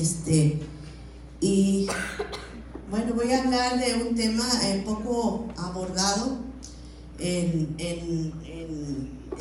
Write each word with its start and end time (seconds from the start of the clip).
Este, 0.00 0.58
y 1.40 1.86
bueno, 2.90 3.14
voy 3.14 3.32
a 3.32 3.42
hablar 3.42 3.78
de 3.78 4.02
un 4.02 4.14
tema 4.14 4.44
eh, 4.64 4.82
poco 4.86 5.48
abordado 5.56 6.38
en, 7.18 7.76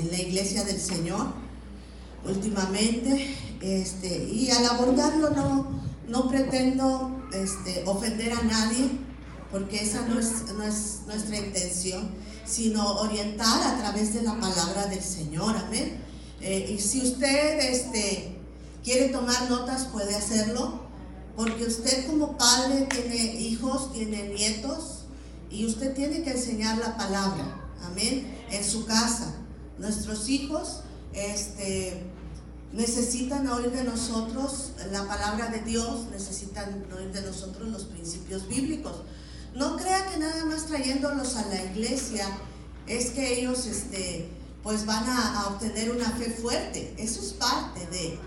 la 0.10 0.20
iglesia 0.20 0.64
del 0.64 0.80
Señor 0.80 1.28
últimamente. 2.26 3.36
Este, 3.62 4.30
y 4.32 4.50
al 4.50 4.66
abordarlo 4.66 5.30
no, 5.30 5.82
no 6.08 6.28
pretendo 6.28 7.24
este, 7.34 7.84
ofender 7.86 8.34
a 8.34 8.42
nadie, 8.42 8.90
porque 9.52 9.84
esa 9.84 10.08
no 10.08 10.20
es, 10.20 10.52
no 10.58 10.64
es 10.64 11.02
nuestra 11.06 11.38
intención, 11.38 12.10
sino 12.46 13.00
orientar 13.00 13.62
a 13.62 13.78
través 13.78 14.14
de 14.14 14.24
la 14.24 14.40
palabra 14.40 14.88
del 14.88 15.04
Señor. 15.04 15.56
Amén. 15.56 15.98
Eh, 16.42 16.74
y 16.76 16.82
si 16.82 17.02
usted 17.02 17.60
este, 17.60 18.31
quiere 18.84 19.10
tomar 19.10 19.50
notas, 19.50 19.86
puede 19.86 20.16
hacerlo, 20.16 20.82
porque 21.36 21.66
usted 21.66 22.08
como 22.08 22.38
padre 22.38 22.88
tiene 22.90 23.36
hijos, 23.40 23.94
tiene 23.94 24.30
nietos, 24.30 25.06
y 25.50 25.66
usted 25.66 25.94
tiene 25.94 26.24
que 26.24 26.32
enseñar 26.32 26.78
la 26.78 26.96
palabra, 26.96 27.70
amén, 27.84 28.38
en 28.50 28.64
su 28.64 28.86
casa. 28.86 29.36
Nuestros 29.78 30.30
hijos 30.30 30.82
este, 31.14 32.04
necesitan 32.74 33.48
oír 33.48 33.72
de 33.72 33.84
nosotros 33.84 34.72
la 34.92 35.06
palabra 35.08 35.48
de 35.48 35.60
Dios, 35.62 36.06
necesitan 36.12 36.86
oír 36.96 37.12
de 37.12 37.22
nosotros 37.22 37.68
los 37.70 37.84
principios 37.84 38.48
bíblicos. 38.48 39.04
No 39.56 39.76
crea 39.76 40.08
que 40.08 40.18
nada 40.18 40.46
más 40.46 40.68
trayéndolos 40.68 41.36
a 41.36 41.46
la 41.48 41.64
iglesia 41.66 42.26
es 42.88 43.10
que 43.10 43.40
ellos 43.40 43.66
este, 43.66 44.30
pues 44.64 44.86
van 44.86 45.04
a, 45.10 45.48
obtener 45.48 45.92
una 45.92 46.10
fe 46.12 46.30
fuerte. 46.32 46.96
Eso 46.98 47.20
es 47.20 47.34
parte 47.34 47.86
de, 47.88 48.18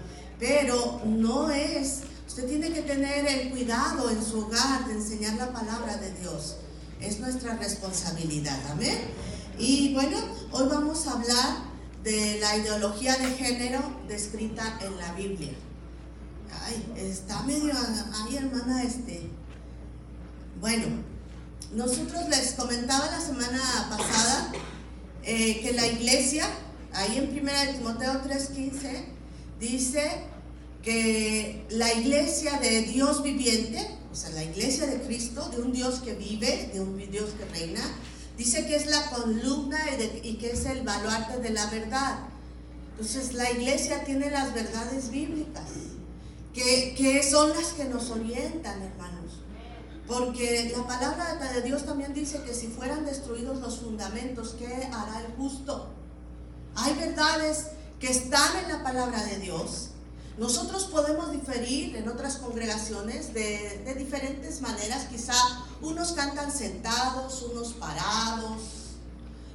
pero 0.45 1.01
no 1.07 1.51
es, 1.51 2.01
usted 2.27 2.47
tiene 2.47 2.71
que 2.71 2.83
tener 2.83 3.27
el 3.27 3.51
cuidado 3.51 4.11
en 4.11 4.23
su 4.23 4.41
hogar 4.41 4.87
de 4.87 4.93
enseñar 4.93 5.37
la 5.37 5.51
palabra 5.51 5.97
de 5.97 6.13
Dios. 6.21 6.57
Es 7.01 7.19
nuestra 7.19 7.57
responsabilidad, 7.57 8.59
amén. 8.71 8.99
Y 9.59 9.95
bueno, 9.95 10.19
hoy 10.53 10.69
vamos 10.69 11.07
a 11.07 11.13
hablar 11.13 11.57
de 12.03 12.39
la 12.41 12.59
ideología 12.59 13.17
de 13.17 13.31
género 13.31 13.81
descrita 14.07 14.79
en 14.83 14.99
la 14.99 15.15
Biblia. 15.15 15.53
Ay, 16.63 16.93
está 16.95 17.43
medio, 17.45 17.73
ay 18.27 18.37
hermana, 18.37 18.83
este. 18.83 19.31
Bueno, 20.61 20.85
nosotros 21.73 22.29
les 22.29 22.53
comentaba 22.53 23.07
la 23.07 23.21
semana 23.21 23.89
pasada 23.89 24.53
eh, 25.23 25.63
que 25.63 25.73
la 25.73 25.87
iglesia, 25.87 26.45
ahí 26.93 27.17
en 27.17 27.31
1 27.31 27.79
Timoteo 27.79 28.21
3:15, 28.23 29.07
dice 29.59 30.34
que 30.85 31.65
la 31.71 31.93
iglesia 31.95 32.59
de 32.61 32.83
Dios 32.83 33.23
viviente, 33.23 33.99
o 34.13 34.15
sea, 34.15 34.31
la 34.31 34.45
iglesia 34.45 34.87
de 34.87 35.01
Cristo, 35.01 35.49
de 35.49 35.63
un 35.63 35.73
Dios 35.73 36.01
que 36.01 36.15
vive, 36.15 36.71
de 36.73 36.81
un 36.81 36.99
Dios 37.11 37.31
que 37.39 37.45
reina, 37.47 37.83
dice 38.37 38.67
que 38.67 38.77
es 38.77 38.87
la 38.87 39.11
columna 39.11 39.79
y 40.23 40.35
que 40.35 40.51
es 40.51 40.67
el 40.67 40.83
baluarte 40.83 41.39
de 41.39 41.51
la 41.51 41.67
verdad. 41.71 42.19
Entonces 42.91 43.33
la 43.33 43.51
iglesia 43.51 44.05
tiene 44.05 44.31
las 44.31 44.53
verdades 44.53 45.11
bíblicas, 45.11 45.71
que, 46.53 46.95
que 46.95 47.23
son 47.23 47.49
las 47.51 47.73
que 47.73 47.87
nos 47.87 48.11
orientan, 48.11 48.83
hermanos. 48.83 49.41
Porque 50.07 50.71
la 50.77 50.87
palabra 50.87 51.35
de 51.55 51.63
Dios 51.63 51.87
también 51.87 52.13
dice 52.13 52.43
que 52.43 52.55
si 52.55 52.67
fueran 52.67 53.07
destruidos 53.07 53.59
los 53.61 53.81
fundamentos, 53.81 54.55
¿qué 54.59 54.67
hará 54.67 55.23
el 55.27 55.33
justo? 55.35 55.89
Hay 56.75 56.95
verdades 56.95 57.69
que 57.99 58.11
están 58.11 58.65
en 58.65 58.71
la 58.71 58.83
palabra 58.83 59.25
de 59.25 59.39
Dios. 59.39 59.94
Nosotros 60.37 60.85
podemos 60.87 61.31
diferir 61.31 61.95
en 61.97 62.09
otras 62.09 62.37
congregaciones 62.39 63.33
de, 63.33 63.95
diferentes 63.97 64.61
maneras. 64.61 65.07
Quizá 65.09 65.35
unos 65.81 66.13
cantan 66.13 66.51
sentados, 66.51 67.43
unos 67.43 67.75
parados, 67.75 68.61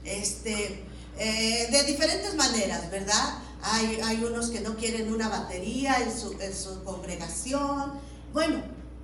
este, 0.05 0.85
eh, 1.17 1.67
de 1.69 1.83
diferentes 1.83 2.33
maneras, 2.35 2.89
¿verdad? 2.89 3.39
Hay, 3.61 3.99
hay, 4.01 4.23
unos 4.23 4.49
que 4.49 4.61
no 4.61 4.77
quieren 4.77 5.13
una 5.13 5.27
batería 5.27 5.97
en 6.01 6.17
su, 6.17 6.31
en 6.39 6.55
su 6.55 6.81
congregación. 6.85 7.99
Bueno, 8.31 8.63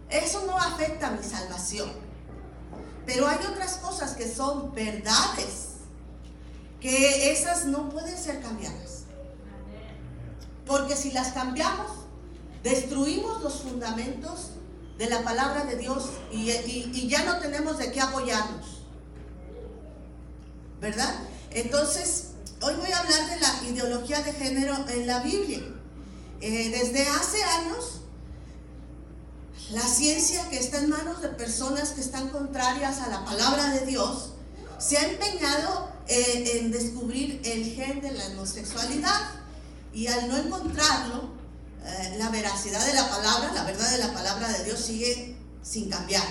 eso 0.09 0.45
no 0.45 0.57
afecta 0.57 1.07
a 1.07 1.11
mi 1.11 1.23
salvación. 1.23 1.91
Pero 3.05 3.27
hay 3.27 3.39
otras 3.51 3.73
cosas 3.77 4.15
que 4.15 4.33
son 4.33 4.73
verdades, 4.73 5.75
que 6.79 7.33
esas 7.33 7.65
no 7.65 7.89
pueden 7.89 8.17
ser 8.17 8.41
cambiadas. 8.41 8.94
Porque 10.65 10.95
si 10.95 11.11
las 11.11 11.33
cambiamos, 11.33 11.91
destruimos 12.63 13.41
los 13.43 13.61
fundamentos 13.61 14.51
de 14.97 15.09
la 15.09 15.23
palabra 15.23 15.65
de 15.65 15.75
Dios 15.77 16.09
y, 16.31 17.07
ya 17.07 17.23
no 17.23 17.37
tenemos 17.39 17.77
de 17.77 17.91
qué 17.91 18.01
apoyarnos. 18.01 18.81
¿Verdad? 20.81 21.15
Entonces, 21.51 22.29
hoy 22.61 22.75
voy 22.75 22.91
a 22.91 22.99
hablar 22.99 23.29
de 23.29 23.39
la 23.39 23.63
ideología 23.69 24.21
de 24.21 24.33
género 24.33 24.75
en 24.89 25.07
la 25.07 25.19
Biblia. 25.19 25.61
Eh, 26.41 26.69
desde 26.69 27.07
hace 27.07 27.43
años 27.43 28.01
la 29.71 29.81
ciencia 29.81 30.47
que 30.49 30.59
está 30.59 30.77
en 30.77 30.89
manos 30.89 31.21
de 31.21 31.29
personas 31.29 31.89
que 31.89 32.01
están 32.01 32.29
contrarias 32.29 32.99
a 32.99 33.07
la 33.07 33.25
palabra 33.25 33.71
de 33.71 33.85
Dios 33.85 34.31
se 34.77 34.97
ha 34.97 35.09
empeñado 35.09 35.89
eh, 36.07 36.59
en 36.59 36.71
descubrir 36.71 37.41
el 37.43 37.73
gen 37.73 38.01
de 38.01 38.11
la 38.11 38.27
homosexualidad 38.27 39.34
y 39.95 40.07
al 40.07 40.27
no 40.27 40.37
encontrarlo, 40.37 41.29
eh, 41.85 42.15
la 42.19 42.29
veracidad 42.29 42.85
de 42.85 42.93
la 42.93 43.09
palabra, 43.09 43.53
la 43.53 43.63
verdad 43.63 43.89
de 43.89 43.97
la 43.99 44.13
palabra 44.13 44.49
de 44.49 44.65
Dios 44.65 44.79
sigue 44.81 45.37
sin 45.63 45.89
cambiar. 45.89 46.25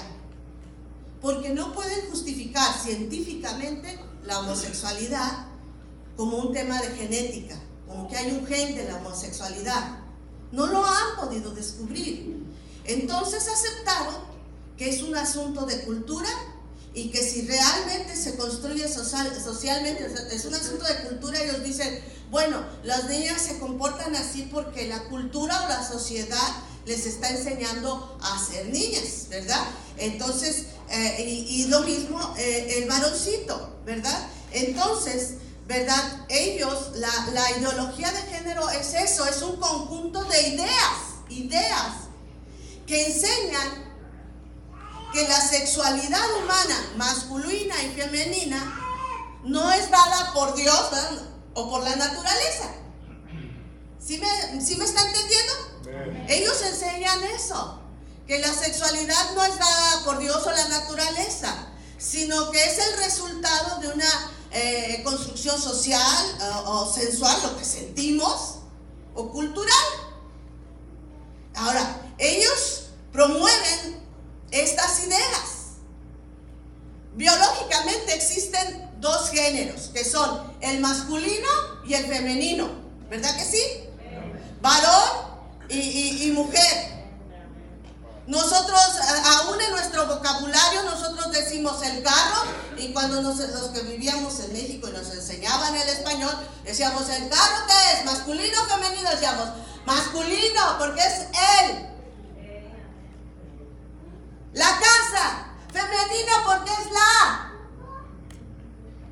Porque 1.23 1.49
no 1.49 1.73
pueden 1.73 2.11
justificar 2.11 2.79
científicamente 2.79 3.99
la 4.25 4.41
homosexualidad 4.41 5.47
como 6.15 6.37
un 6.37 6.53
tema 6.53 6.81
de 6.83 6.89
genética, 6.91 7.59
como 7.89 8.07
que 8.07 8.19
hay 8.19 8.33
un 8.33 8.47
gen 8.47 8.75
de 8.75 8.85
la 8.85 8.97
homosexualidad. 8.97 9.99
No 10.53 10.67
lo 10.67 10.85
han 10.85 11.17
podido 11.19 11.51
descubrir. 11.53 12.45
Entonces 12.85 13.49
aceptaron 13.49 14.17
que 14.77 14.91
es 14.91 15.03
un 15.03 15.17
asunto 15.17 15.65
de 15.65 15.85
cultura 15.85 16.29
y 16.94 17.10
que 17.10 17.22
si 17.22 17.43
realmente 17.43 18.15
se 18.15 18.37
construye 18.37 18.88
socialmente, 18.88 20.09
es 20.32 20.44
un 20.44 20.55
asunto 20.55 20.84
de 20.84 21.09
cultura, 21.09 21.43
ellos 21.43 21.65
dicen, 21.65 22.00
bueno, 22.31 22.65
las 22.84 23.09
niñas 23.09 23.43
se 23.43 23.59
comportan 23.59 24.15
así 24.15 24.49
porque 24.50 24.87
la 24.87 25.03
cultura 25.05 25.60
o 25.65 25.69
la 25.69 25.87
sociedad 25.87 26.38
les 26.87 27.06
está 27.06 27.31
enseñando 27.31 28.16
a 28.22 28.38
ser 28.38 28.66
niñas, 28.66 29.27
¿verdad? 29.28 29.65
Entonces, 29.97 30.66
eh, 30.91 31.47
y, 31.49 31.65
lo 31.66 31.81
mismo 31.81 32.34
eh, 32.38 32.82
el 32.82 32.88
varoncito, 32.88 33.76
¿verdad? 33.84 34.28
Entonces, 34.53 35.34
¿verdad? 35.66 36.26
Ellos, 36.28 36.93
la, 36.94 37.31
la 37.32 37.59
ideología 37.59 38.12
de 38.12 38.22
género 38.37 38.71
es 38.71 38.94
eso, 38.94 39.26
es 39.26 39.43
un 39.43 39.56
conjunto 39.56 40.22
de 40.25 40.49
ideas, 40.49 40.94
ideas 41.28 42.05
que 42.87 43.06
enseñan 43.06 43.84
que 45.15 45.29
la 45.29 45.41
sexualidad 45.41 46.35
humana, 46.43 46.93
masculina 46.97 47.81
y 47.85 47.95
femenina, 47.95 48.81
no 49.45 49.73
es 49.73 49.89
dada 49.91 50.33
por 50.35 50.55
Dios 50.57 50.91
o 51.55 51.71
por 51.71 51.85
la 51.85 51.95
naturaleza. 51.95 52.69
¿Sí 54.05 54.19
me, 54.19 54.61
¿Sí 54.61 54.77
me 54.77 54.85
está 54.85 55.03
entendiendo? 55.06 56.27
Ellos 56.29 56.61
enseñan 56.62 57.23
eso, 57.25 57.81
que 58.27 58.41
la 58.41 58.53
sexualidad 58.53 59.35
no 59.35 59.44
es 59.44 59.56
dada 59.56 60.05
por 60.05 60.19
Dios 60.19 60.44
o 60.44 60.50
la 60.50 60.69
naturaleza, 60.69 61.69
sino 61.97 62.50
que 62.50 62.62
es 62.65 62.79
el 62.79 62.97
resultado 62.99 63.81
de 63.81 63.88
una 63.88 64.33
eh, 64.50 65.00
construcción 65.05 65.61
social 65.61 66.38
o 66.67 66.93
sensual, 66.93 67.41
lo 67.44 67.56
que 67.56 67.65
sentimos, 67.65 68.56
o 69.15 69.31
cultural. 69.31 69.87
Ahora, 71.55 72.00
ellos 72.19 72.87
promueven 73.12 73.74
estas 74.61 75.05
ideas. 75.06 75.65
Biológicamente 77.15 78.15
existen 78.15 78.91
dos 79.01 79.31
géneros, 79.31 79.91
que 79.93 80.05
son 80.05 80.55
el 80.61 80.81
masculino 80.81 81.49
y 81.87 81.95
el 81.95 82.06
femenino, 82.06 82.69
¿verdad 83.09 83.37
que 83.37 83.45
sí? 83.45 83.62
Varón 84.61 85.35
y, 85.69 86.31
mujer. 86.35 86.95
Nosotros, 88.27 88.81
aún 89.37 89.61
en 89.61 89.71
nuestro 89.73 90.06
vocabulario, 90.06 90.83
nosotros 90.85 91.31
decimos 91.33 91.83
el 91.83 92.03
carro, 92.03 92.43
y 92.79 92.93
cuando 92.93 93.21
los 93.21 93.39
que 93.71 93.83
vivíamos 93.83 94.41
en 94.41 94.53
México 94.55 94.89
y 94.89 94.93
nos 94.93 95.11
enseñaban 95.12 95.75
el 95.77 95.89
español, 95.89 96.35
decíamos 96.65 97.09
el 97.11 97.29
carro, 97.29 97.67
¿qué 97.67 97.99
es? 97.99 98.05
¿Masculino 98.07 98.62
o 98.62 98.67
femenino? 98.67 99.11
Decíamos 99.11 99.49
masculino, 99.85 100.79
porque 100.79 101.00
es 101.00 101.27
él. 101.61 101.94
La 104.55 104.79
casa, 104.79 105.47
femenino 105.73 106.33
porque 106.47 106.71
es 106.71 106.91
la. 106.93 107.51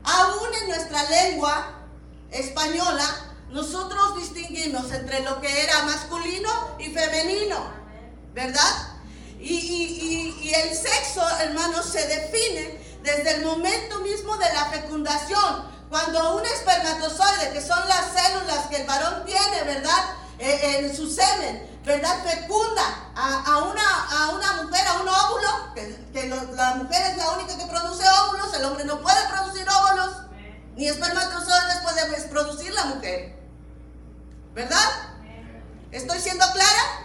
Aún 0.04 0.54
en 0.62 0.68
nuestra 0.68 1.02
lengua 1.10 1.80
española, 2.30 3.04
nosotros 3.50 4.18
distinguimos 4.18 4.90
entre 4.92 5.20
lo 5.20 5.40
que 5.40 5.64
era 5.64 5.82
masculino 5.82 6.76
y 6.78 6.90
femenino, 6.90 7.72
¿verdad? 8.32 8.88
Y, 9.40 10.52
el 10.54 10.76
sexo, 10.76 11.28
hermanos, 11.40 11.86
se 11.86 12.06
define 12.06 12.78
desde 13.02 13.34
el 13.34 13.44
momento 13.44 13.98
mismo 14.00 14.36
de 14.36 14.52
la 14.52 14.66
fecundación. 14.66 15.72
Cuando 15.90 16.36
un 16.36 16.46
espermatozoide, 16.46 17.52
que 17.52 17.60
son 17.60 17.80
las 17.88 18.12
células 18.12 18.66
que 18.68 18.76
el 18.76 18.86
varón 18.86 19.24
tiene, 19.26 19.64
¿verdad? 19.64 20.14
Eh, 20.38 20.78
en 20.78 20.96
su 20.96 21.10
semen, 21.10 21.71
¿verdad? 21.84 22.22
Fecunda 22.24 22.82
a, 23.14 23.58
una, 23.58 24.04
a 24.10 24.28
una 24.30 24.62
mujer, 24.62 24.86
a 24.86 25.00
un 25.00 25.08
óvulo, 25.08 25.74
que, 25.74 26.28
la 26.54 26.74
mujer 26.76 27.02
es 27.10 27.16
la 27.16 27.30
única 27.32 27.56
que 27.56 27.66
produce 27.66 28.04
óvulos, 28.26 28.54
el 28.54 28.64
hombre 28.64 28.84
no 28.84 29.00
puede 29.00 29.28
producir 29.28 29.66
óvulos, 29.68 30.16
ni 30.76 30.88
espermatozoides 30.88 31.78
puede 31.82 32.28
producir 32.28 32.72
la 32.72 32.84
mujer. 32.86 33.38
¿Verdad? 34.54 35.12
¿Estoy 35.90 36.18
siendo 36.20 36.44
clara? 36.52 37.02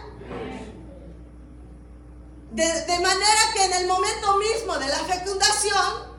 De, 2.50 2.98
manera 3.00 3.40
que 3.54 3.64
en 3.64 3.72
el 3.74 3.86
momento 3.86 4.36
mismo 4.38 4.78
de 4.78 4.86
la 4.86 4.98
fecundación, 4.98 6.18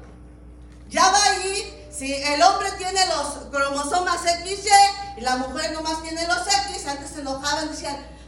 ya 0.88 1.10
va 1.10 1.24
allí, 1.26 1.88
si 1.92 2.14
el 2.14 2.42
hombre 2.42 2.72
tiene 2.74 3.00
los 3.08 3.48
cromosomas 3.52 4.22
XY 4.22 4.70
y 5.18 5.22
la 5.22 5.38
mujer 5.38 5.72
nomás 5.74 6.02
tiene 6.02 6.28
los 6.28 6.48
X, 6.68 6.88
antes 6.88 7.12
se 7.12 7.22
enojaban, 7.22 7.70
decían, 7.72 7.98
ah, 7.98 8.19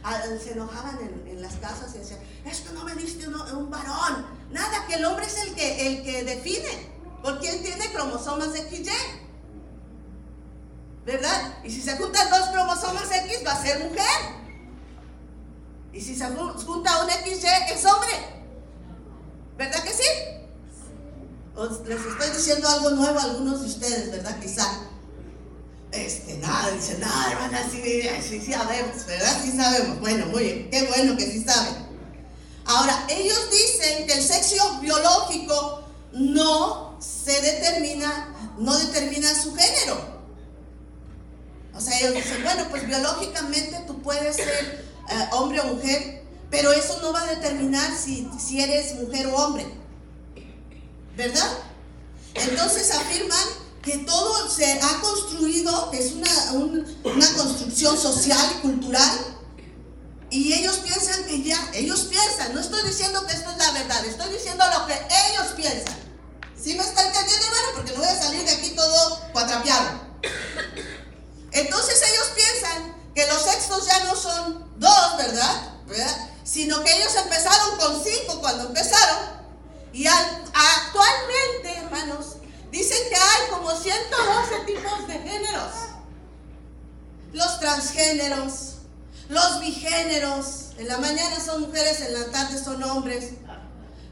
se 0.42 0.52
enojaban 0.52 0.98
en, 1.26 1.42
las 1.42 1.54
casas 1.54 1.94
y 1.94 1.98
decían, 1.98 2.20
esto 2.44 2.72
no 2.72 2.84
me 2.84 2.94
diste 2.94 3.26
un, 3.26 3.70
varón. 3.70 4.26
Nada, 4.50 4.86
que 4.86 4.94
el 4.94 5.04
hombre 5.04 5.26
es 5.26 5.36
el 5.46 5.54
que, 5.54 5.86
el 5.86 6.02
que 6.02 6.24
define, 6.24 6.92
porque 7.22 7.50
él 7.50 7.62
tiene 7.62 7.92
cromosomas 7.92 8.48
XY. 8.48 8.90
¿verdad? 11.04 11.54
Y 11.64 11.70
si 11.70 11.82
se 11.82 11.96
juntan 11.96 12.30
dos 12.30 12.48
cromosomas 12.50 13.10
X 13.10 13.40
va 13.46 13.52
a 13.52 13.62
ser 13.62 13.82
mujer. 13.84 14.42
Y 15.92 16.00
si 16.00 16.14
se 16.14 16.26
junta 16.26 17.04
un 17.04 17.10
XY 17.10 17.46
es 17.72 17.84
hombre. 17.84 18.10
¿Verdad 19.56 19.82
que 19.82 19.90
sí? 19.90 20.04
les 21.86 22.00
estoy 22.00 22.30
diciendo 22.30 22.66
algo 22.66 22.90
nuevo 22.90 23.18
a 23.18 23.24
algunos 23.24 23.60
de 23.60 23.66
ustedes, 23.66 24.10
¿verdad? 24.10 24.40
Quizá. 24.40 24.64
Este, 25.92 26.38
nada, 26.38 26.70
dicen, 26.70 27.00
nada, 27.00 27.32
hermana, 27.32 27.68
sí, 27.70 27.82
sí, 28.26 28.40
sí 28.40 28.52
sabemos, 28.52 29.04
¿verdad? 29.06 29.40
Sí 29.44 29.52
sabemos. 29.52 30.00
Bueno, 30.00 30.26
muy 30.26 30.42
bien, 30.42 30.70
qué 30.70 30.86
bueno 30.86 31.16
que 31.16 31.26
sí 31.26 31.44
saben. 31.44 31.74
Ahora, 32.64 33.06
ellos 33.10 33.50
dicen 33.50 34.06
que 34.06 34.14
el 34.14 34.22
sexo 34.22 34.80
biológico 34.80 35.84
no 36.12 36.96
se 36.98 37.38
determina, 37.42 38.34
no 38.58 38.78
determina 38.78 39.34
su 39.34 39.54
género. 39.54 40.22
O 41.74 41.80
sea, 41.80 41.98
ellos 41.98 42.14
dicen, 42.14 42.42
bueno, 42.42 42.66
pues 42.70 42.86
biológicamente 42.86 43.84
tú 43.86 44.00
puedes 44.00 44.36
ser 44.36 44.86
eh, 45.10 45.28
hombre 45.32 45.60
o 45.60 45.74
mujer, 45.74 46.22
pero 46.50 46.72
eso 46.72 47.00
no 47.02 47.12
va 47.12 47.22
a 47.22 47.26
determinar 47.26 47.90
si, 47.96 48.30
si 48.38 48.62
eres 48.62 48.94
mujer 48.94 49.26
o 49.26 49.36
hombre. 49.36 49.66
¿Verdad? 51.16 51.50
Entonces 52.34 52.90
afirman 52.90 53.61
que 53.82 53.98
todo 53.98 54.48
se 54.48 54.80
ha 54.80 55.00
construido, 55.00 55.90
que 55.90 55.98
es 55.98 56.12
una, 56.12 56.52
una 57.04 57.34
construcción 57.34 57.98
social 57.98 58.52
y 58.56 58.60
cultural, 58.60 59.32
y 60.30 60.52
ellos 60.54 60.78
piensan 60.78 61.24
que 61.24 61.42
ya, 61.42 61.58
ellos 61.74 62.06
piensan, 62.08 62.54
no 62.54 62.60
estoy 62.60 62.82
diciendo 62.84 63.26
que 63.26 63.34
esto 63.34 63.50
es 63.50 63.58
la 63.58 63.70
verdad, 63.72 64.04
estoy 64.04 64.32
diciendo 64.32 64.64
lo 64.72 64.86
que 64.86 64.94
ellos 64.94 65.52
piensan. 65.56 65.94
¿Sí 66.56 66.74
me 66.74 66.82
está 66.82 67.04
entendiendo, 67.04 67.44
hermano? 67.44 67.68
Porque 67.74 67.92
no 67.92 67.98
voy 67.98 68.08
a 68.08 68.22
salir 68.22 68.44
de 68.44 68.52
aquí 68.52 68.70
todo 68.70 69.20
cuatrapeado. 69.32 70.00
Entonces 71.50 72.00
ellos 72.02 72.30
piensan 72.34 72.94
que 73.14 73.26
los 73.26 73.42
sextos 73.42 73.84
ya 73.84 74.04
no 74.04 74.16
son 74.16 74.72
dos, 74.78 75.16
¿verdad? 75.18 75.80
Sino 76.44 76.82
que 76.82 76.96
ellos 76.96 77.14
empezaron 77.16 77.76
con 77.78 78.02
cinco 78.02 78.40
cuando 78.40 78.68
empezaron. 78.68 79.42
Y 79.92 80.06
actualmente, 80.06 81.76
hermanos, 81.76 82.36
dicen 82.72 82.98
que 83.08 83.14
hay 83.14 83.50
como 83.50 83.70
112 83.70 84.64
tipos 84.66 85.06
de 85.06 85.14
géneros. 85.20 85.72
Los 87.32 87.60
transgéneros, 87.60 88.78
los 89.28 89.60
bigéneros, 89.60 90.72
en 90.78 90.88
la 90.88 90.98
mañana 90.98 91.38
son 91.38 91.60
mujeres, 91.62 92.00
en 92.00 92.14
la 92.14 92.32
tarde 92.32 92.58
son 92.58 92.82
hombres. 92.82 93.30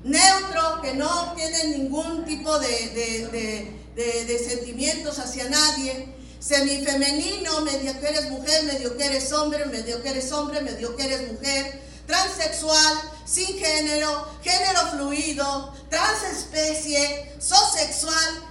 Neutro, 0.05 0.81
que 0.81 0.95
no 0.95 1.33
tienen 1.35 1.73
ningún 1.73 2.25
tipo 2.25 2.57
de, 2.61 3.75
de 3.97 4.39
sentimientos 4.39 5.19
hacia 5.19 5.49
nadie 5.51 6.21
semifemenino, 6.41 7.61
medio 7.61 8.01
que 8.01 8.09
eres 8.09 8.31
mujer, 8.31 8.65
medio 8.65 8.97
que 8.97 9.05
eres 9.05 9.31
hombre, 9.33 9.67
medio 9.67 10.03
que 10.03 10.09
eres 10.09 10.33
hombre, 10.33 10.62
medio 10.62 10.97
que 10.97 11.05
eres 11.05 11.33
mujer, 11.33 11.83
transexual, 12.07 13.01
sin 13.27 13.59
género, 13.59 14.27
género 14.43 14.81
fluido, 14.91 15.75
transespecie, 15.91 17.37
zoosexual. 17.41 18.50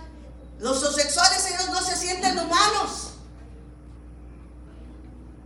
Los 0.60 0.80
zoosexuales 0.80 1.46
ellos 1.48 1.70
no 1.70 1.82
se 1.82 1.96
sienten 1.96 2.38
humanos. 2.38 3.10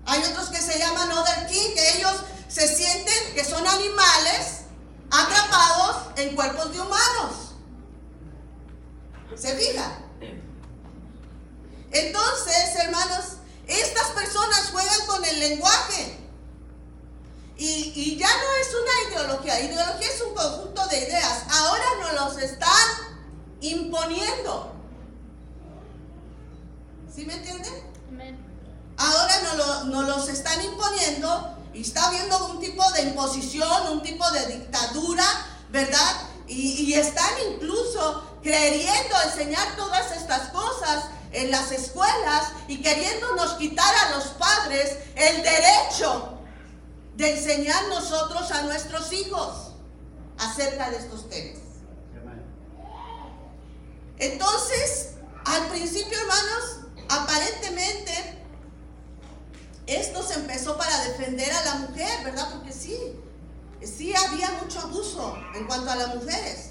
Hay 0.06 0.22
otros 0.24 0.50
que 0.50 0.62
se 0.62 0.78
llaman 0.78 1.12
other 1.12 1.48
king, 1.48 1.74
que 1.76 1.98
ellos 1.98 2.14
se 2.48 2.68
sienten 2.68 3.36
que 3.36 3.46
son 3.46 3.66
animales 3.66 4.64
atrapados 5.10 6.08
en 6.18 6.36
cuerpos 6.36 6.74
de 6.74 6.82
humanos. 6.82 7.56
¿Se 9.36 9.56
fija? 9.56 10.00
Entonces, 11.92 12.76
hermanos, 12.80 13.26
estas 13.68 14.08
personas 14.10 14.70
juegan 14.72 15.06
con 15.08 15.24
el 15.26 15.40
lenguaje. 15.40 16.20
Y, 17.56 18.18
ya 18.18 18.28
no 18.28 18.56
es 18.60 18.68
una 18.74 19.10
ideología, 19.10 19.60
ideología 19.62 20.08
es 20.08 20.22
un 20.22 20.34
conjunto 20.34 20.86
de 20.88 20.98
ideas. 20.98 21.44
Ahora 21.50 21.86
nos 22.02 22.14
los 22.14 22.44
están 22.44 22.90
imponiendo. 23.62 24.73
¿Sí 27.14 27.26
me 27.26 27.36
entienden? 27.36 27.94
Ahora 28.98 29.34
nos, 29.42 29.86
lo, 29.88 30.02
los 30.04 30.30
están 30.30 30.64
imponiendo 30.64 31.58
y 31.74 31.82
está 31.82 32.08
habiendo 32.08 32.48
un 32.48 32.60
tipo 32.60 32.90
de 32.92 33.02
imposición, 33.04 33.88
un 33.92 34.02
tipo 34.02 34.30
de 34.32 34.46
dictadura, 34.48 35.26
¿verdad? 35.70 36.22
Y, 36.48 36.84
y 36.84 36.94
están 36.94 37.32
incluso 37.52 38.40
queriendo 38.42 39.16
enseñar 39.26 39.76
todas 39.76 40.12
estas 40.12 40.50
cosas 40.50 41.06
en 41.32 41.52
las 41.52 41.72
escuelas 41.72 42.50
y 42.68 42.82
queriéndonos 42.82 43.54
quitar 43.54 43.94
a 44.06 44.12
los 44.12 44.26
padres 44.26 44.98
el 45.16 45.42
derecho 45.42 46.38
de 47.16 47.38
enseñar 47.38 47.88
nosotros 47.90 48.52
a 48.52 48.64
nuestros 48.64 49.12
hijos 49.14 49.72
acerca 50.38 50.90
de 50.90 50.98
estos 50.98 51.30
temas. 51.30 51.62
Entonces, 54.20 55.10
al 55.46 55.68
principio, 55.70 56.18
hermanos, 56.20 56.83
aparentemente 57.10 58.12
esto 59.88 60.24
se 60.24 60.36
empezó 60.36 60.78
para 60.78 61.04
defender 61.06 61.52
a 61.52 61.66
la 61.66 61.76
mujer, 61.76 62.24
¿verdad? 62.24 62.50
Porque 62.52 62.72
sí, 62.72 62.98
sí 63.82 64.14
había 64.16 64.52
mucho 64.62 64.80
abuso 64.80 65.38
en 65.56 65.66
cuanto 65.66 65.92
a 65.92 65.96
las 65.96 66.16
mujeres. 66.16 66.70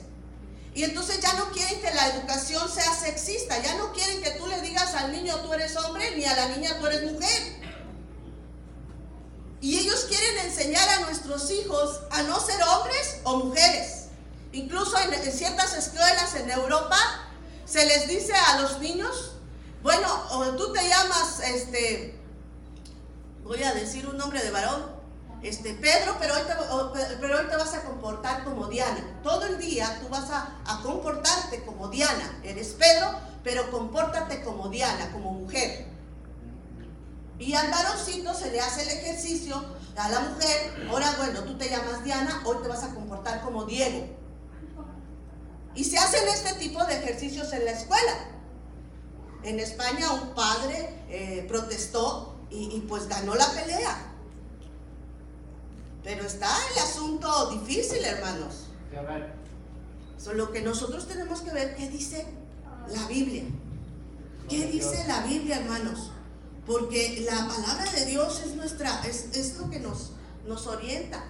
Y 0.74 0.84
entonces 0.84 1.20
ya 1.20 1.34
no 1.34 1.50
quieren 1.50 1.80
que 1.82 1.92
la 1.92 2.08
educación 2.08 2.66
sea 2.70 2.94
sexista, 2.94 3.60
ya 3.60 3.74
no 3.74 3.92
quieren 3.92 4.22
que 4.22 4.30
tú 4.32 4.46
le 4.46 4.60
digas 4.62 4.94
al 4.94 5.12
niño 5.12 5.36
tú 5.40 5.52
eres 5.52 5.76
hombre 5.76 6.16
ni 6.16 6.24
a 6.24 6.34
la 6.34 6.48
niña 6.48 6.78
tú 6.78 6.86
eres 6.86 7.12
mujer. 7.12 7.62
Y 9.60 9.78
ellos 9.78 10.06
quieren 10.08 10.46
enseñar 10.46 10.88
a 10.88 11.00
nuestros 11.00 11.50
hijos 11.50 12.00
a 12.10 12.22
no 12.22 12.40
ser 12.40 12.60
hombres 12.62 13.20
o 13.24 13.36
mujeres. 13.44 14.06
Incluso 14.52 14.96
en, 14.98 15.32
ciertas 15.32 15.74
escuelas 15.74 16.34
en 16.34 16.50
Europa 16.50 16.98
se 17.64 17.84
les 17.86 18.08
dice 18.08 18.32
a 18.34 18.60
los 18.60 18.80
niños, 18.80 19.32
bueno, 19.82 20.08
tú 20.56 20.72
te 20.72 20.88
llamas, 20.88 21.40
este, 21.40 22.18
voy 23.42 23.62
a 23.62 23.74
decir 23.74 24.06
un 24.06 24.16
nombre 24.16 24.42
de 24.42 24.50
varón, 24.50 24.92
este, 25.42 25.74
Pedro, 25.74 26.16
pero 26.20 26.34
hoy, 26.34 26.42
te, 26.92 27.16
pero 27.20 27.38
hoy 27.38 27.46
te 27.46 27.56
vas 27.56 27.74
a 27.74 27.82
comportar 27.82 28.44
como 28.44 28.68
Diana. 28.68 29.20
Todo 29.24 29.44
el 29.46 29.58
día 29.58 29.98
tú 30.00 30.08
vas 30.08 30.30
a, 30.30 30.80
comportarte 30.82 31.64
como 31.64 31.88
Diana. 31.88 32.40
Eres 32.44 32.68
Pedro, 32.78 33.10
pero 33.42 33.68
compórtate 33.72 34.42
como 34.42 34.68
Diana, 34.68 35.10
como 35.10 35.32
mujer. 35.32 35.86
Y 37.40 37.54
al 37.54 37.70
varoncito 37.72 38.34
se 38.34 38.52
le 38.52 38.60
hace 38.60 38.82
el 38.82 38.98
ejercicio 38.98 39.64
a 39.96 40.08
la 40.08 40.20
mujer, 40.20 40.86
ahora 40.88 41.12
bueno, 41.18 41.42
tú 41.42 41.58
te 41.58 41.68
llamas 41.68 42.04
Diana, 42.04 42.40
hoy 42.44 42.58
te 42.62 42.68
vas 42.68 42.84
a 42.84 42.94
comportar 42.94 43.42
como 43.42 43.64
Diego. 43.64 44.06
Y 45.74 45.84
se 45.84 45.98
hacen 45.98 46.26
este 46.28 46.54
tipo 46.54 46.84
de 46.84 46.98
ejercicios 46.98 47.52
en 47.52 47.64
la 47.64 47.72
escuela. 47.72 48.12
En 49.42 49.58
España 49.60 50.12
un 50.12 50.34
padre 50.34 51.04
eh, 51.08 51.44
protestó 51.48 52.36
y 52.50 52.80
pues 52.88 53.08
ganó 53.08 53.34
la 53.34 53.50
pelea. 53.52 54.12
Pero 56.04 56.24
está 56.24 56.50
el 56.72 56.78
asunto 56.78 57.50
difícil, 57.50 58.04
hermanos. 58.04 58.66
Solo 60.18 60.52
que 60.52 60.60
nosotros 60.60 61.08
tenemos 61.08 61.40
que 61.40 61.50
ver 61.50 61.74
qué 61.76 61.88
dice 61.88 62.26
la 62.88 63.06
Biblia. 63.06 63.44
¿Qué 64.48 64.66
dice 64.66 65.04
la 65.08 65.20
Biblia, 65.20 65.58
hermanos? 65.58 66.12
porque 66.66 67.26
la 67.28 67.48
palabra 67.48 67.90
de 67.92 68.06
Dios 68.06 68.40
es 68.40 68.54
nuestra, 68.54 69.00
es, 69.04 69.28
es 69.34 69.58
lo 69.58 69.68
que 69.68 69.80
nos, 69.80 70.12
nos 70.46 70.66
orienta. 70.66 71.24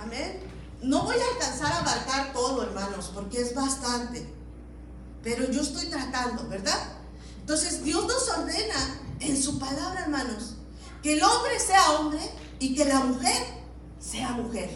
Amén. 0.00 0.40
No 0.82 1.04
voy 1.04 1.16
a 1.16 1.34
alcanzar 1.34 1.72
a 1.72 1.80
abarcar 1.80 2.32
todo, 2.32 2.62
hermanos, 2.62 3.10
porque 3.14 3.40
es 3.40 3.54
bastante. 3.54 4.26
Pero 5.22 5.50
yo 5.50 5.62
estoy 5.62 5.86
tratando, 5.86 6.48
¿verdad? 6.48 6.78
Entonces 7.40 7.84
Dios 7.84 8.06
nos 8.06 8.28
ordena 8.28 9.00
en 9.20 9.40
su 9.40 9.58
palabra, 9.58 10.02
hermanos, 10.02 10.56
que 11.02 11.14
el 11.14 11.22
hombre 11.22 11.58
sea 11.58 11.92
hombre 11.92 12.20
y 12.58 12.74
que 12.74 12.84
la 12.84 13.00
mujer 13.00 13.62
sea 14.00 14.32
mujer. 14.32 14.70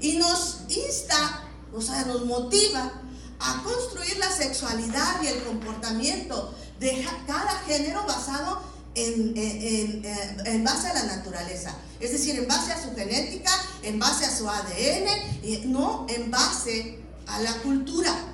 Y 0.00 0.16
nos 0.16 0.60
insta, 0.68 1.42
o 1.72 1.80
sea, 1.80 2.04
nos 2.04 2.24
motiva 2.26 2.92
a 3.40 3.62
construir 3.62 4.16
la 4.18 4.30
sexualidad 4.30 5.22
y 5.22 5.26
el 5.28 5.42
comportamiento 5.44 6.54
de 6.78 7.06
cada 7.26 7.58
género 7.66 8.04
basado 8.06 8.62
en, 8.94 9.32
en, 9.36 10.64
base 10.64 10.88
a 10.88 10.94
la 10.94 11.16
naturaleza. 11.16 11.74
Es 12.00 12.12
decir, 12.12 12.36
en 12.36 12.46
base 12.46 12.72
a 12.72 12.82
su 12.82 12.94
genética, 12.94 13.50
en 13.82 13.98
base 13.98 14.24
a 14.26 14.36
su 14.36 14.48
ADN, 14.48 15.72
no 15.72 16.06
en 16.08 16.30
base 16.30 16.98
a 17.26 17.40
la 17.40 17.52
cultura. 17.58 18.33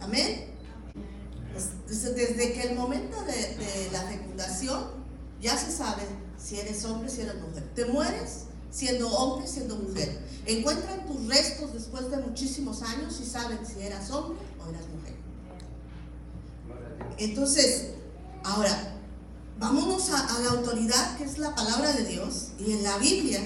Amén. 0.00 0.46
Desde 1.88 2.52
que 2.52 2.62
el 2.62 2.76
momento 2.76 3.16
de, 3.22 3.88
la 3.92 4.02
fecundación 4.02 4.84
ya 5.40 5.56
se 5.56 5.72
sabe 5.72 6.02
si 6.38 6.58
eres 6.58 6.84
hombre, 6.84 7.10
si 7.10 7.22
eres 7.22 7.36
mujer. 7.36 7.64
Te 7.74 7.84
mueres 7.86 8.44
siendo 8.70 9.08
hombre, 9.08 9.46
siendo 9.46 9.76
mujer. 9.76 10.18
Encuentran 10.46 11.06
tus 11.06 11.26
restos 11.26 11.72
después 11.72 12.10
de 12.10 12.18
muchísimos 12.18 12.82
años 12.82 13.18
y 13.20 13.26
saben 13.26 13.58
si 13.66 13.82
eras 13.82 14.10
hombre 14.10 14.38
o 14.60 14.70
eras 14.70 14.86
mujer. 14.88 15.16
Entonces, 17.18 17.88
ahora, 18.44 18.94
vámonos 19.58 20.10
a, 20.10 20.40
la 20.40 20.50
autoridad 20.50 21.16
que 21.16 21.24
es 21.24 21.38
la 21.38 21.54
palabra 21.54 21.92
de 21.92 22.04
Dios. 22.04 22.48
Y 22.58 22.72
en 22.72 22.82
la 22.84 22.98
Biblia 22.98 23.40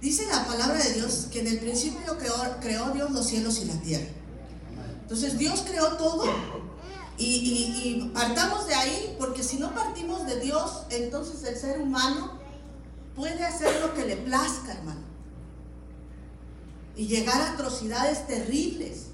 dice 0.00 0.26
la 0.26 0.46
palabra 0.46 0.82
de 0.82 0.94
Dios 0.94 1.28
que 1.32 1.40
en 1.40 1.48
el 1.48 1.58
principio 1.58 2.16
creó, 2.18 2.34
creó 2.60 2.90
Dios 2.90 3.10
los 3.10 3.26
cielos 3.26 3.60
y 3.60 3.64
la 3.64 3.80
tierra. 3.80 4.06
Entonces 5.04 5.36
Dios 5.36 5.62
creó 5.66 5.98
todo 5.98 6.24
y, 7.18 8.10
partamos 8.14 8.66
de 8.66 8.74
ahí, 8.74 9.16
porque 9.18 9.42
si 9.42 9.58
no 9.58 9.74
partimos 9.74 10.26
de 10.26 10.40
Dios, 10.40 10.84
entonces 10.88 11.44
el 11.44 11.56
ser 11.56 11.78
humano 11.78 12.38
puede 13.14 13.44
hacer 13.44 13.80
lo 13.82 13.92
que 13.92 14.06
le 14.06 14.16
plazca, 14.16 14.72
hermano. 14.72 15.02
Y 16.96 17.06
llegar 17.06 17.38
a 17.38 17.52
atrocidades 17.52 18.26
terribles, 18.26 19.08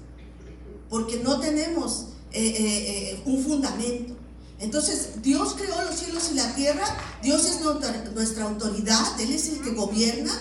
porque 0.89 1.17
no 1.17 1.41
tenemos 1.41 2.07
eh, 2.31 2.41
eh, 2.41 3.11
eh, 3.11 3.23
un 3.25 3.43
fundamento. 3.43 4.15
Entonces, 4.59 5.21
Dios 5.21 5.55
creó 5.55 5.83
los 5.83 5.95
cielos 5.95 6.29
y 6.31 6.35
la 6.35 6.55
tierra, 6.55 6.85
Dios 7.21 7.45
es 7.45 7.59
nuestra 7.61 8.45
autoridad, 8.45 9.19
Él 9.19 9.33
es 9.33 9.49
el 9.49 9.61
que 9.61 9.71
gobierna 9.71 10.31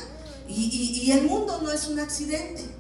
y 0.47 1.11
el 1.11 1.27
mundo 1.27 1.61
no 1.63 1.73
es 1.73 1.89
un 1.89 1.99
accidente. 1.99 2.80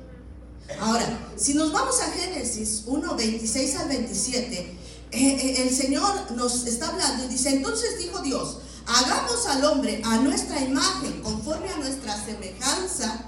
Ahora, 0.79 1.33
si 1.37 1.55
nos 1.55 1.73
vamos 1.73 2.00
a 2.00 2.11
Génesis 2.12 2.85
1, 2.87 3.17
26 3.17 3.77
al 3.77 3.89
27, 3.89 4.79
el 5.12 5.75
Señor 5.75 6.31
nos 6.33 6.67
está 6.67 6.89
hablando 6.89 7.25
y 7.25 7.29
dice, 7.29 7.50
entonces 7.50 7.99
dijo 7.99 8.21
Dios, 8.21 8.59
hagamos 8.87 9.47
al 9.47 9.65
hombre 9.65 10.00
a 10.05 10.19
nuestra 10.19 10.61
imagen, 10.61 11.21
conforme 11.23 11.71
a 11.71 11.77
nuestra 11.77 12.23
semejanza. 12.25 13.27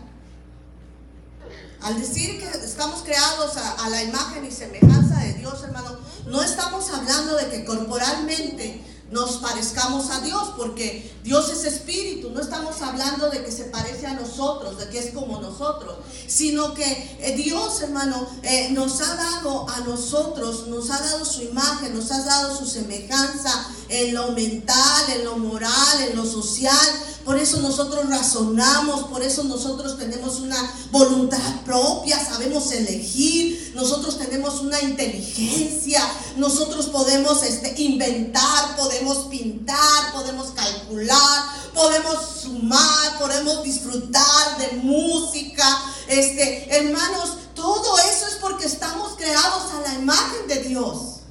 Al 1.80 2.00
decir 2.00 2.38
que 2.38 2.48
estamos 2.64 3.02
creados 3.02 3.56
a, 3.56 3.88
la 3.88 4.04
imagen 4.04 4.44
y 4.44 4.52
semejanza 4.52 5.18
de 5.20 5.34
Dios, 5.34 5.62
hermano, 5.64 5.98
no 6.26 6.42
estamos 6.42 6.88
hablando 6.90 7.36
de 7.36 7.50
que 7.50 7.64
corporalmente 7.64 8.80
nos 9.12 9.36
parezcamos 9.36 10.10
a 10.10 10.20
Dios, 10.20 10.54
porque 10.56 11.12
Dios 11.22 11.50
es 11.50 11.64
espíritu, 11.64 12.30
no 12.30 12.40
estamos 12.40 12.80
hablando 12.80 13.28
de 13.28 13.44
que 13.44 13.52
se 13.52 13.64
parece 13.64 14.06
a 14.06 14.14
nosotros, 14.14 14.78
de 14.78 14.88
que 14.88 14.98
es 14.98 15.10
como 15.12 15.38
nosotros, 15.40 15.98
sino 16.26 16.72
que 16.72 17.16
eh, 17.20 17.36
Dios, 17.36 17.82
hermano, 17.82 18.26
eh, 18.42 18.70
nos 18.70 19.00
ha 19.02 19.14
dado 19.14 19.68
a 19.68 19.80
nosotros, 19.80 20.66
nos 20.68 20.90
ha 20.90 20.98
dado 20.98 21.24
su 21.26 21.42
imagen, 21.42 21.94
nos 21.94 22.10
ha 22.10 22.24
dado 22.24 22.56
su 22.56 22.66
semejanza 22.66 23.70
en 23.92 24.14
lo 24.14 24.32
mental, 24.32 25.04
en 25.14 25.24
lo 25.24 25.36
moral, 25.36 26.02
en 26.08 26.16
lo 26.16 26.24
social. 26.24 26.88
Por 27.24 27.38
eso 27.38 27.60
nosotros 27.60 28.08
razonamos, 28.08 29.04
por 29.04 29.22
eso 29.22 29.44
nosotros 29.44 29.96
tenemos 29.96 30.40
una 30.40 30.56
voluntad 30.90 31.60
propia, 31.64 32.18
sabemos 32.24 32.72
elegir, 32.72 33.72
nosotros 33.76 34.18
tenemos 34.18 34.60
una 34.60 34.80
inteligencia, 34.80 36.02
nosotros 36.36 36.86
podemos 36.86 37.44
este, 37.44 37.80
inventar, 37.80 38.76
podemos 38.76 39.28
pintar, 39.28 40.12
podemos 40.12 40.48
calcular, 40.50 41.44
podemos 41.72 42.18
sumar, 42.42 43.18
podemos 43.20 43.62
disfrutar 43.62 44.58
de 44.58 44.78
música. 44.78 45.64
Este, 46.08 46.76
hermanos, 46.76 47.34
todo 47.54 47.98
eso 47.98 48.26
es 48.26 48.34
porque 48.40 48.66
estamos 48.66 49.12
creados 49.16 49.72
a 49.74 49.80
la 49.88 49.94
imagen 49.94 50.48
de 50.48 50.56
Dios. 50.64 51.21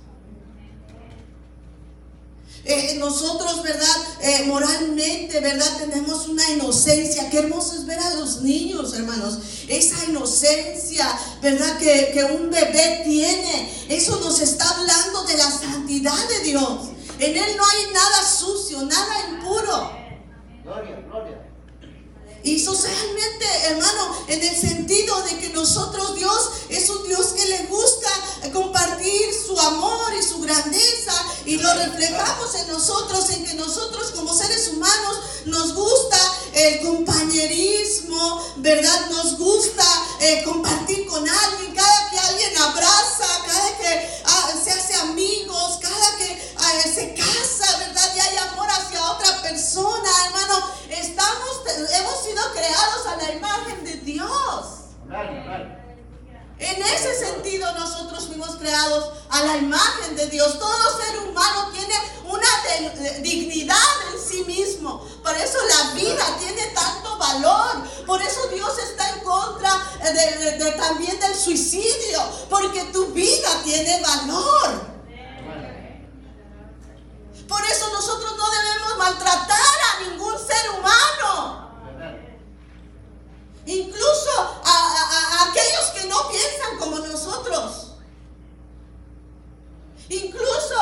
Eh, 2.63 2.95
nosotros, 2.99 3.63
¿verdad? 3.63 3.95
Eh, 4.21 4.43
moralmente, 4.45 5.39
¿verdad? 5.39 5.77
Tenemos 5.79 6.27
una 6.27 6.47
inocencia. 6.51 7.29
Qué 7.29 7.39
hermoso 7.39 7.73
es 7.73 7.85
ver 7.85 7.99
a 7.99 8.13
los 8.15 8.41
niños, 8.41 8.93
hermanos. 8.93 9.39
Esa 9.67 10.05
inocencia, 10.05 11.07
¿verdad? 11.41 11.79
Que, 11.79 12.11
que 12.13 12.23
un 12.23 12.51
bebé 12.51 13.01
tiene. 13.03 13.71
Eso 13.89 14.19
nos 14.19 14.39
está 14.41 14.69
hablando 14.69 15.23
de 15.23 15.37
la 15.37 15.49
santidad 15.49 16.27
de 16.27 16.39
Dios. 16.41 16.89
En 17.19 17.35
Él 17.35 17.57
no 17.57 17.65
hay 17.65 17.93
nada 17.93 18.23
sucio, 18.23 18.83
nada 18.83 19.29
impuro. 19.29 19.91
Gloria, 20.63 21.03
gloria. 21.07 21.47
Y 22.43 22.59
socialmente, 22.59 23.45
hermano, 23.69 24.25
en 24.27 24.41
el 24.41 24.55
sentido 24.55 25.21
de 25.23 25.37
que 25.37 25.49
nosotros, 25.49 26.15
Dios 26.15 26.51
es 26.69 26.89
un 26.89 27.07
Dios 27.07 27.27
que 27.27 27.45
le 27.45 27.65
gusta 27.67 28.09
compartir 28.51 29.33
su 29.45 29.59
amor 29.59 30.13
y 30.19 30.23
su 30.23 30.39
grandeza 30.41 30.90
y 31.51 31.57
lo 31.57 31.73
reflejamos 31.73 32.55
en 32.55 32.67
nosotros, 32.69 33.29
en 33.31 33.43
que 33.43 33.55
nosotros 33.55 34.11
como 34.15 34.33
seres 34.33 34.69
humanos 34.69 35.17
nos 35.45 35.73
gusta 35.75 36.17
el 36.53 36.79
compañerismo, 36.79 38.53
¿verdad? 38.57 39.09
Nos 39.09 39.37
gusta 39.37 39.83
eh, 40.21 40.43
compartir 40.45 41.05
con 41.07 41.27
alguien, 41.27 41.75
cada 41.75 42.09
que 42.09 42.19
alguien 42.19 42.57
abraza, 42.57 43.27
cada 43.45 43.77
que 43.77 44.09
ah, 44.27 44.51
se 44.63 44.71
hace 44.71 44.95
amigos, 44.95 45.79
cada 45.81 46.17
que 46.17 46.53
ah, 46.57 46.71
se 46.83 47.13
casa, 47.15 47.79
¿verdad? 47.79 48.15
Y 48.15 48.19
hay 48.21 48.37
amor 48.49 48.69
hacia 48.69 49.11
otra 49.11 49.41
persona, 49.41 50.09
hermano. 50.27 50.71
Estamos, 50.89 51.63
hemos 51.67 52.23
sido 52.23 52.41
creados 52.53 53.07
a 53.07 53.15
la 53.17 53.33
imagen 53.33 53.83
de 53.83 53.95
Dios. 53.97 54.65
En 56.61 56.79
ese 56.83 57.17
sentido 57.17 57.71
nosotros 57.73 58.27
fuimos 58.27 58.55
creados 58.57 59.13
a 59.31 59.43
la 59.43 59.57
imagen 59.57 60.15
de 60.15 60.27
Dios. 60.27 60.59
Todo 60.59 60.97
ser 60.99 61.17
humano 61.27 61.71
tiene 61.73 61.95
una 62.23 63.19
dignidad 63.19 63.75
en 64.13 64.21
sí 64.21 64.43
mismo. 64.43 65.03
Por 65.23 65.35
eso 65.35 65.57
la 65.67 65.93
vida 65.93 66.37
tiene 66.37 66.67
tanto 66.67 67.17
valor. 67.17 68.05
Por 68.05 68.21
eso 68.21 68.47
Dios 68.49 68.77
está 68.77 69.09
en 69.09 69.21
contra 69.21 69.75
de, 70.03 70.71
también 70.77 71.19
del 71.19 71.35
suicidio. 71.35 72.21
Porque 72.47 72.83
tu 72.93 73.07
vida 73.07 73.49
tiene 73.63 73.99
valor. 73.99 74.91
Por 77.47 77.65
eso 77.65 77.89
nosotros 77.91 78.37
no 78.37 78.51
debemos 78.51 78.97
maltratar 78.99 79.57
a 79.57 80.09
ningún 80.09 80.35
ser 80.37 80.69
humano. 80.77 81.70
Incluso 83.65 84.61
a, 84.63 85.47
aquellos 85.47 85.85
que 85.93 86.07
no 86.07 86.29
piensan 86.29 86.77
como 86.79 86.99
nosotros. 86.99 87.93
Incluso 90.09 90.75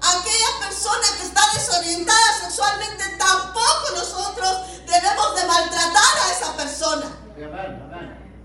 aquella 0.00 0.58
persona 0.60 1.06
que 1.16 1.26
está 1.26 1.42
desorientada 1.54 2.40
sexualmente, 2.40 3.04
tampoco 3.18 3.90
nosotros 3.94 4.50
debemos 4.86 5.34
de 5.36 5.46
maltratar 5.46 6.18
a 6.22 6.32
esa 6.32 6.56
persona. 6.56 7.06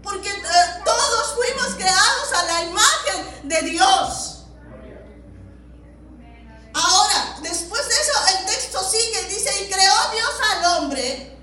Porque 0.04 0.30
eh, 0.30 0.82
todos 0.86 1.36
fuimos 1.36 1.76
creados 1.76 2.34
a 2.34 2.44
la 2.44 2.64
imagen 2.64 3.50
de 3.50 3.62
Dios. 3.64 4.44
Ahora, 6.74 7.38
después 7.42 7.88
de 7.88 7.96
eso, 7.96 8.38
el 8.38 8.46
texto 8.46 8.84
sigue, 8.84 9.24
dice, 9.28 9.64
y 9.64 9.70
creó 9.70 10.12
Dios 10.14 10.32
al 10.52 10.66
hombre 10.84 11.39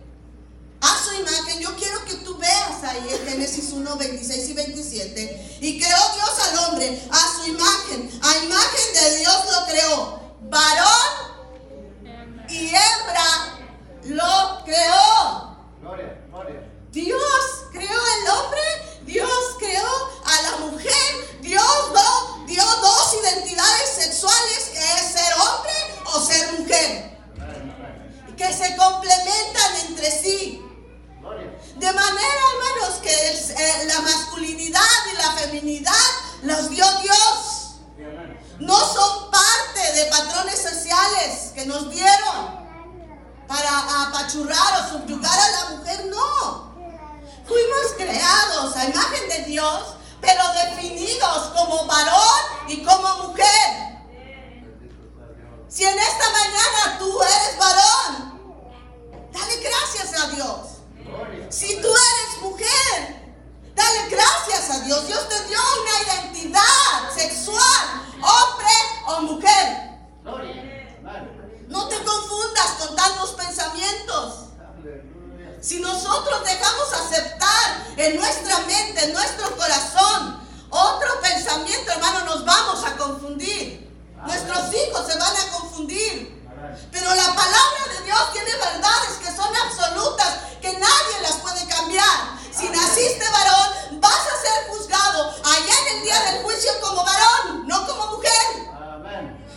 a 0.81 1.05
su 1.05 1.15
imagen. 1.15 1.61
Yo 1.61 1.75
quiero 1.77 2.05
que 2.05 2.15
tú 2.17 2.37
veas 2.39 2.83
ahí 2.85 3.09
en 3.11 3.29
Génesis 3.29 3.71
1, 3.73 3.97
26 3.97 4.49
y 4.49 4.53
27. 4.53 5.59
Y 5.61 5.81
creó 5.81 5.99
Dios 6.15 6.49
al 6.49 6.59
hombre 6.59 7.03
a 7.11 7.37
su 7.37 7.51
imagen. 7.51 8.21
A 8.23 8.45
imagen 8.45 8.95
de 8.95 9.17
Dios 9.19 9.37
lo 9.51 9.67
creó. 9.67 10.21
Varón 10.49 11.27
y 12.49 12.69
hembra 12.69 13.59
lo 14.05 14.65
creó. 14.65 15.57
Dios 16.93 17.21
creó 17.73 17.91
al 17.91 18.39
hombre, 18.39 18.61
Dios 19.03 19.29
creó 19.59 20.11
a 20.25 20.43
la 20.43 20.57
mujer, 20.67 21.41
Dios 21.43 21.93
no 21.93 22.47
dio 22.47 22.65
dos 22.65 23.17
identidades 23.23 23.91
sexuales, 23.99 24.73
ser 25.13 25.35
hombre 25.35 25.73
o 26.07 26.21
ser 26.21 26.59
mujer, 26.59 27.19
que 28.37 28.53
se 28.53 28.77
complementan 28.77 29.77
entre 29.89 30.11
sí. 30.11 30.66
De 31.77 31.93
manera, 31.93 32.41
hermanos, 32.53 33.01
que 33.03 33.11
eh, 33.11 33.85
la 33.87 34.01
masculinidad 34.01 34.81
y 35.13 35.17
la 35.17 35.33
feminidad 35.33 35.93
los 36.43 36.71
dio 36.71 36.85
Dios. 37.03 37.77
No 38.59 38.79
son 38.79 39.31
parte 39.31 39.93
de 39.95 40.07
patrones 40.07 40.63
sociales 40.63 41.53
que 41.55 41.67
nos 41.67 41.91
dieron 41.91 42.67
para 43.47 44.09
apachurrar 44.09 44.81
o 44.81 44.89
subyugar 44.91 45.39
a 45.39 45.51
la 45.51 45.77
mujer, 45.77 46.07
no. 46.07 46.75
Fuimos 47.47 47.93
creados 47.97 48.77
a 48.77 48.85
imagen 48.87 49.29
de 49.29 49.43
Dios, 49.51 49.97
pero 50.21 50.43
definidos 50.55 51.53
como 51.55 51.85
varón 51.87 52.69
y 52.69 52.83
como 52.83 53.29
mujer. 53.29 53.97
Si 55.69 55.85
en 55.85 55.99
esta 55.99 56.31
mañana 56.31 56.99
tú 56.99 57.23
eres 57.23 57.59
varón, 57.59 58.41
dale 59.33 59.57
gracias 59.57 60.21
a 60.21 60.29
Dios. 60.29 60.76
Si 61.49 61.81
tú 61.81 61.89
eres 61.89 62.43
mujer, 62.43 63.35
dale 63.75 64.09
gracias 64.11 64.71
a 64.71 64.81
Dios. 64.81 65.07
Dios 65.07 65.29
te 65.29 65.45
dio 65.47 65.59
una 65.83 66.03
identidad 66.03 67.15
sexual, 67.15 68.03
hombre 68.15 68.73
o 69.07 69.23
mujer. 69.23 69.87
No 71.69 71.89
te 71.89 71.97
confundas 71.97 72.71
con 72.79 72.97
tantos 72.97 73.31
pensamientos. 73.33 74.47
Si 75.61 75.81
nosotros 75.81 76.45
dejamos 76.45 76.93
aceptar 76.93 77.87
en 77.97 78.17
nuestra 78.17 78.59
mente, 78.61 79.05
en 79.05 79.13
nuestro 79.13 79.57
corazón, 79.57 80.41
otro 80.71 81.21
pensamiento, 81.21 81.91
hermano, 81.93 82.25
nos 82.25 82.45
vamos 82.45 82.85
a 82.85 82.97
confundir. 82.97 83.91
Nuestros 84.27 84.75
hijos 84.75 85.07
se 85.07 85.19
van 85.19 85.37
a 85.37 85.59
confundir. 85.59 86.36
Pero 86.91 87.15
la 87.15 87.35
palabra 87.35 87.83
de 87.97 88.05
Dios 88.05 88.33
tiene 88.33 88.57
verdades 88.57 89.19
que 89.23 89.35
son 89.35 89.55
absolutas, 89.55 90.35
que 90.61 90.73
nadie 90.73 91.21
las 91.23 91.37
puede 91.37 91.67
cambiar. 91.67 92.39
Si 92.51 92.69
naciste 92.69 93.25
varón, 93.31 94.01
vas 94.01 94.27
a 94.27 94.41
ser 94.41 94.69
juzgado 94.69 95.35
allá 95.45 95.75
en 95.81 95.97
el 95.97 96.03
día 96.03 96.21
del 96.23 96.43
juicio 96.43 96.71
como 96.81 97.05
varón, 97.05 97.67
no 97.67 97.87
como 97.87 98.17
mujer. 98.17 98.33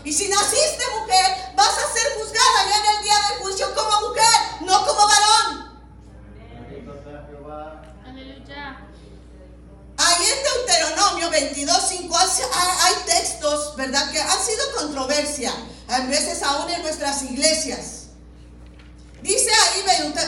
Y 0.03 0.13
si 0.13 0.27
naciste 0.27 0.83
mujer, 0.99 1.53
vas 1.55 1.77
a 1.77 1.93
ser 1.93 2.13
juzgada 2.17 2.59
allá 2.61 2.75
en 2.77 2.97
el 2.97 3.03
día 3.03 3.15
del 3.29 3.39
juicio 3.39 3.73
como 3.75 4.09
mujer, 4.09 4.39
no 4.61 4.85
como 4.85 5.07
varón. 5.07 5.68
En 10.19 10.43
Deuteronomio 10.43 11.31
22.5 11.31 12.49
hay 12.81 12.93
textos, 13.05 13.75
¿verdad?, 13.77 14.11
que 14.11 14.21
han 14.21 14.45
sido 14.45 14.75
controversia, 14.77 15.53
a 15.87 15.99
veces 16.01 16.43
aún 16.43 16.69
en 16.69 16.81
nuestras 16.81 17.23
iglesias. 17.23 18.07
Dice 19.21 19.49
ahí 19.51 19.83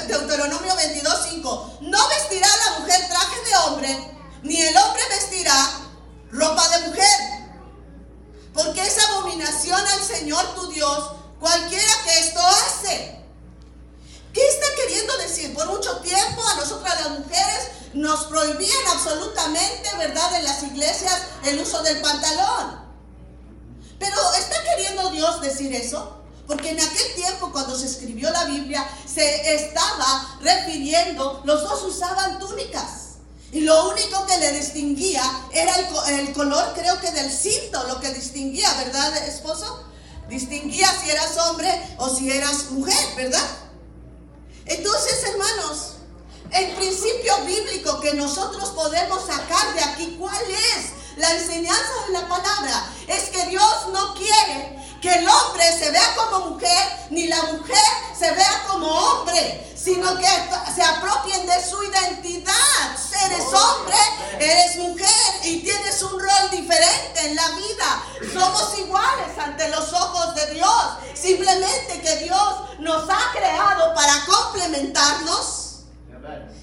Deuteronomio 0.07 0.74
22.5, 0.75 1.79
no 1.81 2.10
vestirá 2.10 2.48
la 2.48 2.79
mujer 2.79 3.07
traje 3.10 3.41
de 3.45 3.55
hombre, 3.57 4.17
ni 4.43 4.62
el 4.62 4.77
hombre 4.77 5.01
vestirá 5.10 5.71
ropa 6.31 6.67
de 6.69 6.88
mujer, 6.88 7.19
porque 8.53 8.81
es 8.81 8.98
abominación 9.10 9.79
al 9.79 10.03
Señor 10.03 10.55
tu 10.55 10.67
Dios 10.71 11.12
cualquiera 11.39 11.93
que 12.05 12.19
esto 12.19 12.39
hace. 12.39 13.21
¿Qué 14.34 14.48
está 14.48 14.67
queriendo 14.76 15.17
decir? 15.17 15.54
Por 15.54 15.67
mucho 15.67 15.98
tiempo 15.98 16.41
a 16.48 16.56
nosotras 16.56 17.02
las 17.02 17.20
mujeres 17.20 17.67
nos 17.94 18.26
prohibían 18.26 18.88
absolutamente, 18.88 19.89
¿verdad?, 19.98 20.36
en 20.36 20.46
las 20.46 20.63
iglesias 20.63 21.22
el 21.46 21.60
uso 21.60 21.82
del 21.84 22.00
pantalón. 22.02 22.82
Pero 24.00 24.15
¿está 24.39 24.56
queriendo 24.63 25.10
Dios 25.12 25.41
decir 25.41 25.74
eso? 25.74 26.17
Porque 26.48 26.70
en 26.70 26.80
aquel 26.80 27.13
tiempo 27.15 27.52
cuando 27.52 27.78
se 27.78 27.86
escribió 27.86 28.30
la 28.32 28.46
Biblia 28.46 28.88
se 29.06 29.56
estaba 29.56 30.38
refiriendo, 30.41 31.41
los 31.44 31.62
dos 31.62 31.84
usaban 31.84 32.39
túnicas. 32.39 33.02
Y 33.52 33.62
lo 33.62 33.89
único 33.89 34.26
que 34.26 34.38
le 34.38 34.54
distinguía 34.54 35.24
era 35.52 35.76
el, 35.76 36.20
el, 36.20 36.34
color, 36.34 36.72
creo 36.74 37.00
que 37.02 37.12
del 37.12 37.30
cinto, 37.30 37.84
lo 37.88 38.00
que 38.00 38.13
distinguía, 38.13 38.74
¿verdad, 38.76 39.17
esposo? 39.28 39.84
Distinguía 40.30 40.88
si 41.04 41.10
eras 41.10 41.38
hombre 41.38 41.70
o 41.98 42.08
si 42.10 42.32
eras 42.32 42.72
mujer, 42.72 43.15
¿verdad? 43.17 43.46
Entonces, 44.65 45.24
hermanos, 45.26 45.93
el 46.52 46.71
principio 46.76 47.38
bíblico 47.45 48.00
que 48.02 48.13
nosotros 48.13 48.69
podemos 48.69 49.26
sacar 49.26 49.74
de 49.74 49.82
aquí, 49.82 50.17
¿cuál 50.19 50.43
es? 50.50 51.17
La 51.17 51.34
enseñanza 51.36 51.91
de 52.08 52.13
la 52.13 52.28
palabra 52.28 52.86
es 53.08 53.30
que 53.30 53.45
Dios 53.47 53.88
no 53.91 54.13
quiere 54.15 54.82
que 55.02 55.13
el 55.13 55.28
hombre 55.28 55.63
se 55.78 55.91
vea 55.91 56.15
como 56.15 56.52
mujer, 56.52 57.08
ni 57.10 57.28
la 57.28 57.41
mujer 57.43 57.78
se 58.17 58.32
vea 58.32 58.63
como 58.69 58.88
hombre, 58.88 59.70
sino 59.84 60.15
que 60.17 60.26
se 60.74 60.84
apropien 60.84 61.46
de 61.48 61.62
su 61.63 61.82
identidad. 61.84 62.52
Eres 63.26 63.46
hombre, 63.54 63.96
eres 64.39 64.78
mujer 64.78 65.46
y 65.46 65.62
tienes 65.62 66.02
un 66.04 66.20
rol 66.20 66.50
diferente 66.52 67.28
en 67.28 67.36
la 67.36 67.50
vida. 67.50 68.04
Somos 68.34 68.78
iguales 68.80 69.38
ante 69.38 69.70
los 69.70 69.94
ojos 69.94 70.36
de 70.36 70.54
Dios. 70.56 70.98
Simplemente 71.13 72.02
que 72.02 72.24
Dios 72.24 72.80
nos 72.80 73.10
ha 73.10 73.32
creado 73.32 73.94
para 73.94 74.26
complementarnos 74.26 75.84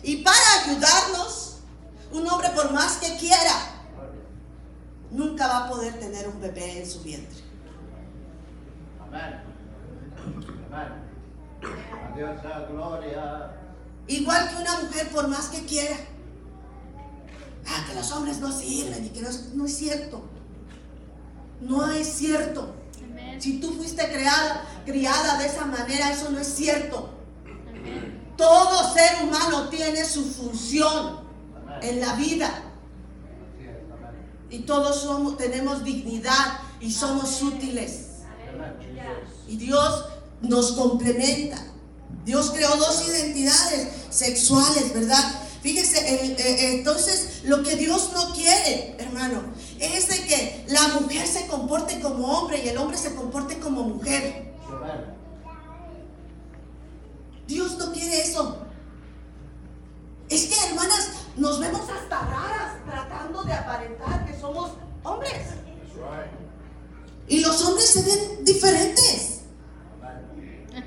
y 0.02 0.16
para 0.18 0.62
ayudarnos. 0.64 1.56
Un 2.10 2.26
hombre 2.28 2.48
por 2.50 2.72
más 2.72 2.96
que 2.96 3.16
quiera, 3.18 3.52
nunca 5.10 5.46
va 5.46 5.58
a 5.66 5.68
poder 5.68 6.00
tener 6.00 6.26
un 6.26 6.40
bebé 6.40 6.80
en 6.80 6.90
su 6.90 7.02
vientre. 7.02 7.42
Gloria. 12.70 13.50
Igual 14.06 14.48
que 14.48 14.56
una 14.56 14.80
mujer 14.80 15.08
por 15.08 15.28
más 15.28 15.48
que 15.48 15.64
quiera. 15.64 15.96
Ah, 17.66 17.84
que 17.86 17.94
los 17.94 18.10
hombres 18.12 18.38
no 18.38 18.50
sirven 18.50 19.04
y 19.04 19.10
que 19.10 19.20
no, 19.20 19.28
no 19.54 19.66
es 19.66 19.76
cierto. 19.76 20.22
No 21.60 21.90
es 21.90 22.06
cierto. 22.06 22.74
Si 23.38 23.60
tú 23.60 23.72
fuiste 23.72 24.08
creada, 24.08 24.64
criada 24.84 25.38
de 25.38 25.46
esa 25.46 25.66
manera, 25.66 26.10
eso 26.10 26.30
no 26.30 26.40
es 26.40 26.48
cierto. 26.48 27.10
Todo 28.36 28.92
ser 28.94 29.24
humano 29.24 29.68
tiene 29.68 30.04
su 30.04 30.24
función 30.24 31.20
en 31.82 32.00
la 32.00 32.14
vida. 32.14 32.62
Y 34.50 34.60
todos 34.60 35.02
somos, 35.02 35.36
tenemos 35.36 35.84
dignidad 35.84 36.60
y 36.80 36.90
somos 36.90 37.42
útiles. 37.42 38.22
Y 39.46 39.56
Dios 39.56 40.06
nos 40.42 40.72
complementa. 40.72 41.58
Dios 42.24 42.50
creó 42.50 42.74
dos 42.76 43.08
identidades 43.08 43.88
sexuales, 44.10 44.92
¿verdad? 44.94 45.42
Fíjese, 45.62 45.98
eh, 45.98 46.36
eh, 46.38 46.74
entonces 46.78 47.42
lo 47.44 47.62
que 47.62 47.76
Dios 47.76 48.10
no 48.12 48.32
quiere, 48.32 48.96
hermano, 48.98 49.42
es 49.80 50.08
de 50.08 50.16
que 50.26 50.64
la 50.68 50.88
mujer 51.00 51.26
se 51.26 51.46
comporte 51.46 52.00
como 52.00 52.26
hombre 52.26 52.62
y 52.64 52.68
el 52.68 52.78
hombre 52.78 52.96
se 52.96 53.14
comporte 53.14 53.58
como 53.58 53.82
mujer. 53.82 54.54
Dios 57.46 57.78
no 57.78 57.92
quiere 57.92 58.20
eso. 58.20 58.58
Es 60.28 60.46
que, 60.46 60.66
hermanas, 60.68 61.08
nos 61.36 61.58
vemos 61.58 61.80
hasta 61.80 62.20
raras 62.20 62.84
tratando 62.84 63.42
de 63.42 63.52
aparentar 63.54 64.26
que 64.26 64.38
somos 64.38 64.72
hombres. 65.02 65.48
Y 67.26 67.40
los 67.40 67.62
hombres 67.64 67.88
se 67.88 68.02
ven 68.02 68.44
diferentes. 68.44 69.37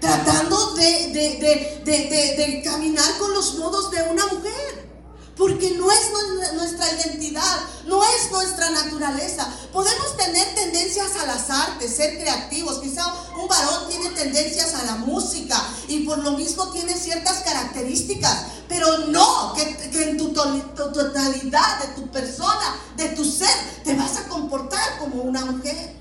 Tratando 0.01 0.73
de, 0.73 1.81
de, 1.85 2.61
caminar 2.65 3.17
con 3.19 3.33
los 3.33 3.55
modos 3.59 3.91
de 3.91 4.01
una 4.01 4.25
mujer. 4.25 4.89
Porque 5.37 5.71
no 5.71 5.89
es 5.91 6.53
nuestra 6.53 6.91
identidad, 6.93 7.59
no 7.85 8.03
es 8.03 8.31
nuestra 8.31 8.69
naturaleza. 8.71 9.47
Podemos 9.71 10.17
tener 10.17 10.53
tendencias 10.55 11.15
a 11.15 11.25
las 11.25 11.49
artes, 11.49 11.95
ser 11.95 12.19
creativos. 12.19 12.79
Quizá 12.79 13.05
un 13.39 13.47
varón 13.47 13.87
tiene 13.89 14.09
tendencias 14.09 14.73
a 14.75 14.83
la 14.83 14.95
música 14.95 15.55
y 15.87 15.99
por 15.99 16.17
lo 16.19 16.31
mismo 16.31 16.69
tiene 16.71 16.93
ciertas 16.95 17.41
características. 17.43 18.45
Pero 18.67 19.07
no, 19.07 19.53
que, 19.53 19.63
en 20.09 20.17
tu, 20.17 20.33
totalidad 20.33 21.79
de 21.79 21.87
tu 21.95 22.09
persona, 22.09 22.75
de 22.97 23.09
tu 23.09 23.23
ser, 23.23 23.55
te 23.83 23.95
vas 23.95 24.17
a 24.17 24.27
comportar 24.27 24.99
como 24.99 25.23
una 25.23 25.45
mujer. 25.45 25.95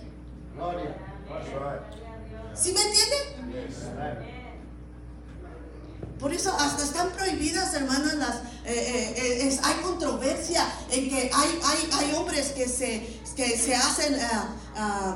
¿Sí 2.55 2.73
me 2.73 2.83
entiende? 2.83 3.41
Por 6.21 6.35
eso 6.35 6.53
hasta 6.53 6.85
están 6.85 7.11
prohibidas, 7.13 7.73
hermanas, 7.73 8.15
las, 8.15 8.37
eh, 8.67 9.15
eh, 9.17 9.49
eh, 9.49 9.61
hay 9.63 9.75
controversia 9.77 10.71
en 10.91 11.09
que 11.09 11.31
hay, 11.33 11.61
hay, 11.65 11.91
hay 11.93 12.15
hombres 12.15 12.49
que 12.49 12.69
se, 12.69 13.21
que 13.35 13.57
se 13.57 13.75
hacen 13.75 14.19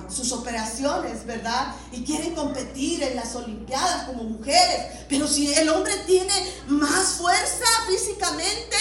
sus 0.09 0.33
operaciones, 0.33 1.27
¿verdad? 1.27 1.75
Y 1.92 2.05
quieren 2.05 2.35
competir 2.35 3.03
en 3.03 3.16
las 3.16 3.35
Olimpiadas 3.35 4.05
como 4.05 4.25
mujeres. 4.25 5.05
Pero 5.09 5.29
si 5.29 5.53
el 5.53 5.68
hombre 5.68 5.92
tiene 6.07 6.33
más 6.68 7.14
fuerza 7.18 7.66
físicamente, 7.87 8.77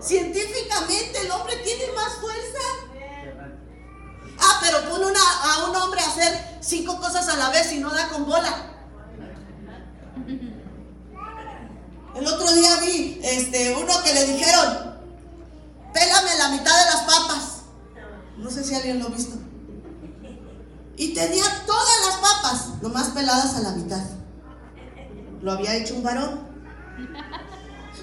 científicamente, 0.00 1.20
el 1.20 1.30
hombre 1.30 1.56
tiene 1.56 1.92
más 1.94 2.14
fuerza. 2.14 2.91
Ah, 4.42 4.58
pero 4.60 4.90
pone 4.90 5.06
una, 5.06 5.20
a 5.20 5.64
un 5.70 5.76
hombre 5.76 6.00
a 6.00 6.06
hacer 6.06 6.58
cinco 6.60 6.98
cosas 6.98 7.28
a 7.28 7.36
la 7.36 7.50
vez 7.50 7.72
y 7.72 7.78
no 7.78 7.90
da 7.90 8.08
con 8.08 8.26
bola. 8.26 8.70
El 12.16 12.26
otro 12.26 12.52
día 12.52 12.76
vi 12.80 13.20
este, 13.22 13.74
uno 13.74 14.02
que 14.02 14.12
le 14.12 14.24
dijeron, 14.26 15.00
pélame 15.94 16.38
la 16.38 16.48
mitad 16.48 16.76
de 16.76 16.84
las 16.90 17.02
papas. 17.02 17.42
No 18.36 18.50
sé 18.50 18.64
si 18.64 18.74
alguien 18.74 18.98
lo 18.98 19.06
ha 19.06 19.10
visto. 19.10 19.36
Y 20.96 21.14
tenía 21.14 21.44
todas 21.66 22.06
las 22.06 22.16
papas 22.16 22.82
nomás 22.82 23.08
peladas 23.10 23.54
a 23.54 23.60
la 23.60 23.70
mitad. 23.70 24.02
Lo 25.40 25.52
había 25.52 25.74
hecho 25.76 25.94
un 25.94 26.02
varón. 26.02 26.52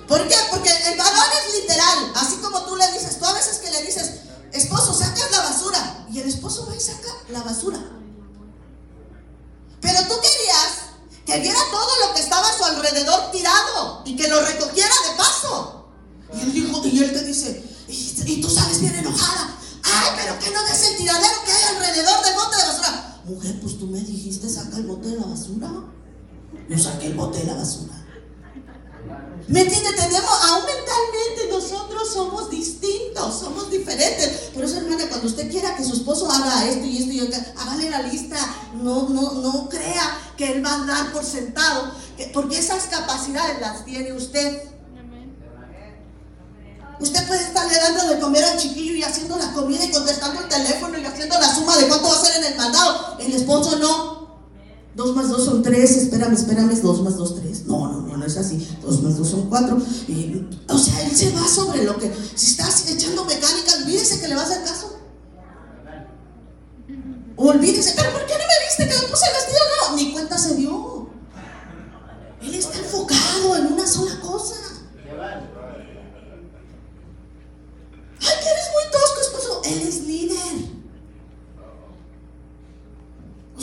¿Por 0.07 0.27
qué? 0.27 0.35
Porque 0.49 0.69
el 0.69 0.97
varón 0.97 1.29
es 1.37 1.61
literal, 1.61 2.11
así 2.15 2.37
como 2.37 2.63
tú 2.63 2.75
le 2.75 2.91
dices, 2.93 3.19
tú 3.19 3.25
a 3.25 3.33
veces 3.33 3.59
que 3.59 3.69
le 3.69 3.83
dices, 3.83 4.21
esposo, 4.51 4.93
sacas 4.93 5.31
la 5.31 5.41
basura, 5.41 6.05
y 6.11 6.19
el 6.19 6.27
esposo 6.27 6.65
va 6.67 6.75
y 6.75 6.79
saca 6.79 7.09
la 7.29 7.41
basura. 7.43 7.79
Pero 9.81 9.99
tú 10.01 10.15
querías 10.21 10.89
que 11.25 11.39
viera 11.39 11.59
todo 11.71 12.07
lo 12.07 12.13
que 12.13 12.21
estaba 12.21 12.47
a 12.47 12.57
su 12.57 12.63
alrededor 12.63 13.31
tirado 13.31 14.01
y 14.05 14.15
que 14.15 14.27
lo 14.27 14.41
recogiera 14.41 14.93
de 15.09 15.17
paso. 15.17 15.85
Y 16.33 16.41
él 16.41 16.53
dijo, 16.53 16.81
y 16.85 17.03
él 17.03 17.13
te 17.13 17.23
dice, 17.23 17.63
y, 17.87 18.41
tú 18.41 18.49
sales 18.49 18.81
bien 18.81 18.95
enojada. 18.95 19.55
Ay, 19.83 20.09
pero 20.17 20.37
que 20.39 20.51
no 20.51 20.63
des 20.63 20.89
el 20.89 20.97
tiradero 20.97 21.43
que 21.45 21.51
hay 21.51 21.75
alrededor 21.75 22.23
del 22.23 22.33
bote 22.35 22.57
de 22.57 22.63
basura. 22.63 23.21
Mujer, 23.25 23.59
pues 23.61 23.79
tú 23.79 23.87
me 23.87 23.99
dijiste, 23.99 24.49
saca 24.49 24.77
el 24.77 24.85
bote 24.85 25.09
de 25.09 25.17
la 25.17 25.25
basura. 25.25 25.69
Yo 26.69 26.77
saqué 26.77 27.07
el 27.07 27.13
bote 27.15 27.39
de 27.39 27.45
la 27.45 27.55
basura. 27.55 27.98
¿Me 29.49 29.61
entiende? 29.61 29.89
Tenemos, 29.93 30.29
aún 30.47 30.63
mentalmente 30.63 31.47
nosotros 31.49 32.13
somos 32.13 32.51
distintos, 32.51 33.39
somos 33.39 33.71
diferentes. 33.71 34.51
Por 34.53 34.63
eso, 34.63 34.77
hermana, 34.77 35.07
cuando 35.09 35.25
usted 35.25 35.49
quiera 35.49 35.75
que 35.75 35.83
su 35.83 35.93
esposo 35.93 36.29
haga 36.31 36.65
esto 36.65 36.85
y 36.85 36.97
esto 36.99 37.11
y 37.11 37.19
esto, 37.19 37.37
hágale 37.57 37.89
la 37.89 38.03
lista. 38.03 38.37
No, 38.75 39.09
no, 39.09 39.31
no 39.33 39.67
crea 39.67 40.19
que 40.37 40.51
él 40.51 40.63
va 40.63 40.75
a 40.75 40.85
dar 40.85 41.11
por 41.11 41.25
sentado, 41.25 41.91
porque 42.31 42.59
esas 42.59 42.83
capacidades 42.85 43.59
las 43.59 43.85
tiene 43.85 44.13
usted. 44.13 44.69
Usted 46.99 47.27
puede 47.27 47.41
estarle 47.41 47.75
dando 47.75 48.07
de 48.13 48.19
comer 48.19 48.43
al 48.43 48.57
chiquillo 48.57 48.93
y 48.93 49.03
haciendo 49.03 49.37
la 49.37 49.51
comida 49.53 49.83
y 49.83 49.91
contestando 49.91 50.41
el 50.41 50.49
teléfono 50.49 50.97
y 50.97 51.05
haciendo 51.05 51.39
la 51.39 51.55
suma 51.55 51.75
de 51.77 51.87
cuánto 51.87 52.09
va 52.09 52.15
a 52.15 52.25
ser 52.25 52.43
en 52.43 52.51
el 52.51 52.57
mandado. 52.57 53.17
El 53.19 53.33
esposo 53.33 53.77
no. 53.77 54.18
Dos 54.99 55.15
más 55.15 55.29
dos 55.29 55.45
son 55.45 55.63
tres, 55.63 55.91
espérame, 55.95 56.33
espérame, 56.33 56.75
dos 56.81 57.01
más 57.03 57.15
dos, 57.15 57.39
tres. 57.39 57.65
No, 57.65 57.89
no, 57.89 58.01
no, 58.01 58.17
no 58.17 58.25
es 58.25 58.35
así. 58.35 58.67
Dos 58.81 59.01
más 59.01 59.17
dos 59.17 59.29
son 59.29 59.47
cuatro. 59.47 59.77
o 59.77 60.77
sea, 60.77 61.07
él 61.07 61.15
se 61.15 61.31
va 61.31 61.47
sobre 61.47 61.85
lo 61.85 61.97
que. 61.97 62.13
Si 62.35 62.47
estás 62.47 62.85
echando 62.89 63.23
mecánica, 63.23 63.75
olvídese 63.81 64.19
que 64.19 64.27
le 64.27 64.35
va 64.35 64.41
a 64.41 64.43
hacer 64.43 64.61
caso. 64.65 64.99
Olvídese, 67.37 67.93
pero 67.95 68.11
¿por 68.11 68.25
qué 68.25 68.33
no 68.33 68.39
me 68.39 68.59
viste 68.67 68.89
que 68.89 69.01
me 69.01 69.07
puse 69.09 69.25
el 69.25 69.33
vestido? 69.35 69.59
No, 69.87 69.95
ni 69.95 70.11
cuenta 70.11 70.37
se 70.37 70.55
dio. 70.55 71.07
Él 72.41 72.55
está 72.55 72.77
enfocado 72.77 73.55
en 73.55 73.67
una 73.71 73.87
sola 73.87 74.19
cosa. 74.19 74.55
Ay, 78.19 78.35
que 78.41 78.49
eres 78.49 78.69
muy 78.73 78.91
tosco, 78.91 79.21
esposo. 79.21 79.61
Él 79.63 79.81
es 79.81 80.01
líder. 80.01 80.78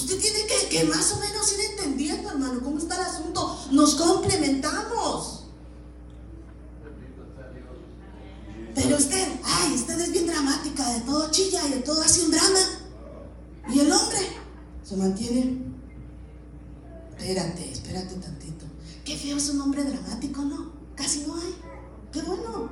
Usted 0.07 0.21
tiene 0.21 0.47
que, 0.47 0.69
que, 0.69 0.85
más 0.85 1.13
o 1.15 1.17
menos 1.19 1.53
ir 1.53 1.65
entendiendo, 1.69 2.31
hermano, 2.31 2.61
cómo 2.63 2.79
está 2.79 2.95
el 2.95 3.07
asunto. 3.07 3.59
Nos 3.73 3.97
complementamos. 3.97 5.47
Pero 8.73 8.97
usted, 8.97 9.27
ay, 9.43 9.75
usted 9.75 9.99
es 9.99 10.13
bien 10.13 10.29
dramática, 10.29 10.89
de 10.93 11.01
todo 11.01 11.29
chilla 11.33 11.67
y 11.67 11.71
de 11.73 11.79
todo 11.81 12.01
hace 12.03 12.23
un 12.23 12.31
drama. 12.31 12.61
Y 13.69 13.81
el 13.81 13.91
hombre 13.91 14.19
se 14.85 14.97
mantiene. 14.97 15.59
Espérate, 17.19 17.73
espérate 17.73 18.15
tantito. 18.15 18.65
Qué 19.05 19.17
feo 19.17 19.37
es 19.37 19.49
un 19.49 19.61
hombre 19.61 19.83
dramático, 19.83 20.43
¿no? 20.43 20.71
Casi 20.95 21.25
no 21.27 21.35
hay. 21.35 21.53
Qué 22.13 22.23
bueno. 22.23 22.71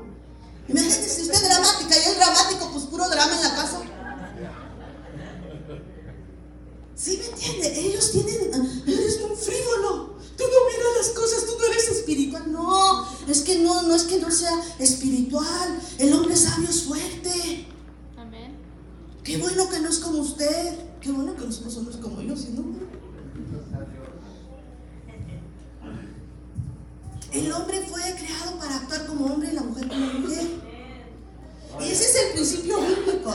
Imagínate 0.68 1.08
si 1.08 1.22
usted 1.22 1.34
es 1.34 1.48
dramática 1.48 1.96
y 1.96 2.10
es 2.10 2.16
dramático, 2.16 2.70
pues 2.70 2.84
puro 2.84 3.08
drama 3.08 3.34
en 3.34 3.42
la 3.42 3.56
casa. 3.56 3.80
¿Sí 7.04 7.18
me 7.18 7.26
entiende? 7.26 7.80
Ellos 7.80 8.12
tienen, 8.12 8.82
eres 8.86 9.20
un 9.20 9.36
frívolo. 9.36 10.14
Tú 10.38 10.44
no 10.44 10.70
miras 10.70 10.96
las 10.96 11.08
cosas, 11.10 11.44
tú 11.44 11.52
no 11.58 11.66
eres 11.66 11.88
espiritual. 11.90 12.50
No, 12.50 13.06
es 13.28 13.42
que 13.42 13.58
no, 13.58 13.82
no 13.82 13.94
es 13.94 14.04
que 14.04 14.18
no 14.18 14.30
sea 14.30 14.58
espiritual. 14.78 15.80
El 15.98 16.14
hombre 16.14 16.34
sabio 16.34 16.66
es 16.66 16.84
fuerte. 16.84 17.66
Amén. 18.16 18.56
Qué 19.22 19.36
bueno 19.36 19.68
que 19.68 19.80
no 19.80 19.90
es 19.90 19.98
como 19.98 20.20
usted. 20.20 20.78
Qué 21.02 21.12
bueno 21.12 21.36
que 21.36 21.44
nosotros 21.44 21.74
somos 21.74 21.96
como 21.96 22.22
yo, 22.22 22.34
si 22.38 22.52
no. 22.52 22.64
El 27.32 27.52
hombre 27.52 27.86
fue 27.86 28.00
creado 28.14 28.58
para 28.58 28.76
actuar 28.76 29.06
como 29.06 29.26
hombre 29.26 29.50
y 29.50 29.54
la 29.54 29.62
mujer 29.62 29.88
como 29.88 30.06
mujer. 30.20 30.46
Y 31.80 31.84
ese 31.84 32.04
es 32.04 32.16
el 32.24 32.32
principio 32.32 32.78
bíblico. 32.80 33.34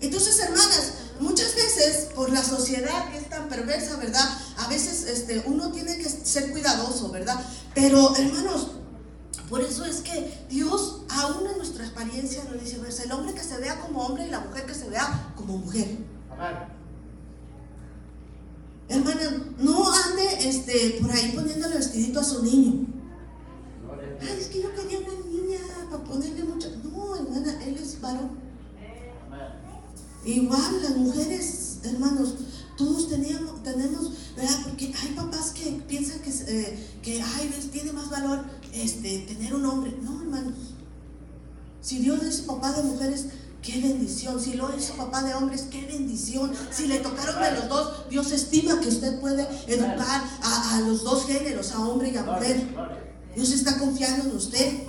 Entonces, 0.00 0.38
hermanas, 0.38 0.92
muchas 1.20 1.54
veces 1.54 2.08
por 2.14 2.30
la 2.30 2.42
sociedad 2.42 3.10
que 3.10 3.18
es 3.18 3.28
tan 3.28 3.48
perversa, 3.48 3.96
¿verdad? 3.96 4.24
A 4.58 4.68
veces 4.68 5.04
este, 5.06 5.42
uno 5.46 5.70
tiene 5.70 5.96
que 5.96 6.08
ser 6.08 6.50
cuidadoso, 6.50 7.10
¿verdad? 7.10 7.40
Pero, 7.74 8.14
hermanos, 8.16 8.68
por 9.48 9.60
eso 9.60 9.84
es 9.84 10.00
que 10.00 10.46
Dios, 10.48 11.02
aún 11.08 11.46
en 11.48 11.56
nuestra 11.56 11.84
experiencia, 11.84 12.44
nos 12.44 12.62
dice, 12.62 12.76
pues, 12.78 13.00
el 13.00 13.12
hombre 13.12 13.34
que 13.34 13.42
se 13.42 13.56
vea 13.58 13.80
como 13.80 14.04
hombre 14.04 14.26
y 14.26 14.30
la 14.30 14.40
mujer 14.40 14.66
que 14.66 14.74
se 14.74 14.88
vea 14.88 15.32
como 15.36 15.58
mujer. 15.58 15.98
Hermana, 18.88 19.54
no 19.58 19.92
ande 19.92 20.48
este, 20.48 20.98
por 21.00 21.10
ahí 21.10 21.32
poniéndole 21.34 21.76
vestidito 21.76 22.20
a 22.20 22.24
su 22.24 22.42
niño. 22.42 22.86
Ay, 24.20 24.38
es 24.38 24.46
que 24.48 24.62
yo 24.62 24.74
quería 24.74 24.98
una 24.98 25.26
niña 25.26 25.58
para 25.90 26.04
ponerle 26.04 26.44
mucho. 26.44 26.68
No, 26.84 27.16
hermana, 27.16 27.64
él 27.64 27.76
es 27.76 28.00
varón. 28.00 28.47
Igual 30.28 30.82
las 30.82 30.94
mujeres, 30.94 31.78
hermanos, 31.84 32.34
todos 32.76 33.08
teníamos, 33.08 33.62
tenemos, 33.62 34.10
¿verdad? 34.36 34.58
Porque 34.62 34.92
hay 35.00 35.08
papás 35.16 35.52
que 35.52 35.82
piensan 35.88 36.20
que, 36.20 36.28
eh, 36.28 36.98
que 37.02 37.22
ay, 37.22 37.50
tiene 37.72 37.92
más 37.92 38.10
valor 38.10 38.44
este, 38.74 39.20
tener 39.20 39.54
un 39.54 39.64
hombre. 39.64 39.96
No, 40.02 40.20
hermanos. 40.20 40.74
Si 41.80 42.00
Dios 42.00 42.22
es 42.24 42.42
papá 42.42 42.72
de 42.72 42.82
mujeres, 42.82 43.24
qué 43.62 43.80
bendición. 43.80 44.38
Si 44.38 44.52
lo 44.52 44.76
hizo 44.76 44.92
papá 44.96 45.22
de 45.22 45.32
hombres, 45.32 45.64
qué 45.70 45.86
bendición. 45.86 46.52
Si 46.70 46.86
le 46.88 46.98
tocaron 46.98 47.42
de 47.42 47.52
los 47.52 47.68
dos, 47.70 48.10
Dios 48.10 48.30
estima 48.30 48.78
que 48.80 48.88
usted 48.88 49.18
puede 49.20 49.48
educar 49.66 50.24
a, 50.42 50.76
a 50.76 50.80
los 50.80 51.04
dos 51.04 51.24
géneros, 51.24 51.72
a 51.72 51.80
hombre 51.80 52.10
y 52.12 52.16
a 52.18 52.22
mujer. 52.22 52.68
Dios 53.34 53.50
está 53.52 53.78
confiando 53.78 54.28
en 54.28 54.36
usted. 54.36 54.82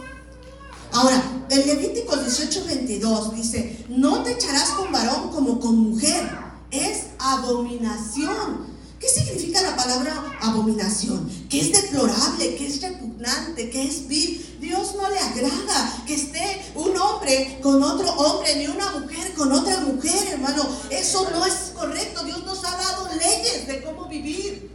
Ahora, 0.91 1.21
el 1.49 1.67
Levítico 1.67 2.15
18, 2.15 2.65
22 2.65 3.35
dice, 3.35 3.85
no 3.89 4.23
te 4.23 4.31
echarás 4.33 4.69
con 4.71 4.91
varón 4.91 5.29
como 5.29 5.59
con 5.59 5.77
mujer, 5.77 6.29
es 6.71 7.05
abominación. 7.19 8.79
¿Qué 8.99 9.07
significa 9.07 9.61
la 9.61 9.77
palabra 9.77 10.37
abominación? 10.41 11.29
Que 11.49 11.61
es 11.61 11.71
deplorable, 11.71 12.55
que 12.55 12.67
es 12.67 12.81
repugnante, 12.81 13.69
que 13.69 13.83
es 13.83 14.07
vil. 14.07 14.57
Dios 14.59 14.95
no 14.95 15.09
le 15.09 15.17
agrada 15.17 16.03
que 16.05 16.15
esté 16.15 16.61
un 16.75 16.97
hombre 16.97 17.59
con 17.63 17.81
otro 17.81 18.11
hombre, 18.11 18.57
ni 18.57 18.67
una 18.67 18.91
mujer 18.91 19.33
con 19.35 19.53
otra 19.53 19.79
mujer, 19.81 20.27
hermano. 20.33 20.67
Eso 20.89 21.29
no 21.31 21.45
es 21.45 21.71
correcto. 21.73 22.25
Dios 22.25 22.43
nos 22.43 22.65
ha 22.65 22.75
dado 22.75 23.07
leyes 23.13 23.67
de 23.67 23.81
cómo 23.83 24.05
vivir. 24.07 24.69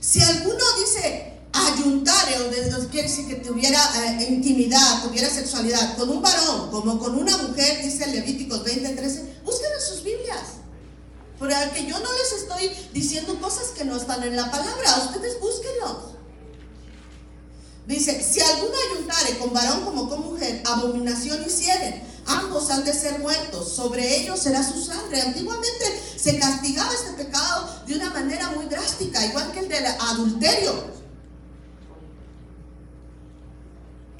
Si 0.00 0.20
alguno 0.20 0.64
dice, 0.78 1.39
ayuntare, 1.52 2.36
o 2.42 2.88
quiere 2.90 3.08
decir 3.08 3.26
que 3.26 3.36
tuviera 3.36 3.78
eh, 4.18 4.26
intimidad, 4.28 5.02
tuviera 5.02 5.28
sexualidad 5.28 5.96
con 5.96 6.10
un 6.10 6.22
varón 6.22 6.70
como 6.70 6.98
con 6.98 7.16
una 7.16 7.36
mujer, 7.38 7.82
dice 7.82 8.06
Levíticos 8.06 8.62
20, 8.64 8.88
13, 8.88 9.34
busquen 9.44 9.70
en 9.72 9.80
sus 9.80 10.02
Biblias. 10.02 10.60
Porque 11.38 11.86
yo 11.88 11.98
no 11.98 12.08
les 12.12 12.42
estoy 12.42 12.70
diciendo 12.92 13.40
cosas 13.40 13.68
que 13.68 13.84
no 13.84 13.96
están 13.96 14.22
en 14.22 14.36
la 14.36 14.50
palabra, 14.50 15.04
ustedes 15.06 15.40
búsquenlos. 15.40 16.10
Dice, 17.86 18.22
si 18.22 18.40
alguno 18.40 18.74
ayuntare 18.92 19.38
con 19.38 19.52
varón 19.52 19.84
como 19.84 20.08
con 20.08 20.20
mujer, 20.20 20.62
abominación 20.66 21.42
hicieren, 21.44 22.04
ambos 22.26 22.70
han 22.70 22.84
de 22.84 22.92
ser 22.92 23.18
muertos, 23.18 23.72
sobre 23.72 24.20
ellos 24.20 24.38
será 24.38 24.62
su 24.62 24.80
sangre. 24.84 25.22
Antiguamente 25.22 26.02
se 26.16 26.38
castigaba 26.38 26.92
este 26.92 27.24
pecado 27.24 27.68
de 27.86 27.94
una 27.94 28.10
manera 28.10 28.50
muy 28.50 28.66
drástica, 28.66 29.24
igual 29.24 29.50
que 29.52 29.60
el 29.60 29.68
del 29.68 29.86
adulterio. 29.86 30.99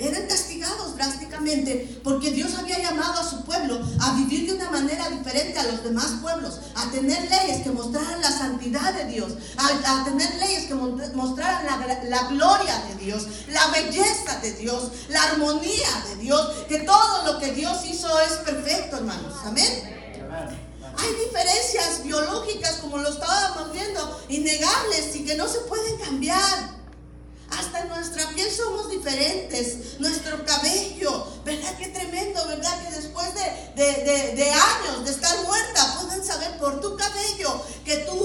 Eran 0.01 0.27
castigados 0.27 0.97
drásticamente 0.97 2.01
porque 2.03 2.31
Dios 2.31 2.55
había 2.59 2.79
llamado 2.79 3.21
a 3.21 3.29
su 3.29 3.45
pueblo 3.45 3.81
a 4.01 4.15
vivir 4.15 4.47
de 4.47 4.55
una 4.55 4.71
manera 4.71 5.09
diferente 5.09 5.59
a 5.59 5.65
los 5.65 5.85
demás 5.85 6.13
pueblos, 6.23 6.59
a 6.75 6.91
tener 6.91 7.23
leyes 7.31 7.63
que 7.63 7.71
mostraran 7.71 8.21
la 8.21 8.31
santidad 8.31 8.95
de 8.95 9.05
Dios, 9.07 9.33
a, 9.57 10.05
tener 10.05 10.35
leyes 10.37 10.67
que 10.67 10.75
mostraran 10.75 11.67
la, 12.09 12.29
gloria 12.29 12.85
de 12.89 13.05
Dios, 13.05 13.27
la 13.49 13.67
belleza 13.69 14.39
de 14.43 14.53
Dios, 14.55 14.91
la 15.09 15.23
armonía 15.25 16.05
de 16.09 16.17
Dios, 16.17 16.65
que 16.69 16.81
todo 16.81 17.33
lo 17.33 17.39
que 17.39 17.53
Dios 17.53 17.85
hizo 17.85 18.09
es 18.21 18.33
perfecto, 18.39 18.97
hermanos. 18.97 19.35
Amén. 19.45 20.01
Hay 20.97 21.15
diferencias 21.15 22.03
biológicas, 22.05 22.77
como 22.77 22.99
lo 22.99 23.09
estábamos 23.09 23.73
viendo, 23.73 24.21
innegables 24.29 25.15
y 25.15 25.25
que 25.25 25.37
no 25.37 25.49
se 25.49 25.61
pueden 25.61 25.99
cambiar. 25.99 26.80
Hasta 27.51 27.85
nuestra 27.85 28.29
piel 28.31 28.51
somos 28.51 28.89
diferentes, 28.89 29.99
nuestro 29.99 30.45
cabello, 30.45 31.27
¿verdad? 31.45 31.77
Qué 31.79 31.89
tremendo, 31.89 32.47
¿verdad? 32.47 32.83
Que 32.83 32.95
después 32.95 33.29
de, 33.35 34.51
años 34.51 35.05
de 35.05 35.11
estar 35.11 35.37
muerta 35.45 35.99
pueden 36.01 36.25
saber 36.25 36.59
por 36.59 36.81
tu 36.81 36.97
cabello 36.97 37.63
que 37.85 37.97
tú 37.99 38.21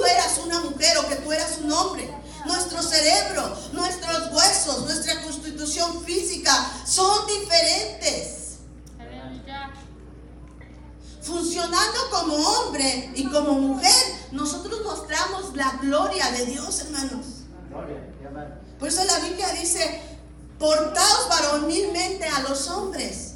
hombre. 1.75 2.09
Nuestro 2.45 2.81
cerebro, 2.81 3.57
nuestros 3.73 4.31
huesos, 4.31 4.83
nuestra 4.83 5.21
constitución 5.23 6.03
física 6.05 6.53
son 6.85 7.25
diferentes. 7.27 8.41
Funcionando 11.21 12.09
como 12.11 12.35
hombre 12.35 13.11
y 13.15 13.25
como 13.25 13.53
mujer, 13.53 13.95
nosotros 14.31 14.81
mostramos 14.83 15.55
la 15.55 15.71
gloria 15.81 16.29
de 16.31 16.45
Dios, 16.45 16.81
hermanos. 16.81 17.25
Por 18.79 18.89
eso 18.89 19.03
la 19.03 19.19
Biblia 19.19 19.47
dice, 19.53 20.01
portaos 20.59 21.29
varonilmente 21.29 22.27
a 22.27 22.41
los 22.41 22.67
hombres. 22.69 23.35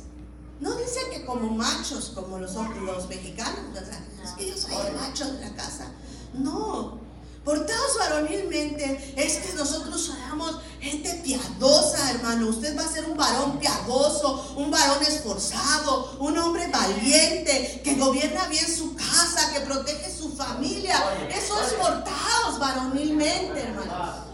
No 0.59 0.75
dice 0.75 0.99
que 1.11 1.25
como 1.25 1.49
machos, 1.51 2.11
como 2.13 2.37
los, 2.37 2.53
los 2.53 3.07
mexicanos, 3.07 3.73
¿verdad? 3.73 3.99
Es 4.23 4.31
que 4.31 4.49
yo 4.49 4.57
soy 4.57 4.73
el 4.87 4.95
macho 4.95 5.25
de 5.31 5.39
la 5.39 5.55
casa. 5.55 5.91
No, 6.33 6.99
portaos 7.45 7.97
varonilmente 7.97 9.13
es 9.15 9.37
que 9.37 9.53
nosotros 9.53 10.01
somos 10.01 10.59
gente 10.81 11.21
piadosa, 11.23 12.11
hermano. 12.11 12.49
Usted 12.49 12.77
va 12.77 12.83
a 12.83 12.91
ser 12.91 13.05
un 13.09 13.15
varón 13.15 13.57
piadoso, 13.59 14.53
un 14.57 14.69
varón 14.69 15.01
esforzado, 15.03 16.17
un 16.19 16.37
hombre 16.37 16.67
valiente, 16.67 17.81
que 17.81 17.95
gobierna 17.95 18.45
bien 18.47 18.67
su 18.67 18.93
casa, 18.95 19.53
que 19.53 19.61
protege 19.61 20.13
su 20.13 20.35
familia. 20.35 21.01
Eso 21.29 21.61
es 21.61 21.73
portaos 21.73 22.59
varonilmente, 22.59 23.61
hermano. 23.61 24.28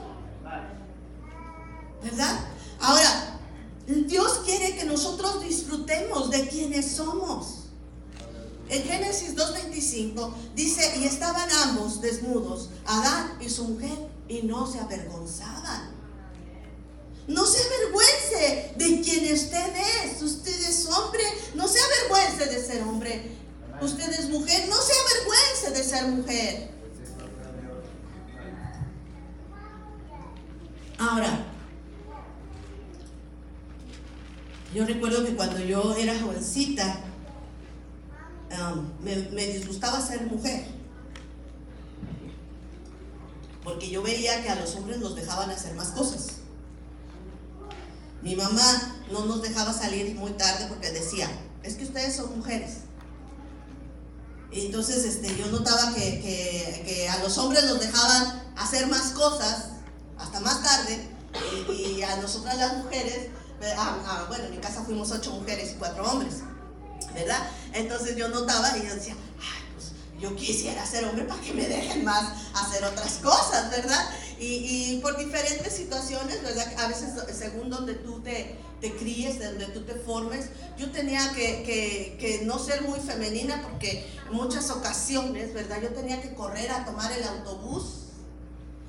¿Verdad? 2.05 2.39
Ahora, 2.79 3.39
Dios 3.87 4.41
quiere 4.45 4.75
que 4.75 4.85
nosotros 4.85 5.41
disfrutemos 5.41 6.29
de 6.29 6.47
quienes 6.47 6.91
somos. 6.91 7.63
En 8.69 8.83
Génesis 8.83 9.35
2.25 9.35 10.33
dice, 10.53 10.99
y 10.99 11.05
estaban 11.05 11.49
ambos 11.63 12.01
desnudos, 12.01 12.69
Adán 12.85 13.37
y 13.41 13.49
su 13.49 13.63
mujer, 13.63 13.97
y 14.27 14.43
no 14.43 14.71
se 14.71 14.79
avergonzaban. 14.79 15.95
No 17.27 17.43
se 17.43 17.63
avergüence 17.63 18.73
de 18.77 19.01
quien 19.01 19.33
usted 19.33 19.73
es. 20.03 20.21
Usted 20.21 20.69
es 20.69 20.85
hombre, 20.85 21.23
no 21.55 21.67
se 21.67 21.79
avergüence 21.79 22.45
de 22.45 22.63
ser 22.63 22.83
hombre. 22.83 23.31
Usted 23.81 24.13
es 24.13 24.29
mujer, 24.29 24.67
no 24.69 24.75
se 24.75 24.93
avergüence 24.93 25.71
de 25.71 25.83
ser 25.83 26.07
mujer. 26.09 26.75
Ahora, 30.99 31.44
yo 34.75 34.85
recuerdo 34.85 35.23
que 35.23 35.37
cuando 35.37 35.57
yo 35.59 35.95
era 35.95 36.19
jovencita, 36.19 36.99
um, 38.51 38.91
me, 39.01 39.45
disgustaba 39.47 40.05
ser 40.05 40.23
mujer. 40.23 40.67
Porque 43.63 43.89
yo 43.89 44.03
veía 44.03 44.43
que 44.43 44.49
a 44.49 44.55
los 44.55 44.75
hombres 44.75 44.99
los 44.99 45.15
dejaban 45.15 45.49
hacer 45.49 45.73
más 45.75 45.87
cosas. 45.91 46.39
Mi 48.21 48.35
mamá 48.35 48.97
no 49.13 49.25
nos 49.25 49.41
dejaba 49.41 49.71
salir 49.71 50.13
muy 50.15 50.31
tarde 50.31 50.65
porque 50.67 50.91
decía, 50.91 51.29
es 51.63 51.75
que 51.75 51.85
ustedes 51.85 52.17
son 52.17 52.37
mujeres. 52.37 52.79
Y 54.51 54.65
entonces 54.65 55.05
este, 55.05 55.37
yo 55.37 55.47
notaba 55.51 55.93
que, 55.95 56.19
que, 56.19 56.83
que, 56.85 57.07
a 57.07 57.23
los 57.23 57.37
hombres 57.37 57.63
los 57.63 57.79
dejaban 57.79 58.43
hacer 58.57 58.87
más 58.87 59.13
cosas 59.13 59.69
hasta 60.17 60.39
más 60.41 60.61
tarde 60.61 61.09
y, 61.69 61.71
y 61.71 62.03
a 62.03 62.17
nosotras 62.17 62.57
las 62.57 62.77
mujeres, 62.77 63.29
ah, 63.77 63.97
ah, 64.05 64.25
bueno, 64.27 64.45
en 64.45 64.51
mi 64.51 64.57
casa 64.57 64.83
fuimos 64.83 65.11
ocho 65.11 65.31
mujeres 65.31 65.71
y 65.71 65.75
cuatro 65.75 66.09
hombres, 66.09 66.35
¿verdad? 67.13 67.49
Entonces 67.73 68.15
yo 68.15 68.29
notaba 68.29 68.77
y 68.77 68.87
yo 68.87 68.95
decía, 68.95 69.15
ay, 69.39 69.63
pues 69.73 69.91
yo 70.19 70.35
quisiera 70.35 70.85
ser 70.85 71.05
hombre 71.05 71.25
para 71.25 71.41
que 71.41 71.53
me 71.53 71.67
dejen 71.67 72.03
más 72.03 72.33
hacer 72.53 72.83
otras 72.83 73.13
cosas, 73.15 73.69
¿verdad? 73.71 74.09
Y, 74.39 74.45
y, 74.45 74.99
por 75.01 75.17
diferentes 75.17 75.73
situaciones, 75.73 76.43
¿verdad? 76.43 76.67
A 76.77 76.87
veces 76.87 77.11
según 77.33 77.69
donde 77.69 77.93
tú 77.93 78.19
te, 78.19 78.57
te 78.81 78.93
críes, 78.93 79.39
de 79.39 79.45
donde 79.45 79.67
tú 79.67 79.83
te 79.83 79.95
formes, 79.95 80.47
yo 80.77 80.91
tenía 80.91 81.31
que, 81.33 81.63
que, 81.63 82.17
que, 82.19 82.45
no 82.45 82.59
ser 82.59 82.81
muy 82.81 82.99
femenina 82.99 83.61
porque 83.61 84.05
en 84.27 84.35
muchas 84.35 84.69
ocasiones, 84.71 85.53
¿verdad? 85.53 85.81
Yo 85.81 85.89
tenía 85.89 86.21
que 86.21 86.33
correr 86.33 86.69
a 86.71 86.83
tomar 86.83 87.11
el 87.13 87.23
autobús 87.23 88.05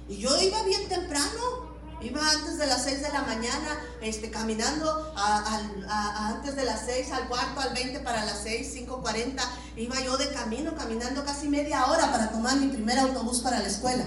y 0.09 0.19
yo 0.19 0.41
iba 0.41 0.63
bien 0.65 0.89
temprano, 0.89 1.66
iba 2.01 2.31
antes 2.31 2.59
de 2.59 2.67
las 2.67 2.85
6 2.85 3.03
de 3.03 3.09
la 3.11 3.23
mañana, 3.23 3.81
este, 4.01 4.31
caminando 4.31 5.13
a, 5.17 6.29
antes 6.29 6.57
de 6.57 6.65
las 6.65 6.87
6 6.87 7.13
al 7.13 7.29
cuarto, 7.29 7.61
al 7.61 7.75
20 7.75 8.01
para 8.01 8.25
las 8.25 8.41
6, 8.43 8.75
5.40, 8.87 9.43
iba 9.77 10.01
yo 10.01 10.17
de 10.17 10.31
camino, 10.33 10.75
caminando 10.77 11.25
casi 11.25 11.49
media 11.49 11.87
hora 11.87 12.11
para 12.11 12.31
tomar 12.31 12.57
mi 12.57 12.69
primer 12.69 12.99
autobús 12.99 13.41
para 13.41 13.59
la 13.61 13.69
escuela. 13.69 14.05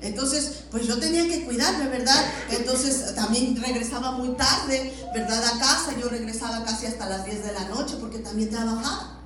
Entonces, 0.00 0.64
pues 0.70 0.86
yo 0.86 0.98
tenía 0.98 1.26
que 1.26 1.46
cuidarme, 1.46 1.88
¿verdad? 1.88 2.22
Entonces 2.50 3.14
también 3.14 3.56
regresaba 3.60 4.10
muy 4.10 4.36
tarde, 4.36 4.92
¿verdad? 5.14 5.42
A 5.42 5.58
casa, 5.58 5.92
yo 5.98 6.10
regresaba 6.10 6.62
casi 6.62 6.86
hasta 6.86 7.08
las 7.08 7.24
10 7.24 7.44
de 7.44 7.52
la 7.52 7.64
noche 7.68 7.96
porque 7.98 8.18
también 8.18 8.50
trabajaba. 8.50 9.23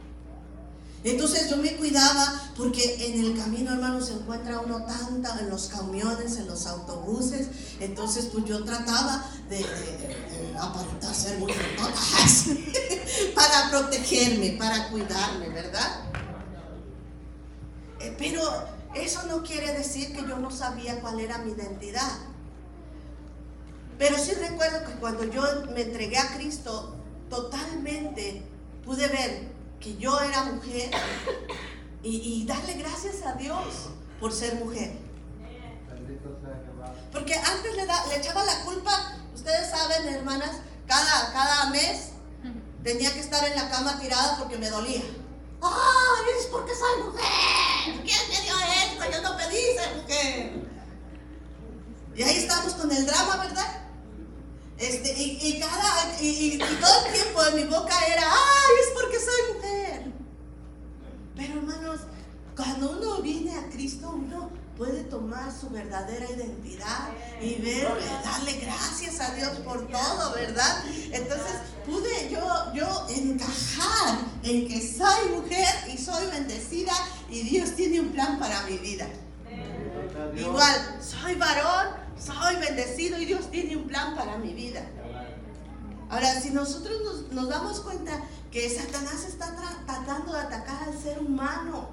Entonces 1.04 1.48
yo 1.48 1.56
me 1.58 1.76
cuidaba 1.76 2.50
porque 2.56 3.06
en 3.06 3.24
el 3.24 3.38
camino, 3.38 3.72
hermano, 3.72 4.00
se 4.00 4.14
encuentra 4.14 4.58
uno 4.60 4.84
tanta 4.84 5.38
en 5.38 5.48
los 5.48 5.68
camiones, 5.68 6.36
en 6.36 6.48
los 6.48 6.66
autobuses. 6.66 7.48
Entonces, 7.78 8.26
pues 8.32 8.44
yo 8.44 8.64
trataba 8.64 9.24
de, 9.48 9.58
de, 9.58 9.62
de 9.62 10.58
aparentar 10.58 11.14
ser 11.14 11.38
muy 11.38 11.52
para 13.34 13.70
protegerme, 13.70 14.56
para 14.58 14.90
cuidarme, 14.90 15.48
¿verdad? 15.50 16.02
Eh, 18.00 18.14
pero 18.18 18.42
eso 18.94 19.22
no 19.26 19.42
quiere 19.42 19.72
decir 19.74 20.12
que 20.12 20.22
yo 20.22 20.38
no 20.38 20.50
sabía 20.50 21.00
cuál 21.00 21.20
era 21.20 21.38
mi 21.38 21.52
identidad. 21.52 22.10
Pero 23.98 24.16
sí 24.18 24.32
recuerdo 24.32 24.84
que 24.86 24.94
cuando 24.94 25.24
yo 25.24 25.42
me 25.74 25.82
entregué 25.82 26.18
a 26.18 26.34
Cristo, 26.34 26.96
totalmente 27.28 28.42
pude 28.84 29.06
ver 29.08 29.57
que 29.80 29.96
yo 29.96 30.18
era 30.20 30.44
mujer 30.44 30.90
y, 32.02 32.42
y, 32.42 32.46
darle 32.46 32.74
gracias 32.74 33.22
a 33.24 33.34
Dios 33.34 33.90
por 34.20 34.32
ser 34.32 34.56
mujer. 34.56 34.96
Porque 37.12 37.34
antes 37.34 37.74
le, 37.74 37.86
da, 37.86 38.06
le 38.06 38.16
echaba 38.16 38.44
la 38.44 38.64
culpa, 38.64 39.16
ustedes 39.34 39.70
saben, 39.70 40.08
hermanas, 40.08 40.58
cada, 40.86 41.32
cada 41.32 41.70
mes 41.70 42.10
tenía 42.82 43.12
que 43.12 43.20
estar 43.20 43.44
en 43.46 43.56
la 43.56 43.68
cama 43.70 43.98
tirada 44.00 44.38
porque 44.38 44.58
me 44.58 44.70
dolía. 44.70 45.02
¡Ay, 45.60 46.24
es 46.38 46.46
porque 46.46 46.72
soy 46.74 47.02
mujer! 47.02 48.04
¿Quién 48.04 48.20
me 48.28 48.40
dio 48.42 48.54
esto? 48.58 49.10
Yo 49.10 49.22
no 49.22 49.36
pedí 49.36 49.58
ser 49.76 49.96
mujer. 49.96 50.68
Y 52.14 52.22
ahí 52.22 52.38
estamos 52.38 52.74
con 52.74 52.90
el 52.90 53.06
drama, 53.06 53.36
¿verdad? 53.36 53.87
Este, 54.78 55.12
y, 55.12 55.38
y, 55.42 55.60
cada, 55.60 56.20
y, 56.20 56.54
y, 56.54 56.58
todo 56.58 57.06
el 57.06 57.12
tiempo 57.12 57.44
en 57.44 57.56
mi 57.56 57.64
boca 57.64 57.94
era, 58.06 58.22
¡ay, 58.22 58.74
es 58.80 58.90
porque 58.94 59.18
soy 59.18 59.54
mujer! 59.54 60.12
Pero 61.34 61.54
hermanos, 61.54 62.00
cuando 62.56 62.90
uno 62.92 63.20
viene 63.20 63.56
a 63.56 63.68
Cristo, 63.70 64.10
uno 64.14 64.50
puede 64.76 65.02
tomar 65.04 65.52
su 65.52 65.68
verdadera 65.70 66.30
identidad 66.30 67.08
y 67.42 67.56
ver, 67.56 67.88
darle 68.22 68.52
gracias 68.60 69.20
a 69.20 69.34
Dios 69.34 69.50
por 69.64 69.88
todo, 69.88 70.32
¿verdad? 70.34 70.84
Entonces 71.10 71.54
pude 71.84 72.30
yo, 72.30 72.72
yo 72.72 73.06
encajar 73.08 74.20
en 74.44 74.68
que 74.68 74.80
soy 74.80 75.30
mujer 75.34 75.68
y 75.92 75.98
soy 75.98 76.26
bendecida 76.28 76.92
y 77.28 77.42
Dios 77.42 77.74
tiene 77.74 78.00
un 78.00 78.10
plan 78.10 78.38
para 78.38 78.62
mi 78.62 78.78
vida. 78.78 79.08
Igual, 80.36 81.00
soy 81.02 81.34
varón, 81.34 82.07
soy 82.24 82.56
bendecido 82.56 83.20
y 83.20 83.24
Dios 83.24 83.50
tiene 83.50 83.76
un 83.76 83.86
plan 83.86 84.14
para 84.14 84.38
mi 84.38 84.52
vida. 84.52 84.82
Ahora, 86.10 86.40
si 86.40 86.50
nosotros 86.50 87.26
nos, 87.32 87.48
damos 87.48 87.80
cuenta 87.80 88.22
que 88.50 88.68
Satanás 88.70 89.24
está 89.26 89.54
tratando 89.86 90.32
de 90.32 90.40
atacar 90.40 90.88
al 90.88 90.98
ser 90.98 91.18
humano, 91.18 91.90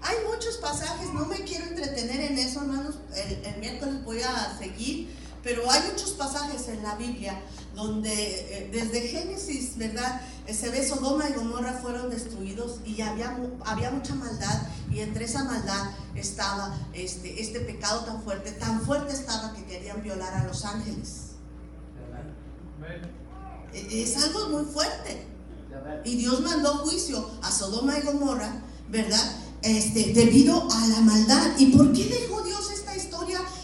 hay 0.00 0.16
muchos 0.30 0.56
pasajes, 0.58 1.12
no 1.12 1.26
me 1.26 1.40
quiero 1.40 1.66
entretener 1.66 2.32
en 2.32 2.38
eso, 2.38 2.60
hermanos, 2.60 2.94
el, 3.14 3.44
el, 3.44 3.60
miércoles 3.60 4.04
voy 4.04 4.22
a 4.22 4.56
seguir, 4.56 5.14
pero 5.42 5.70
hay 5.70 5.80
muchos 5.90 6.12
pasajes 6.12 6.68
en 6.68 6.82
la 6.82 6.94
Biblia 6.94 7.38
donde 7.78 8.10
eh, 8.12 8.70
desde 8.72 9.02
Génesis, 9.02 9.78
¿verdad? 9.78 10.20
Se 10.50 10.68
ve 10.70 10.86
Sodoma 10.86 11.28
y 11.30 11.34
Gomorra 11.34 11.74
fueron 11.74 12.10
destruidos 12.10 12.80
y 12.84 13.00
había, 13.02 13.38
había 13.64 13.92
mucha 13.92 14.16
maldad 14.16 14.62
y 14.90 14.98
entre 14.98 15.26
esa 15.26 15.44
maldad 15.44 15.92
estaba 16.16 16.76
este, 16.92 17.40
este 17.40 17.60
pecado 17.60 18.00
tan 18.00 18.20
fuerte, 18.24 18.50
tan 18.52 18.80
fuerte 18.80 19.12
estaba 19.12 19.54
que 19.54 19.64
querían 19.64 20.02
violar 20.02 20.34
a 20.34 20.44
los 20.44 20.64
ángeles. 20.64 21.26
Es 23.72 24.16
algo 24.24 24.48
muy 24.48 24.64
fuerte. 24.64 25.26
Y 26.04 26.16
Dios 26.16 26.40
mandó 26.40 26.78
juicio 26.78 27.30
a 27.42 27.52
Sodoma 27.52 27.96
y 27.96 28.02
Gomorra, 28.02 28.60
¿verdad? 28.88 29.36
Este, 29.62 30.12
debido 30.14 30.66
a 30.68 30.86
la 30.88 31.00
maldad. 31.00 31.52
¿Y 31.58 31.66
por 31.66 31.92
qué 31.92 32.06
dejó 32.06 32.42
Dios 32.42 32.67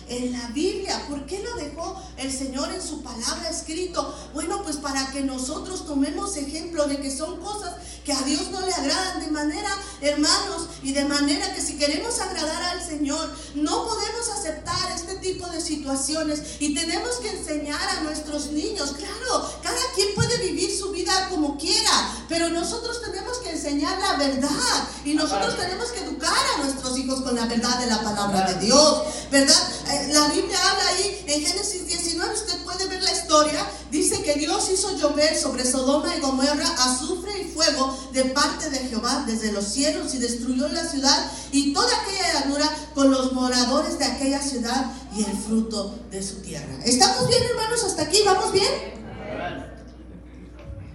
en 0.08 0.32
la 0.32 0.48
Biblia. 0.48 1.06
¿Por 1.08 1.26
qué 1.26 1.42
lo 1.42 1.54
dejó 1.56 2.00
el 2.16 2.32
Señor 2.32 2.72
en 2.72 2.82
su 2.82 3.02
palabra 3.02 3.48
escrito? 3.50 4.14
Bueno, 4.32 4.62
pues 4.62 4.76
para 4.76 5.10
que 5.12 5.22
nosotros 5.22 5.86
tomemos 5.86 6.36
ejemplo 6.36 6.86
de 6.86 7.00
que 7.00 7.10
son 7.10 7.40
cosas 7.40 7.74
que 8.04 8.12
a 8.12 8.20
Dios 8.22 8.50
no 8.50 8.60
le 8.60 8.72
agradan 8.72 9.20
de 9.20 9.30
manera, 9.30 9.70
hermanos, 10.02 10.68
y 10.82 10.92
de 10.92 11.06
manera 11.06 11.54
que 11.54 11.62
si 11.62 11.78
queremos 11.78 12.20
agradar 12.20 12.62
al 12.62 12.86
Señor, 12.86 13.30
no 13.54 13.86
podemos 13.86 14.28
aceptar 14.36 14.92
este 14.94 15.16
tipo 15.16 15.46
de 15.48 15.60
situaciones 15.60 16.42
y 16.60 16.74
tenemos 16.74 17.16
que 17.16 17.30
enseñar 17.30 17.80
a 17.80 18.02
nuestros 18.02 18.50
niños. 18.50 18.92
Claro, 18.92 19.50
cada 19.62 19.80
quien 19.94 20.14
puede 20.14 20.36
vivir 20.38 20.76
su 20.76 20.90
vida 20.90 21.28
como 21.30 21.56
quiera, 21.56 22.26
pero 22.28 22.50
nosotros 22.50 23.00
tenemos 23.00 23.38
que 23.38 23.52
enseñar 23.52 23.98
la 23.98 24.16
verdad 24.18 24.88
y 25.04 25.14
nosotros 25.14 25.56
tenemos 25.56 25.88
que 25.88 26.00
educar 26.00 26.36
a 26.56 26.62
nuestros 26.62 26.98
hijos 26.98 27.22
con 27.22 27.34
la 27.34 27.46
verdad 27.46 27.78
de 27.78 27.86
la 27.86 28.02
palabra 28.02 28.52
de 28.52 28.66
Dios, 28.66 29.02
¿verdad? 29.30 29.72
Eh, 29.94 30.12
la 30.12 30.26
Biblia 30.28 30.58
habla 30.70 30.88
ahí 30.88 31.24
en 31.26 31.46
Génesis 31.46 31.86
19, 31.86 32.34
usted 32.34 32.64
puede 32.64 32.86
ver 32.86 33.00
la 33.00 33.12
historia, 33.12 33.64
dice 33.92 34.22
que 34.22 34.34
Dios 34.34 34.68
hizo 34.72 34.96
llover 34.96 35.36
sobre 35.38 35.64
Sodoma 35.64 36.16
y 36.16 36.20
Gomorra 36.20 36.66
azufre 36.78 37.42
y 37.42 37.44
fuego 37.44 37.96
de 38.12 38.24
parte 38.24 38.70
de 38.70 38.78
Jehová 38.78 39.22
desde 39.24 39.52
los 39.52 39.64
cielos 39.64 40.12
y 40.14 40.18
destruyó 40.18 40.66
la 40.68 40.84
ciudad 40.84 41.30
y 41.52 41.72
toda 41.72 41.88
aquella 42.02 42.40
llanura 42.40 42.68
con 42.94 43.12
los 43.12 43.32
moradores 43.34 43.96
de 43.98 44.04
aquella 44.04 44.42
ciudad 44.42 44.90
y 45.14 45.22
el 45.22 45.36
fruto 45.36 45.96
de 46.10 46.22
su 46.24 46.36
tierra. 46.40 46.74
¿Estamos 46.84 47.28
bien, 47.28 47.42
hermanos? 47.44 47.84
¿Hasta 47.84 48.02
aquí? 48.02 48.18
¿Vamos 48.24 48.50
bien? 48.50 48.94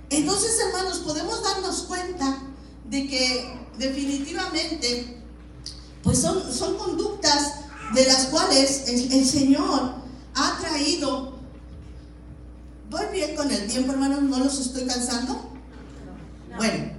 Entonces, 0.09 0.59
hermanos, 0.59 0.97
podemos 0.99 1.41
darnos 1.41 1.83
cuenta 1.83 2.41
de 2.83 3.07
que 3.07 3.59
definitivamente, 3.77 5.23
pues 6.03 6.19
son, 6.19 6.53
son 6.53 6.77
conductas 6.77 7.68
de 7.93 8.05
las 8.05 8.25
cuales 8.27 8.83
el, 8.87 9.25
Señor 9.25 9.93
ha 10.35 10.57
traído. 10.59 11.33
¿Voy 12.89 13.05
bien 13.11 13.35
con 13.35 13.51
el 13.51 13.67
tiempo, 13.67 13.91
hermanos? 13.91 14.21
¿No 14.23 14.39
los 14.39 14.59
estoy 14.59 14.85
cansando? 14.85 15.51
Bueno, 16.57 16.91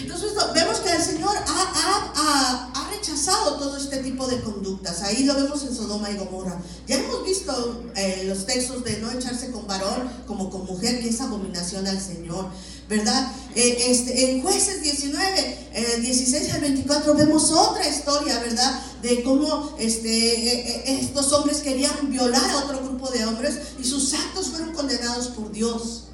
entonces 0.00 0.32
vemos 0.54 0.78
que 0.80 0.92
el 0.92 1.02
Señor 1.02 1.36
ha, 1.36 2.85
rechazado 2.96 3.56
todo 3.56 3.76
este 3.76 3.98
tipo 3.98 4.26
de 4.26 4.40
conductas. 4.40 5.02
Ahí 5.02 5.24
lo 5.24 5.34
vemos 5.34 5.62
en 5.62 5.74
Sodoma 5.74 6.10
y 6.10 6.16
Gomorra. 6.16 6.60
Ya 6.86 6.96
hemos 6.96 7.24
visto 7.24 7.84
eh, 7.94 8.24
los 8.26 8.46
textos 8.46 8.84
de 8.84 8.98
no 8.98 9.10
echarse 9.10 9.50
con 9.50 9.66
varón 9.66 10.10
como 10.26 10.50
con 10.50 10.66
mujer, 10.66 11.00
que 11.00 11.08
es 11.08 11.20
abominación 11.20 11.86
al 11.86 12.00
Señor. 12.00 12.46
¿Verdad? 12.88 13.32
Eh, 13.56 13.90
este, 13.90 14.30
en 14.30 14.42
jueces 14.42 14.80
19, 14.80 15.70
16 16.02 16.34
eh, 16.34 16.52
al 16.52 16.60
24 16.60 17.14
vemos 17.14 17.50
otra 17.50 17.88
historia, 17.88 18.38
¿verdad? 18.38 18.80
De 19.02 19.24
cómo 19.24 19.74
este, 19.80 21.00
estos 21.00 21.32
hombres 21.32 21.58
querían 21.58 22.10
violar 22.10 22.48
a 22.48 22.58
otro 22.58 22.78
grupo 22.78 23.10
de 23.10 23.26
hombres 23.26 23.58
y 23.80 23.84
sus 23.84 24.14
actos 24.14 24.50
fueron 24.50 24.72
condenados 24.72 25.28
por 25.28 25.50
Dios. 25.50 26.05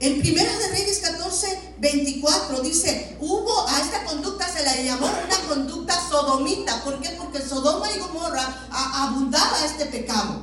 En 0.00 0.20
Primera 0.20 0.58
de 0.58 0.68
Reyes 0.68 0.98
14, 0.98 1.74
24 1.78 2.60
dice, 2.60 3.16
hubo, 3.20 3.68
a 3.68 3.80
esta 3.80 4.04
conducta 4.04 4.52
se 4.52 4.64
la 4.64 4.76
llamó 4.82 5.06
una 5.06 5.38
conducta 5.48 5.98
sodomita. 6.08 6.82
¿Por 6.84 7.00
qué? 7.00 7.10
Porque 7.10 7.40
Sodoma 7.40 7.90
y 7.90 7.98
Gomorra 7.98 8.66
abundaba 8.70 9.64
este 9.64 9.86
pecado. 9.86 10.42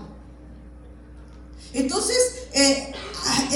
Entonces, 1.74 2.18
eh, 2.54 2.94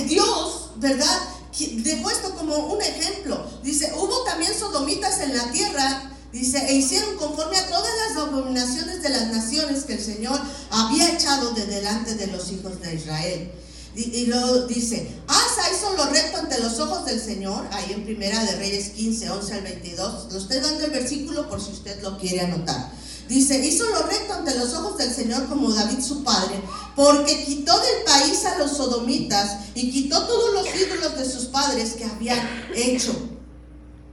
Dios, 0.08 0.72
¿verdad? 0.76 1.22
Dejó 1.58 2.12
esto 2.12 2.36
como 2.36 2.56
un 2.56 2.82
ejemplo. 2.82 3.46
Dice, 3.64 3.94
hubo 3.96 4.24
también 4.24 4.54
sodomitas 4.54 5.20
en 5.22 5.36
la 5.36 5.52
tierra 5.52 6.12
Dice, 6.36 6.58
e 6.68 6.74
hicieron 6.74 7.16
conforme 7.16 7.58
a 7.58 7.70
todas 7.70 7.92
las 8.10 8.18
abominaciones 8.18 9.02
de 9.02 9.08
las 9.08 9.28
naciones 9.28 9.86
que 9.86 9.94
el 9.94 10.04
Señor 10.04 10.38
había 10.70 11.14
echado 11.14 11.52
de 11.52 11.66
delante 11.66 12.16
de 12.16 12.28
los 12.28 12.52
hijos 12.52 12.82
de 12.82 12.94
Israel. 12.94 13.52
Y, 13.96 14.26
luego 14.26 14.68
dice, 14.68 15.10
Asa 15.26 15.72
hizo 15.74 15.96
lo 15.96 16.06
recto 16.08 16.38
ante 16.38 16.60
los 16.60 16.80
ojos 16.80 17.06
del 17.06 17.22
Señor, 17.22 17.66
ahí 17.72 17.94
en 17.94 18.04
Primera 18.04 18.44
de 18.44 18.58
Reyes 18.58 18.90
15, 18.90 19.30
11 19.30 19.54
al 19.54 19.62
22. 19.62 20.34
Lo 20.34 20.38
estoy 20.38 20.60
dando 20.60 20.84
el 20.84 20.92
versículo 20.92 21.48
por 21.48 21.62
si 21.62 21.72
usted 21.72 22.02
lo 22.02 22.18
quiere 22.18 22.42
anotar. 22.42 22.92
Dice, 23.30 23.66
hizo 23.66 23.86
lo 23.86 24.04
recto 24.04 24.34
ante 24.34 24.54
los 24.56 24.74
ojos 24.74 24.98
del 24.98 25.14
Señor 25.14 25.48
como 25.48 25.74
David 25.74 26.02
su 26.02 26.24
padre, 26.24 26.60
porque 26.96 27.46
quitó 27.46 27.74
del 27.80 28.04
país 28.06 28.46
a 28.46 28.58
los 28.58 28.76
sodomitas 28.76 29.60
y 29.76 29.90
quitó 29.90 30.26
todos 30.26 30.54
los 30.54 30.68
ídolos 30.76 31.18
de 31.18 31.30
sus 31.30 31.46
padres 31.46 31.94
que 31.94 32.04
habían 32.04 32.46
hecho. 32.76 33.14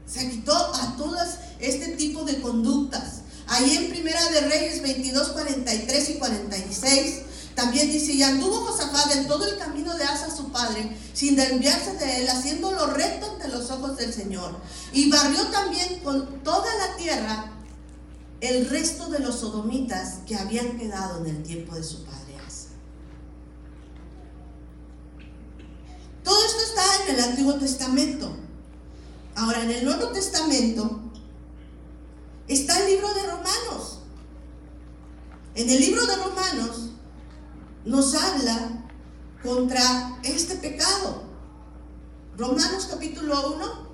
Se 0.07 0.31
quitó 0.31 0.55
a 0.55 0.97
todas 0.97 1.39
este 1.59 1.89
tipo 1.89 2.25
de 2.25 2.41
conductas. 2.41 3.23
Ahí 3.49 3.77
en 3.77 3.91
Primera 3.91 4.25
de 4.31 4.43
Reyes 4.43 4.81
22, 4.81 5.29
43 5.31 6.11
y 6.11 6.15
46 6.15 7.15
también 7.55 7.91
dice, 7.91 8.13
y 8.13 8.23
anduvo 8.23 8.61
Josafat 8.67 9.15
en 9.17 9.29
todo 9.29 9.47
el 9.47 9.59
camino 9.59 9.95
de 9.97 10.05
Asa 10.05 10.35
su 10.35 10.51
padre, 10.51 10.97
sin 11.13 11.37
desviarse 11.37 11.95
de 11.95 12.23
él, 12.23 12.29
haciendo 12.29 12.73
lo 12.73 12.87
recto 12.87 13.31
ante 13.31 13.49
los 13.49 13.71
ojos 13.71 13.97
del 13.97 14.13
Señor. 14.13 14.57
Y 14.93 15.11
barrió 15.11 15.47
también 15.49 16.01
con 16.01 16.43
toda 16.43 16.75
la 16.77 16.97
tierra 16.97 17.53
el 18.41 18.69
resto 18.69 19.09
de 19.09 19.21
los 19.21 19.37
sodomitas 19.37 20.21
que 20.27 20.37
habían 20.37 20.79
quedado 20.79 21.25
en 21.25 21.37
el 21.37 21.43
tiempo 21.43 21.75
de 21.75 21.85
su 21.85 22.05
padre 22.05 22.37
Asa. 22.47 22.69
Todo 26.25 26.45
esto 26.47 26.63
está 26.63 26.83
en 27.05 27.15
el 27.15 27.25
Antiguo 27.25 27.55
Testamento. 27.55 28.35
Ahora, 29.35 29.63
en 29.63 29.71
el 29.71 29.85
Nuevo 29.85 30.09
Testamento 30.09 31.01
está 32.49 32.81
el 32.81 32.93
libro 32.93 33.13
de 33.13 33.23
Romanos. 33.23 33.99
En 35.55 35.69
el 35.69 35.81
libro 35.81 36.07
de 36.07 36.17
Romanos 36.17 36.92
nos 37.85 38.15
habla 38.15 38.69
contra 39.43 40.19
este 40.23 40.57
pecado. 40.57 41.25
Romanos 42.37 42.89
capítulo 42.91 43.55
1. 43.55 43.93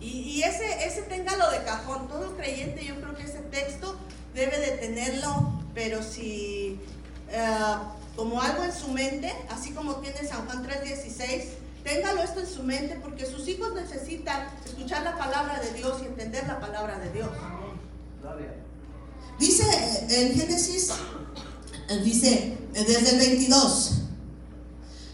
Y, 0.00 0.42
ese, 0.42 0.84
ese 0.84 1.02
téngalo 1.02 1.50
de 1.50 1.62
cajón. 1.62 2.08
Todo 2.08 2.36
creyente, 2.36 2.84
yo 2.84 2.96
creo 2.96 3.14
que 3.14 3.22
ese 3.22 3.38
texto 3.38 3.96
debe 4.34 4.58
de 4.58 4.72
tenerlo, 4.78 5.52
pero 5.74 6.02
si 6.02 6.80
eh, 7.28 7.76
como 8.16 8.40
algo 8.42 8.64
en 8.64 8.72
su 8.72 8.88
mente, 8.88 9.32
así 9.50 9.70
como 9.72 9.96
tiene 9.96 10.26
San 10.26 10.44
Juan 10.46 10.66
3:16 10.66 11.61
Téngalo 11.84 12.22
esto 12.22 12.40
en 12.40 12.46
su 12.46 12.62
mente 12.62 12.98
porque 13.02 13.26
sus 13.26 13.46
hijos 13.48 13.72
necesitan 13.74 14.48
escuchar 14.64 15.02
la 15.02 15.16
palabra 15.16 15.60
de 15.60 15.72
Dios 15.72 16.00
y 16.02 16.06
entender 16.06 16.46
la 16.46 16.60
palabra 16.60 16.98
de 16.98 17.10
Dios. 17.12 17.28
Dice 19.38 19.64
en 20.08 20.38
Génesis, 20.38 20.90
dice 22.04 22.58
desde 22.72 23.10
el 23.10 23.18
22, 23.18 23.92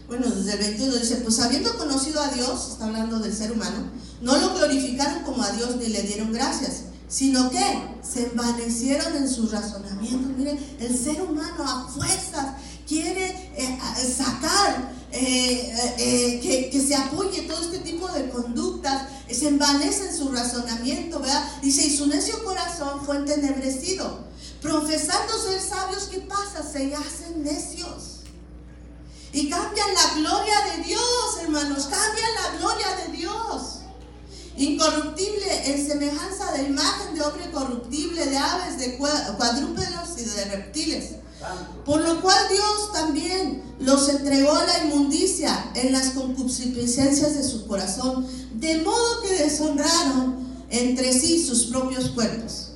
bueno, 0.07 0.27
desde 0.27 0.53
el 0.53 0.59
21 0.59 0.95
dice, 0.97 1.15
pues 1.17 1.39
habiendo 1.39 1.75
conocido 1.77 2.21
a 2.21 2.29
Dios, 2.29 2.71
está 2.71 2.85
hablando 2.85 3.19
del 3.19 3.35
ser 3.35 3.51
humano, 3.51 3.89
no 4.21 4.37
lo 4.37 4.55
glorificaron 4.55 5.23
como 5.23 5.43
a 5.43 5.51
Dios 5.51 5.75
ni 5.77 5.87
le 5.87 6.03
dieron 6.03 6.31
gracias, 6.31 6.83
sino 7.07 7.49
que 7.49 7.63
se 8.03 8.27
envanecieron 8.27 9.15
en 9.15 9.27
sus 9.27 9.51
razonamientos. 9.51 10.37
Miren, 10.37 10.59
el 10.79 10.97
ser 10.97 11.21
humano 11.21 11.63
a 11.63 11.87
fuerzas 11.87 12.55
quiere 12.87 13.51
eh, 13.55 13.79
sacar 14.15 14.91
eh, 15.11 15.73
eh, 15.97 16.39
que, 16.39 16.69
que, 16.69 16.79
se 16.79 16.95
apoye 16.95 17.41
todo 17.43 17.59
este 17.61 17.79
tipo 17.79 18.07
de 18.09 18.29
conductas, 18.29 19.07
se 19.29 19.47
envanece 19.47 20.07
en 20.07 20.15
su 20.15 20.29
razonamiento, 20.29 21.19
¿verdad? 21.19 21.43
Dice, 21.61 21.85
y 21.85 21.95
su 21.95 22.05
necio 22.07 22.43
corazón 22.43 23.03
fue 23.05 23.17
entenebrecido. 23.17 24.27
Profesando 24.61 25.33
ser 25.39 25.59
sabios, 25.61 26.09
¿qué 26.11 26.19
pasa? 26.19 26.63
Se 26.63 26.93
hacen 26.93 27.43
necios. 27.43 28.19
Y 29.31 29.49
cambian 29.49 29.87
la 29.93 30.19
gloria 30.19 30.55
de 30.75 30.83
Dios, 30.83 31.37
hermanos, 31.41 31.83
cambian 31.85 32.29
la 32.43 32.57
gloria 32.57 32.87
de 32.97 33.17
Dios. 33.17 33.79
Incorruptible 34.57 35.71
en 35.71 35.87
semejanza 35.87 36.51
de 36.51 36.63
imagen 36.63 37.15
de 37.15 37.21
hombre 37.21 37.49
corruptible, 37.51 38.25
de 38.25 38.37
aves, 38.37 38.77
de 38.77 38.97
cuadrúpedos 38.97 40.17
y 40.17 40.23
de 40.23 40.45
reptiles 40.45 41.05
por 41.85 42.01
lo 42.01 42.21
cual 42.21 42.37
Dios 42.49 42.91
también 42.93 43.63
los 43.79 44.09
entregó 44.09 44.51
a 44.53 44.65
la 44.65 44.85
inmundicia 44.85 45.71
en 45.73 45.91
las 45.93 46.09
concupiscencias 46.09 47.35
de 47.35 47.43
su 47.43 47.65
corazón, 47.65 48.27
de 48.53 48.81
modo 48.81 49.21
que 49.21 49.43
deshonraron 49.43 50.47
entre 50.69 51.13
sí 51.13 51.43
sus 51.45 51.65
propios 51.65 52.09
cuerpos. 52.09 52.71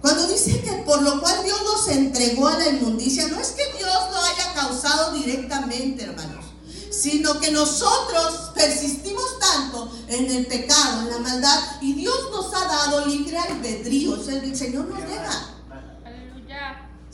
Cuando 0.00 0.28
dice 0.28 0.60
que 0.60 0.72
por 0.84 1.02
lo 1.02 1.20
cual 1.20 1.42
Dios 1.44 1.58
los 1.62 1.88
entregó 1.88 2.46
a 2.46 2.58
la 2.58 2.68
inmundicia, 2.68 3.26
no 3.28 3.40
es 3.40 3.48
que 3.48 3.64
Dios 3.78 3.92
lo 4.12 4.18
haya 4.18 4.54
causado 4.54 5.14
directamente, 5.14 6.04
hermanos, 6.04 6.44
sino 6.90 7.40
que 7.40 7.50
nosotros 7.50 8.52
persistimos 8.54 9.38
tanto 9.40 9.90
en 10.08 10.30
el 10.30 10.46
pecado, 10.46 11.02
en 11.02 11.10
la 11.10 11.18
maldad, 11.18 11.58
y 11.80 11.94
Dios 11.94 12.16
nos 12.30 12.54
ha 12.54 12.64
dado 12.66 13.06
libre 13.06 13.38
albedrío, 13.38 14.12
o 14.12 14.22
sea, 14.22 14.36
el 14.36 14.56
Señor 14.56 14.86
nos 14.86 15.00
deja. 15.00 15.57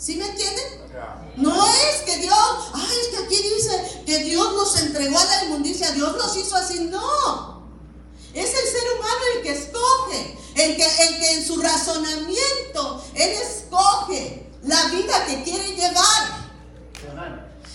¿Sí 0.04 0.16
me 0.16 0.26
entienden? 0.26 0.64
No 1.36 1.66
es 1.66 2.02
que 2.04 2.18
Dios, 2.18 2.38
ay, 2.74 2.96
es 3.00 3.08
que 3.08 3.24
aquí 3.24 3.36
dice 3.42 4.02
que 4.04 4.18
Dios 4.18 4.52
nos 4.52 4.78
entregó 4.82 5.18
a 5.18 5.24
la 5.24 5.44
inmundicia, 5.44 5.92
Dios 5.92 6.14
nos 6.18 6.36
hizo 6.36 6.54
así, 6.56 6.80
no. 6.80 7.66
Es 8.34 8.50
el 8.50 8.68
ser 8.68 8.82
humano 8.98 9.20
el 9.34 9.42
que 9.42 9.52
escoge, 9.52 10.38
el 10.56 10.76
que, 10.76 10.84
el 10.84 11.18
que 11.18 11.32
en 11.36 11.46
su 11.46 11.56
razonamiento, 11.58 13.02
él 13.14 13.30
escoge 13.30 14.46
la 14.64 14.88
vida 14.88 15.24
que 15.24 15.42
quiere 15.42 15.74
llevar. 15.74 16.50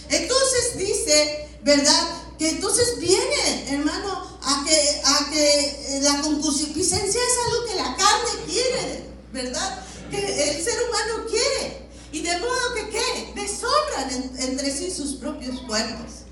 Entonces 0.09 0.77
dice, 0.77 1.49
¿verdad? 1.63 2.09
Que 2.38 2.49
entonces 2.49 2.99
viene, 2.99 3.73
hermano, 3.73 4.39
a 4.43 4.65
que, 4.67 5.01
a 5.03 5.30
que 5.32 5.97
eh, 5.97 6.01
la 6.03 6.21
concupiscencia 6.21 7.21
es 7.21 7.38
algo 7.47 7.65
que 7.65 7.75
la 7.75 7.95
carne 7.97 8.45
quiere, 8.45 9.03
¿verdad? 9.34 9.84
Que 10.11 10.51
el 10.51 10.63
ser 10.63 10.75
humano 10.84 11.25
quiere. 11.27 11.88
Y 12.12 12.22
de 12.22 12.39
modo 12.39 12.74
que, 12.76 12.89
¿qué? 12.89 13.34
Deshonran 13.36 14.32
entre 14.39 14.72
sí 14.72 14.91
sus 14.91 15.16
propios 15.16 15.60
cuerpos. 15.62 16.24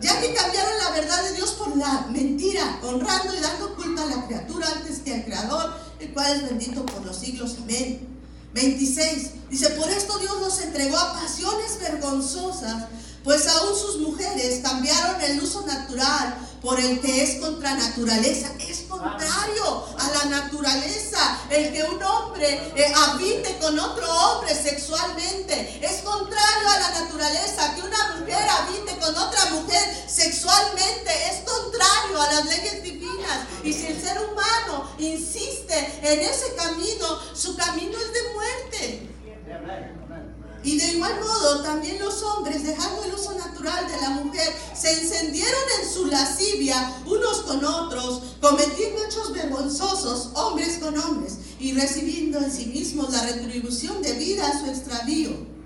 Ya 0.00 0.20
que 0.20 0.32
cambiaron 0.32 0.78
la 0.78 0.90
verdad 0.90 1.24
de 1.24 1.34
Dios 1.34 1.52
por 1.52 1.76
la 1.76 2.06
mentira, 2.10 2.78
honrando 2.84 3.34
y 3.34 3.40
dando 3.40 3.74
culto 3.74 4.02
a 4.02 4.06
la 4.06 4.26
criatura 4.26 4.68
antes 4.68 5.00
que 5.00 5.14
al 5.14 5.24
Creador, 5.24 5.74
el 5.98 6.12
cual 6.12 6.36
es 6.36 6.48
bendito 6.48 6.86
por 6.86 7.04
los 7.04 7.16
siglos. 7.16 7.56
Amén. 7.62 8.06
26. 8.54 9.50
Dice, 9.50 9.70
por 9.70 9.90
esto 9.90 10.18
Dios 10.18 10.40
los 10.40 10.60
entregó 10.60 10.96
a 10.96 11.14
pasiones 11.14 11.78
vergonzosas, 11.80 12.84
pues 13.28 13.46
aún 13.46 13.78
sus 13.78 13.98
mujeres 13.98 14.60
cambiaron 14.62 15.20
el 15.20 15.38
uso 15.42 15.60
natural 15.66 16.34
por 16.62 16.80
el 16.80 16.98
que 17.02 17.22
es 17.22 17.38
contra 17.38 17.74
naturaleza. 17.74 18.48
Es 18.58 18.86
contrario 18.88 19.84
a 19.98 20.10
la 20.16 20.24
naturaleza. 20.40 21.38
El 21.50 21.70
que 21.74 21.82
un 21.82 22.02
hombre 22.02 22.72
eh, 22.74 22.90
habite 22.96 23.58
con 23.58 23.78
otro 23.78 24.10
hombre 24.10 24.54
sexualmente. 24.54 25.78
Es 25.82 26.00
contrario 26.00 26.68
a 26.70 26.80
la 26.80 27.00
naturaleza. 27.02 27.74
Que 27.74 27.82
una 27.82 28.16
mujer 28.18 28.48
habite 28.48 28.96
con 28.98 29.14
otra 29.14 29.44
mujer 29.50 30.06
sexualmente. 30.08 31.10
Es 31.30 31.44
contrario 31.44 32.22
a 32.22 32.32
las 32.32 32.46
leyes 32.46 32.82
divinas. 32.82 33.46
Y 33.62 33.74
si 33.74 33.88
el 33.88 34.00
ser 34.00 34.18
humano 34.24 34.90
insiste 34.96 36.00
en 36.02 36.20
ese 36.20 36.54
camino, 36.54 37.18
su 37.34 37.54
camino 37.58 37.92
es 37.92 38.10
de 38.10 38.32
muerte. 38.32 39.97
Y 40.64 40.76
de 40.76 40.92
igual 40.92 41.20
modo, 41.20 41.62
también 41.62 41.98
los 41.98 42.22
hombres, 42.22 42.64
dejando 42.64 43.04
el 43.04 43.14
uso 43.14 43.32
natural 43.38 43.86
de 43.86 44.00
la 44.00 44.10
mujer, 44.10 44.52
se 44.74 45.00
encendieron 45.00 45.60
en 45.80 45.88
su 45.88 46.06
lascivia 46.06 46.96
unos 47.06 47.42
con 47.42 47.64
otros, 47.64 48.22
cometiendo 48.40 49.04
hechos 49.04 49.32
vergonzosos, 49.32 50.30
hombres 50.34 50.78
con 50.78 50.98
hombres, 50.98 51.38
y 51.60 51.72
recibiendo 51.74 52.38
en 52.38 52.50
sí 52.50 52.66
mismos 52.66 53.12
la 53.12 53.22
retribución 53.22 54.02
debida 54.02 54.48
a 54.48 54.58
su 54.58 54.66
extravío. 54.66 55.58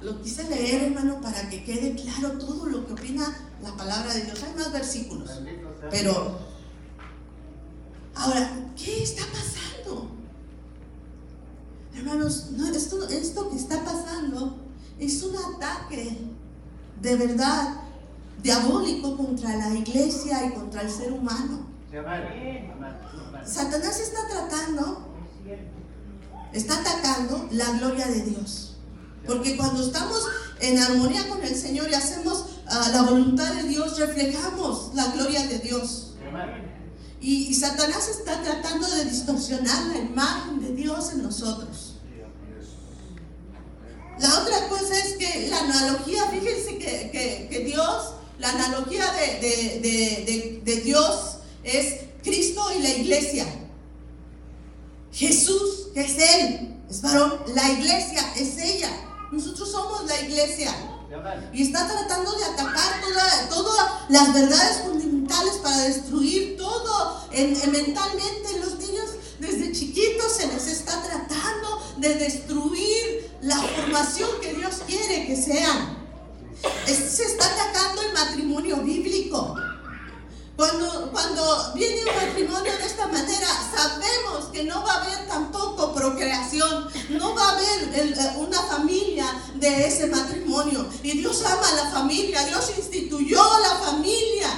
Lo 0.00 0.20
quise 0.20 0.48
leer, 0.48 0.84
hermano, 0.84 1.20
para 1.20 1.48
que 1.48 1.62
quede 1.62 1.94
claro 1.94 2.32
todo 2.32 2.66
lo 2.66 2.86
que 2.86 2.94
opina 2.94 3.52
la 3.62 3.76
palabra 3.76 4.12
de 4.12 4.22
Dios. 4.22 4.42
Hay 4.42 4.54
más 4.54 4.72
versículos, 4.72 5.30
pero 5.90 6.51
Ahora, 8.14 8.50
¿qué 8.76 9.02
está 9.02 9.22
pasando? 9.26 10.08
Hermanos, 11.94 12.48
esto, 12.74 13.08
esto 13.08 13.50
que 13.50 13.56
está 13.56 13.84
pasando 13.84 14.56
es 14.98 15.22
un 15.22 15.36
ataque 15.36 16.18
de 17.00 17.16
verdad 17.16 17.76
diabólico 18.42 19.16
contra 19.16 19.56
la 19.56 19.74
iglesia 19.74 20.46
y 20.46 20.50
contra 20.52 20.82
el 20.82 20.90
ser 20.90 21.12
humano. 21.12 21.66
Satanás 23.44 24.00
está 24.00 24.28
tratando, 24.28 25.08
está 26.52 26.80
atacando 26.80 27.48
la 27.52 27.70
gloria 27.78 28.06
de 28.06 28.22
Dios. 28.22 28.76
Porque 29.26 29.56
cuando 29.56 29.82
estamos 29.82 30.26
en 30.60 30.78
armonía 30.78 31.28
con 31.28 31.42
el 31.42 31.54
Señor 31.54 31.88
y 31.90 31.94
hacemos 31.94 32.60
ah, 32.66 32.90
la 32.92 33.02
voluntad 33.02 33.54
de 33.54 33.64
Dios, 33.64 33.98
reflejamos 33.98 34.92
la 34.94 35.12
gloria 35.12 35.46
de 35.46 35.58
Dios. 35.58 36.14
Y, 37.22 37.54
Satanás 37.54 38.08
está 38.08 38.42
tratando 38.42 38.88
de 38.88 39.04
distorsionar 39.04 39.86
la 39.86 39.98
imagen 39.98 40.60
de 40.60 40.72
Dios 40.72 41.12
en 41.12 41.22
nosotros. 41.22 41.94
La 44.18 44.40
otra 44.40 44.68
cosa 44.68 44.98
es 44.98 45.16
que 45.16 45.48
la 45.48 45.60
analogía, 45.60 46.26
fíjense 46.26 46.78
que, 46.78 47.62
Dios, 47.64 48.14
la 48.40 48.50
analogía 48.50 49.04
de, 49.12 50.82
Dios 50.84 51.36
es 51.62 52.00
Cristo 52.24 52.64
y 52.76 52.82
la 52.82 52.90
iglesia. 52.90 53.46
Jesús, 55.12 55.90
que 55.94 56.00
es 56.00 56.18
Él, 56.18 56.74
es 56.90 57.02
varón, 57.02 57.34
la 57.54 57.70
iglesia 57.70 58.32
es 58.36 58.58
ella. 58.58 58.90
Nosotros 59.30 59.70
somos 59.70 60.06
la 60.06 60.20
iglesia. 60.22 60.74
Y 61.52 61.62
está 61.62 61.86
tratando 61.86 62.32
de 62.32 62.44
atacar 62.44 63.00
todas 63.48 63.90
las 64.08 64.34
verdades 64.34 64.78
fundamentales 64.78 65.01
para 65.62 65.78
destruir 65.82 66.56
todo 66.56 67.26
en, 67.32 67.52
mentalmente. 67.70 68.58
Los 68.60 68.78
niños 68.78 69.10
desde 69.38 69.72
chiquitos 69.72 70.32
se 70.32 70.46
les 70.48 70.66
está 70.66 71.02
tratando 71.02 71.82
de 71.98 72.14
destruir 72.14 73.30
la 73.40 73.56
formación 73.56 74.28
que 74.40 74.54
Dios 74.54 74.82
quiere 74.86 75.26
que 75.26 75.36
sean. 75.36 75.98
Se 76.86 77.24
está 77.24 77.46
atacando 77.46 78.02
el 78.02 78.12
matrimonio 78.12 78.76
bíblico. 78.78 79.56
Cuando, 80.62 81.10
cuando 81.10 81.72
viene 81.74 82.02
un 82.08 82.14
matrimonio 82.14 82.72
de 82.78 82.86
esta 82.86 83.08
manera, 83.08 83.48
sabemos 83.74 84.44
que 84.52 84.62
no 84.62 84.84
va 84.84 84.92
a 84.92 85.02
haber 85.02 85.26
tampoco 85.26 85.92
procreación, 85.92 86.88
no 87.08 87.34
va 87.34 87.48
a 87.48 87.52
haber 87.54 87.92
eh, 87.92 88.34
una 88.36 88.62
familia 88.62 89.26
de 89.56 89.88
ese 89.88 90.06
matrimonio. 90.06 90.86
Y 91.02 91.18
Dios 91.18 91.42
ama 91.44 91.68
a 91.68 91.74
la 91.84 91.90
familia, 91.90 92.46
Dios 92.46 92.72
instituyó 92.78 93.42
la 93.60 93.84
familia. 93.84 94.50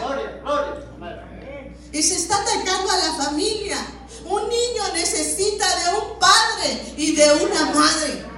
Y 1.91 2.03
se 2.03 2.17
está 2.17 2.37
atacando 2.37 2.91
a 2.91 2.97
la 2.99 3.25
familia. 3.25 3.79
Un 4.27 4.43
niño 4.47 4.83
necesita 4.93 5.67
de 5.67 5.99
un 6.01 6.19
padre 6.19 6.95
y 6.99 7.17
de 7.17 7.33
una 7.33 7.65
madre. 7.73 8.34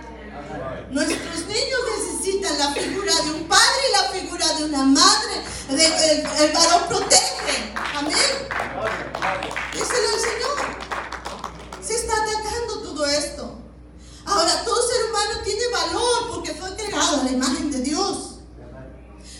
Nuestros 0.90 1.46
niños 1.46 1.80
necesitan 1.98 2.58
la 2.58 2.72
figura 2.72 3.12
de 3.22 3.30
un 3.32 3.48
padre 3.48 3.80
y 3.88 3.92
la 3.92 4.20
figura 4.20 4.52
de 4.54 4.64
una 4.64 4.84
madre. 4.84 5.42
el, 5.70 6.52
varón 6.52 6.88
protege. 6.88 7.74
Amén. 7.94 8.14
Díselo 9.72 10.14
el 10.14 10.20
Señor. 10.20 10.56
Se 11.84 11.94
está 11.96 12.14
atacando 12.14 12.82
todo 12.82 13.04
esto. 13.06 13.58
Ahora, 14.24 14.64
todo 14.64 14.88
ser 14.88 15.10
humano 15.10 15.40
tiene 15.44 15.68
valor 15.68 16.34
porque 16.34 16.54
fue 16.54 16.74
creado 16.76 17.20
a 17.20 17.24
la 17.24 17.32
imagen 17.32 17.72
de 17.72 17.80
Dios. 17.80 18.36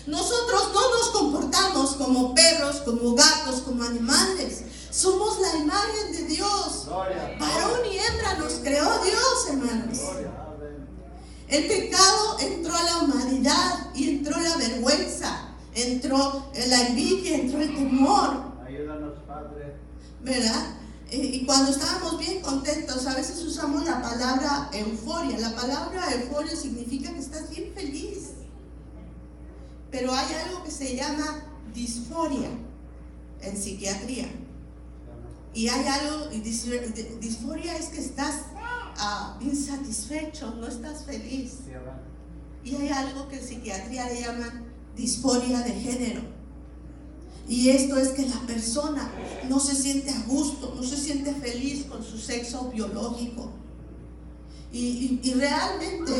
Nosotros 0.05 0.71
no 0.73 0.97
nos 0.97 1.09
comportamos 1.09 1.95
como 1.95 2.35
perros, 2.35 2.77
como 2.85 3.15
gatos, 3.15 3.61
como 3.61 3.83
animales. 3.83 4.63
Somos 4.91 5.39
la 5.39 5.55
imagen 5.55 6.11
de 6.11 6.23
Dios. 6.23 6.87
Varón 6.87 7.85
y 7.89 7.97
hembra 7.97 8.33
nos 8.35 8.53
creó 8.55 8.99
Dios, 9.03 9.47
hermanos. 9.49 10.46
El 11.47 11.65
pecado 11.67 12.37
entró 12.39 12.75
a 12.75 12.83
la 12.83 12.97
humanidad 13.03 13.89
y 13.95 14.09
entró 14.09 14.37
la 14.39 14.57
vergüenza, 14.57 15.55
entró 15.73 16.51
la 16.67 16.87
envidia, 16.87 17.37
entró 17.37 17.61
el 17.61 17.73
temor. 17.73 18.53
Ayúdanos, 18.65 19.13
Padre. 19.25 19.75
¿Verdad? 20.21 20.75
Y 21.09 21.45
cuando 21.45 21.71
estábamos 21.71 22.19
bien 22.19 22.41
contentos, 22.41 23.07
a 23.07 23.15
veces 23.15 23.41
usamos 23.43 23.85
la 23.85 24.01
palabra 24.01 24.69
euforia. 24.73 25.39
La 25.39 25.55
palabra 25.55 26.13
euforia 26.13 26.53
significa 26.53 27.13
que 27.13 27.19
estás 27.19 27.49
bien 27.49 27.71
feliz. 27.73 28.31
Pero 29.89 30.13
hay 30.13 30.27
algo 30.45 30.65
que 30.65 30.71
se 30.71 30.97
llama 30.97 31.45
disforia 31.73 32.49
en 33.41 33.55
psiquiatría. 33.55 34.27
Y 35.53 35.69
hay 35.69 35.87
algo, 35.87 36.27
disforia 36.27 37.77
es 37.77 37.85
que 37.85 38.01
estás 38.01 38.41
insatisfecho, 39.41 40.55
no 40.55 40.67
estás 40.67 41.05
feliz. 41.05 41.59
Y 42.63 42.75
hay 42.75 42.89
algo 42.89 43.27
que 43.27 43.37
en 43.37 43.43
psiquiatría 43.43 44.07
le 44.07 44.21
llaman 44.21 44.65
disforia 44.95 45.59
de 45.61 45.71
género. 45.71 46.21
Y 47.47 47.69
esto 47.69 47.97
es 47.97 48.09
que 48.09 48.27
la 48.27 48.39
persona 48.41 49.09
no 49.47 49.59
se 49.59 49.73
siente 49.73 50.11
a 50.11 50.21
gusto, 50.27 50.73
no 50.75 50.83
se 50.83 50.97
siente 50.97 51.33
feliz 51.33 51.85
con 51.85 52.03
su 52.03 52.17
sexo 52.17 52.69
biológico. 52.73 53.51
Y, 54.73 55.21
y, 55.23 55.33
realmente, 55.33 56.11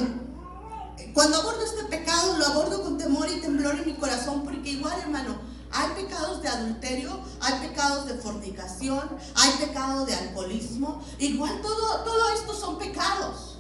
cuando 1.14 1.38
abordo 1.38 1.66
este 1.66 1.84
pecado, 1.86 2.38
lo 2.38 2.46
abordo 2.46 2.82
con 2.82 2.98
temor 2.98 3.28
y 3.30 3.42
temblor 3.42 3.76
en 3.76 3.86
mi 3.86 3.94
corazón, 3.96 4.44
porque 4.46 4.72
igual, 4.72 4.98
hermano, 5.02 5.38
hay 5.72 6.04
pecados 6.04 6.42
de 6.42 6.48
adulterio, 6.48 7.20
hay 7.42 7.68
pecados 7.68 8.08
de 8.08 8.16
fornicación, 8.16 9.10
hay 9.36 9.52
pecado 9.66 10.06
de 10.06 10.16
alcoholismo. 10.16 11.04
Igual 11.20 11.62
todo, 11.62 12.04
todo 12.04 12.30
esto 12.34 12.54
son 12.54 12.78
pecados. 12.78 13.60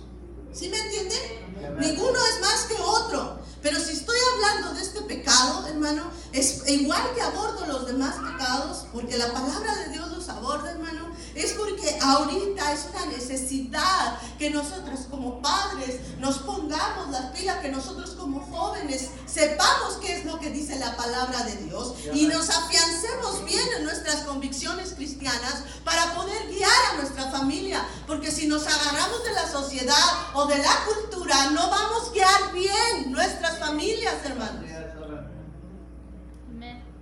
¿Sí 0.54 0.70
me 0.70 0.78
entienden? 0.80 1.80
Ninguno 1.80 2.18
es 2.34 2.42
más 2.42 2.64
que 2.66 2.82
otro. 2.82 3.40
Pero 3.62 3.80
si 3.80 3.92
estoy 3.92 4.18
hablando 4.34 4.74
de 4.74 4.82
este 4.82 5.02
pecado, 5.02 5.68
hermano, 5.68 6.10
es 6.32 6.68
igual 6.68 7.02
que 7.14 7.22
abordo 7.22 7.66
los 7.66 7.88
demás 7.88 8.16
pecados, 8.16 8.86
porque 8.94 9.18
la 9.18 9.32
palabra 9.34 9.76
de 9.76 9.90
Dios 9.90 10.10
los 10.10 10.30
aborda, 10.30 10.72
hermano, 10.72 11.07
Es 11.38 11.54
porque 11.54 12.00
ahorita 12.02 12.74
es 12.74 12.88
una 12.92 13.06
necesidad 13.06 14.20
que 14.40 14.50
nosotros 14.50 15.02
como 15.08 15.40
padres 15.40 16.00
nos 16.18 16.40
pongamos 16.40 17.12
las 17.12 17.26
pilas, 17.28 17.60
que 17.60 17.70
nosotros 17.70 18.12
como 18.12 18.40
jóvenes 18.48 19.10
sepamos 19.28 19.98
qué 20.02 20.18
es 20.18 20.26
lo 20.26 20.40
que 20.40 20.50
dice 20.50 20.80
la 20.80 20.98
palabra 20.98 21.44
de 21.44 21.56
Dios 21.58 21.94
y 22.12 22.26
nos 22.26 22.50
afiancemos 22.50 23.46
bien 23.46 23.68
en 23.78 23.84
nuestras 23.84 24.22
convicciones 24.22 24.94
cristianas 24.96 25.64
para 25.84 26.16
poder 26.16 26.48
guiar 26.48 26.72
a 26.92 26.96
nuestra 26.96 27.30
familia. 27.30 27.88
Porque 28.08 28.32
si 28.32 28.48
nos 28.48 28.66
agarramos 28.66 29.24
de 29.24 29.34
la 29.34 29.48
sociedad 29.48 30.34
o 30.34 30.48
de 30.48 30.58
la 30.58 30.86
cultura, 30.86 31.52
no 31.52 31.70
vamos 31.70 32.10
a 32.10 32.14
guiar 32.14 32.52
bien 32.52 33.12
nuestras 33.12 33.60
familias, 33.60 34.16
hermanos. 34.26 34.66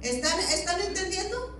¿Están, 0.02 0.40
¿Están 0.40 0.82
entendiendo? 0.82 1.58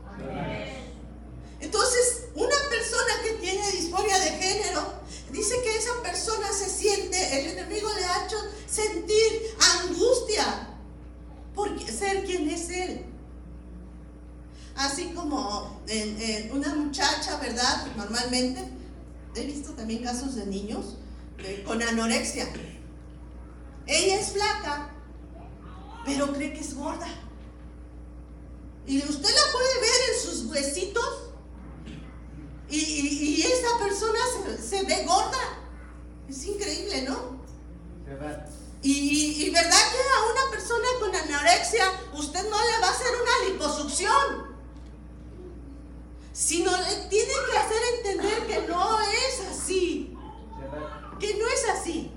Entonces, 1.62 2.25
una 2.36 2.56
persona 2.70 3.14
que 3.24 3.34
tiene 3.36 3.72
disforia 3.72 4.20
de 4.20 4.30
género, 4.32 4.94
dice 5.32 5.56
que 5.64 5.78
esa 5.78 6.02
persona 6.04 6.52
se 6.52 6.70
siente, 6.70 7.40
el 7.40 7.58
enemigo 7.58 7.90
le 7.94 8.06
ha 8.06 8.26
hecho 8.26 8.38
sentir 8.68 9.56
angustia 9.84 10.70
por 11.56 11.70
ser 11.90 12.26
quien 12.26 12.50
es 12.50 12.70
él. 12.70 13.06
Así 14.76 15.12
como 15.16 15.82
en, 15.88 16.52
una 16.52 16.76
muchacha, 16.76 17.38
¿verdad? 17.38 17.88
Normalmente, 17.96 18.62
he 19.36 19.46
visto 19.46 19.72
también 19.72 20.04
casos 20.04 20.36
de 20.36 20.46
niños 20.46 20.98
con 21.66 21.82
anorexia. 21.82 22.52
Ella 23.88 24.20
es 24.20 24.34
flaca, 24.34 24.90
pero 26.06 26.34
cree 26.34 26.54
que 26.54 26.60
es 26.60 26.76
gorda. 26.76 27.08
Y 28.86 29.00
usted 29.00 29.30
la 29.30 29.52
puede 29.52 29.80
ver 29.80 30.14
en 30.14 30.22
sus 30.22 30.46
huesitos. 30.46 31.25
Y, 32.70 33.41
esa 33.43 33.78
persona 33.80 34.20
se, 34.59 34.84
ve 34.86 35.03
gorda. 35.05 35.59
Es 36.28 36.45
increíble, 36.45 37.03
¿no? 37.03 37.36
Y, 38.82 39.45
y, 39.45 39.49
verdad 39.49 39.72
que 39.72 39.97
a 39.97 40.32
una 40.32 40.51
persona 40.51 40.88
con 40.99 41.16
anorexia 41.16 41.86
usted 42.13 42.49
no 42.49 42.57
le 42.57 42.80
va 42.80 42.88
a 42.88 42.91
hacer 42.91 43.07
una 43.22 43.49
liposucción. 43.49 44.55
Sino 46.34 46.72
le 46.72 46.95
tiene 47.09 47.34
que 47.49 47.57
hacer 47.57 47.82
entender 47.97 48.47
que 48.47 48.68
no 48.68 48.99
es 49.01 49.39
así. 49.51 50.18
Que 51.20 51.34
no 51.36 51.47
es 51.47 51.70
así. 51.70 52.11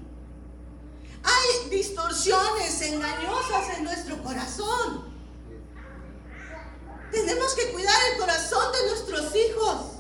Hay 1.23 1.71
distorsiones 1.71 2.81
engañosas 2.83 3.77
en 3.77 3.85
nuestro 3.85 4.23
corazón. 4.23 5.09
Tenemos 7.11 7.55
que 7.55 7.73
cuidar 7.73 7.97
el 8.13 8.19
corazón 8.19 8.73
de 8.73 8.91
nuestros 8.91 9.35
hijos. 9.35 9.98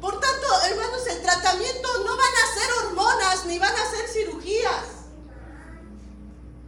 Por 0.00 0.20
tanto, 0.20 0.46
hermanos, 0.66 1.06
el 1.06 1.22
tratamiento 1.22 1.88
no 2.04 2.16
van 2.16 2.34
a 2.34 2.54
ser 2.54 2.72
hormonas 2.84 3.46
ni 3.46 3.58
van 3.58 3.74
a 3.74 3.90
ser 3.90 4.08
cirugías. 4.08 4.84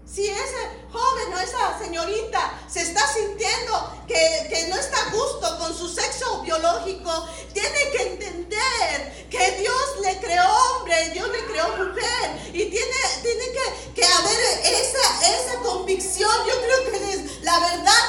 Si 0.07 0.27
ese 0.27 0.87
joven 0.91 1.35
o 1.35 1.39
esa 1.39 1.79
señorita 1.79 2.59
se 2.69 2.83
está 2.83 3.07
sintiendo 3.07 4.05
que, 4.09 4.49
que, 4.49 4.67
no 4.69 4.77
está 4.77 5.07
a 5.07 5.11
gusto 5.11 5.59
con 5.59 5.77
su 5.77 5.89
sexo 5.89 6.41
biológico, 6.41 7.29
tiene 7.53 7.91
que 7.93 8.03
entender 8.09 9.29
que 9.31 9.51
Dios 9.61 10.01
le 10.03 10.19
creó 10.19 10.45
hombre, 10.49 11.11
Dios 11.11 11.29
le 11.29 11.45
creó 11.45 11.69
mujer 11.77 12.41
y 12.49 12.65
tiene, 12.71 12.97
tiene 13.23 13.45
que, 13.53 13.93
que 14.01 14.05
haber 14.05 14.41
esa, 14.65 15.37
esa 15.37 15.61
convicción. 15.63 16.33
Yo 16.45 16.55
creo 16.61 16.91
que 16.91 17.41
la 17.43 17.61
verdad 17.61 18.00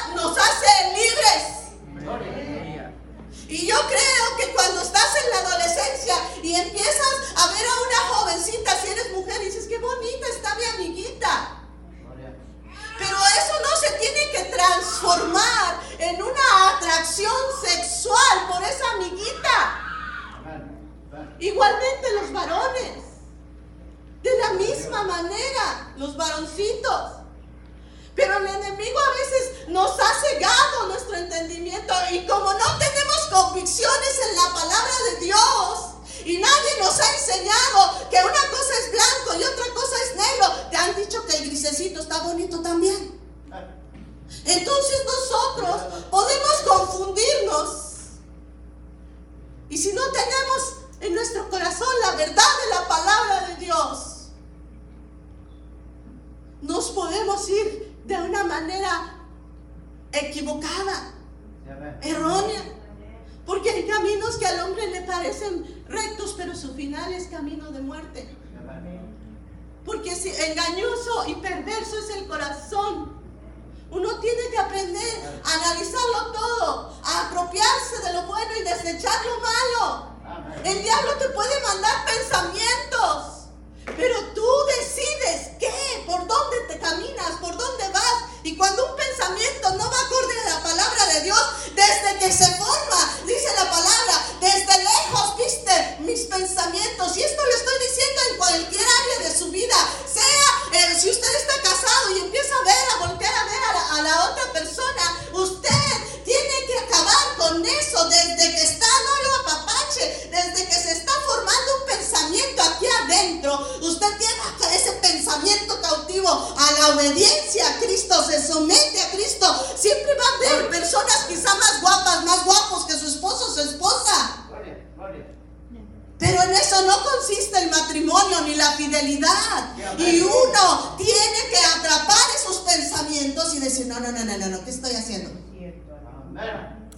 decir, 133.66 133.88
no, 133.88 134.00
no, 134.00 134.12
no, 134.12 134.24
no, 134.26 134.48
no, 134.50 134.64
¿qué 134.64 134.70
estoy 134.70 134.94
haciendo? 134.94 135.30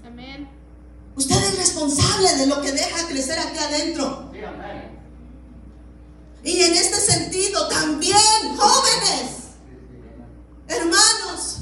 Amén. 0.06 0.50
Usted 1.16 1.36
es 1.36 1.58
responsable 1.58 2.36
de 2.36 2.48
lo 2.48 2.62
que 2.62 2.72
deja 2.72 3.08
crecer 3.08 3.40
aquí 3.40 3.58
adentro. 3.58 4.32
Y 6.44 6.62
en 6.62 6.74
este 6.74 7.00
sentido 7.00 7.68
también, 7.68 8.18
jóvenes, 8.58 9.32
hermanos, 10.68 11.60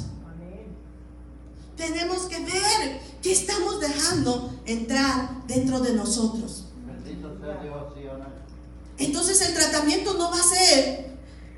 tenemos 1.76 2.24
que 2.24 2.40
ver 2.40 3.02
qué 3.22 3.32
estamos 3.32 3.80
dejando 3.80 4.54
entrar 4.66 5.46
dentro 5.48 5.80
de 5.80 5.94
nosotros. 5.94 6.66
Entonces 8.98 9.42
el 9.42 9.54
tratamiento 9.54 10.14
no 10.14 10.32
va 10.32 10.40
a 10.40 10.44
ser 10.44 11.11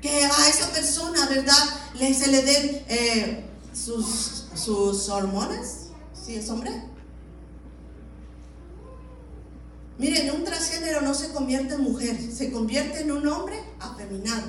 que 0.04 0.22
a 0.26 0.48
esa 0.50 0.70
persona, 0.70 1.26
¿verdad? 1.30 1.64
Le, 1.94 2.12
se 2.12 2.30
le 2.30 2.42
den 2.42 2.84
eh, 2.88 3.44
sus, 3.72 4.44
sus 4.54 5.08
hormonas, 5.08 5.86
si 6.12 6.34
es 6.36 6.50
hombre. 6.50 6.70
Miren, 9.96 10.30
un 10.32 10.44
transgénero 10.44 11.00
no 11.00 11.14
se 11.14 11.32
convierte 11.32 11.76
en 11.76 11.80
mujer, 11.80 12.18
se 12.30 12.52
convierte 12.52 13.00
en 13.00 13.12
un 13.12 13.26
hombre 13.26 13.58
afeminado. 13.80 14.42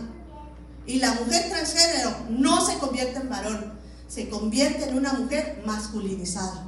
Y 0.85 0.99
la 0.99 1.13
mujer 1.13 1.47
transgénero 1.49 2.13
no 2.31 2.59
se 2.59 2.77
convierte 2.77 3.19
en 3.19 3.29
varón, 3.29 3.79
se 4.09 4.27
convierte 4.27 4.89
en 4.89 4.97
una 4.97 5.13
mujer 5.13 5.63
masculinizada. 5.65 6.63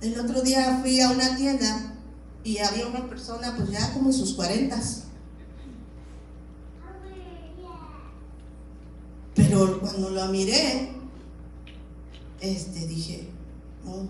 el 0.00 0.18
otro 0.18 0.42
día 0.42 0.80
fui 0.82 1.00
a 1.00 1.10
una 1.10 1.36
tienda 1.36 1.91
y 2.44 2.58
había 2.58 2.86
una 2.86 3.08
persona 3.08 3.54
pues 3.56 3.70
ya 3.70 3.92
como 3.92 4.08
en 4.08 4.12
sus 4.12 4.34
cuarentas. 4.34 5.04
Pero 9.34 9.80
cuando 9.80 10.10
lo 10.10 10.26
miré, 10.26 10.90
este, 12.40 12.86
dije, 12.86 13.28
no, 13.84 14.08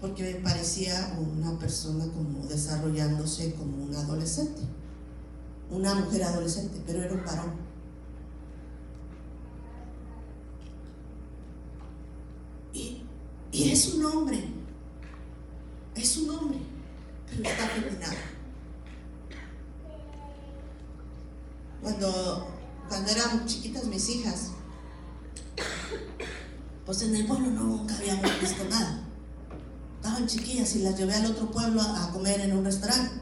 porque 0.00 0.22
me 0.22 0.34
parecía 0.40 1.16
una 1.18 1.58
persona 1.58 2.04
como 2.12 2.46
desarrollándose 2.46 3.54
como 3.54 3.84
un 3.84 3.94
adolescente, 3.94 4.60
una 5.70 5.94
mujer 5.94 6.24
adolescente, 6.24 6.82
pero 6.86 7.02
era 7.02 7.14
un 7.14 7.24
varón. 7.24 7.52
Y, 12.74 13.02
y 13.52 13.70
es 13.70 13.94
un 13.94 14.04
hombre, 14.04 14.44
es 15.94 16.16
un 16.18 16.30
hombre, 16.30 16.58
está 17.42 17.68
feminado. 17.68 18.14
Cuando, 21.82 22.48
cuando 22.88 23.10
eran 23.10 23.46
chiquitas 23.46 23.84
mis 23.84 24.08
hijas, 24.08 24.50
pues 26.86 27.02
en 27.02 27.14
el 27.14 27.26
pueblo 27.26 27.50
nunca 27.50 27.96
habíamos 27.96 28.40
visto 28.40 28.64
nada. 28.70 29.02
Estaban 29.96 30.26
chiquillas 30.26 30.74
y 30.76 30.80
las 30.80 30.98
llevé 30.98 31.14
al 31.14 31.26
otro 31.26 31.50
pueblo 31.50 31.80
a 31.80 32.10
comer 32.12 32.40
en 32.40 32.56
un 32.56 32.64
restaurante. 32.64 33.20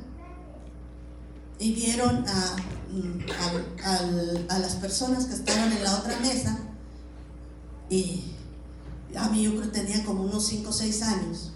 Y 1.59 1.73
vieron 1.75 2.25
a, 2.27 2.57
mm, 2.91 4.49
a, 4.51 4.59
las 4.59 4.75
personas 4.77 5.27
que 5.27 5.35
estaban 5.35 5.73
en 5.73 5.85
la 5.85 5.97
otra 5.97 6.19
mesa. 6.19 6.59
Y 7.89 8.25
a 9.17 9.29
mí 9.29 9.45
yo 9.45 9.51
creo 9.53 9.63
que 9.63 9.79
tenía 9.79 10.05
como 10.05 10.25
unos 10.25 10.47
5 10.47 10.71
o 10.71 10.73
6 10.73 11.03
años. 11.03 11.53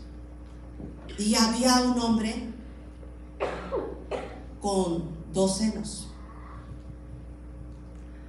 Y 1.19 1.35
había 1.35 1.81
un 1.81 1.99
hombre 2.01 2.55
con 4.61 5.17
dos 5.33 5.59
senos. 5.59 6.09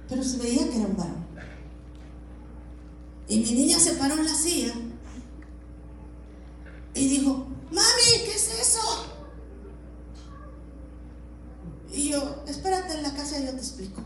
Pero 0.08 0.22
se 0.22 0.38
veía 0.38 0.68
que 0.70 0.76
era 0.76 0.88
un 0.88 0.96
varón. 0.96 1.26
Y 3.28 3.40
mi 3.40 3.52
niña 3.52 3.78
se 3.78 3.94
paró 3.94 4.14
en 4.14 4.24
la 4.24 4.34
silla 4.34 4.72
y 6.94 7.08
dijo, 7.08 7.46
mami, 7.70 8.24
¿qué 8.24 8.34
es 8.34 8.60
eso? 8.60 9.04
Y 11.92 12.10
yo, 12.10 12.42
espérate 12.46 12.94
en 12.94 13.02
la 13.02 13.14
casa 13.14 13.38
y 13.38 13.44
yo 13.44 13.50
te 13.50 13.58
explico. 13.58 14.02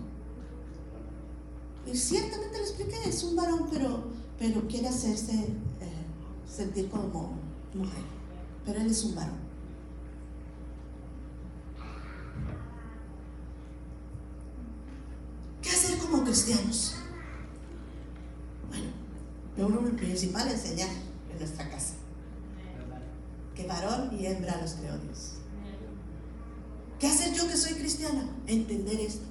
Y 1.86 1.96
ciertamente 1.96 2.58
le 2.58 2.64
expliqué, 2.64 2.96
es 3.08 3.22
un 3.24 3.36
varón, 3.36 3.68
pero, 3.70 4.04
pero 4.38 4.66
quiere 4.68 4.88
hacerse 4.88 5.32
eh, 5.32 6.06
sentir 6.48 6.88
como 6.88 7.34
mujer. 7.74 8.21
Pero 8.64 8.80
él 8.80 8.86
es 8.86 9.04
un 9.04 9.14
varón. 9.14 9.42
¿Qué 15.60 15.70
hacer 15.70 15.98
como 15.98 16.24
cristianos? 16.24 16.96
Lo 19.56 19.66
uno 19.66 19.80
principal 19.96 20.48
enseñar 20.48 20.88
en 21.30 21.38
nuestra 21.38 21.68
casa. 21.70 21.94
Que 23.54 23.66
varón 23.66 24.10
y 24.18 24.26
hembra 24.26 24.60
los 24.60 24.72
creó 24.72 24.96
Dios. 24.98 25.32
¿Qué 26.98 27.06
hacer 27.06 27.34
yo 27.34 27.46
que 27.48 27.56
soy 27.56 27.74
cristiana? 27.74 28.24
Entender 28.46 29.00
esto. 29.00 29.26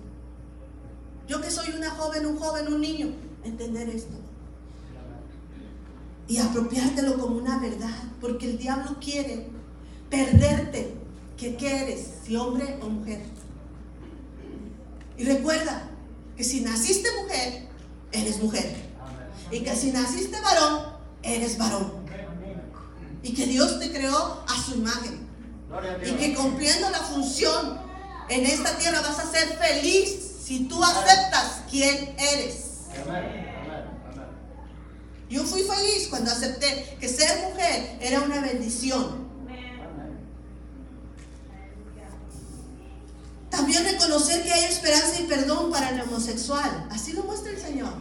Yo 1.27 1.41
que 1.41 1.49
soy 1.49 1.71
una 1.73 1.89
joven, 1.91 2.25
un 2.25 2.38
joven, 2.38 2.71
un 2.71 2.82
niño, 2.82 3.13
entender 3.43 3.89
esto. 3.89 4.20
Y 6.32 6.38
apropiártelo 6.38 7.19
como 7.19 7.36
una 7.36 7.59
verdad, 7.59 7.93
porque 8.21 8.51
el 8.51 8.57
diablo 8.57 8.95
quiere 9.01 9.47
perderte. 10.09 10.95
¿Qué 11.36 11.57
eres? 11.59 12.07
Si 12.25 12.38
hombre 12.38 12.79
o 12.82 12.86
mujer. 12.88 13.21
Y 15.17 15.25
recuerda 15.25 15.89
que 16.38 16.45
si 16.45 16.61
naciste 16.61 17.09
mujer, 17.21 17.67
eres 18.13 18.41
mujer. 18.41 18.73
Y 19.51 19.59
que 19.59 19.75
si 19.75 19.91
naciste 19.91 20.39
varón, 20.39 20.93
eres 21.21 21.57
varón. 21.57 21.91
Y 23.23 23.34
que 23.34 23.45
Dios 23.47 23.77
te 23.79 23.91
creó 23.91 24.45
a 24.47 24.63
su 24.63 24.75
imagen. 24.75 25.27
Y 26.05 26.11
que 26.11 26.34
cumpliendo 26.34 26.89
la 26.91 26.99
función 26.99 27.77
en 28.29 28.45
esta 28.45 28.77
tierra 28.77 29.01
vas 29.01 29.19
a 29.19 29.29
ser 29.29 29.57
feliz 29.57 30.17
si 30.45 30.63
tú 30.63 30.82
aceptas 30.82 31.63
quién 31.69 32.15
eres. 32.17 32.86
Yo 35.32 35.45
fui 35.45 35.63
feliz 35.63 36.09
cuando 36.09 36.29
acepté 36.29 36.97
que 36.99 37.07
ser 37.07 37.47
mujer 37.47 37.97
era 38.01 38.19
una 38.19 38.41
bendición. 38.41 39.32
También 43.49 43.84
reconocer 43.86 44.43
que 44.43 44.51
hay 44.51 44.65
esperanza 44.65 45.21
y 45.21 45.27
perdón 45.27 45.71
para 45.71 45.91
el 45.91 46.01
homosexual. 46.01 46.88
Así 46.91 47.13
lo 47.13 47.23
muestra 47.23 47.51
el 47.51 47.61
Señor. 47.61 47.93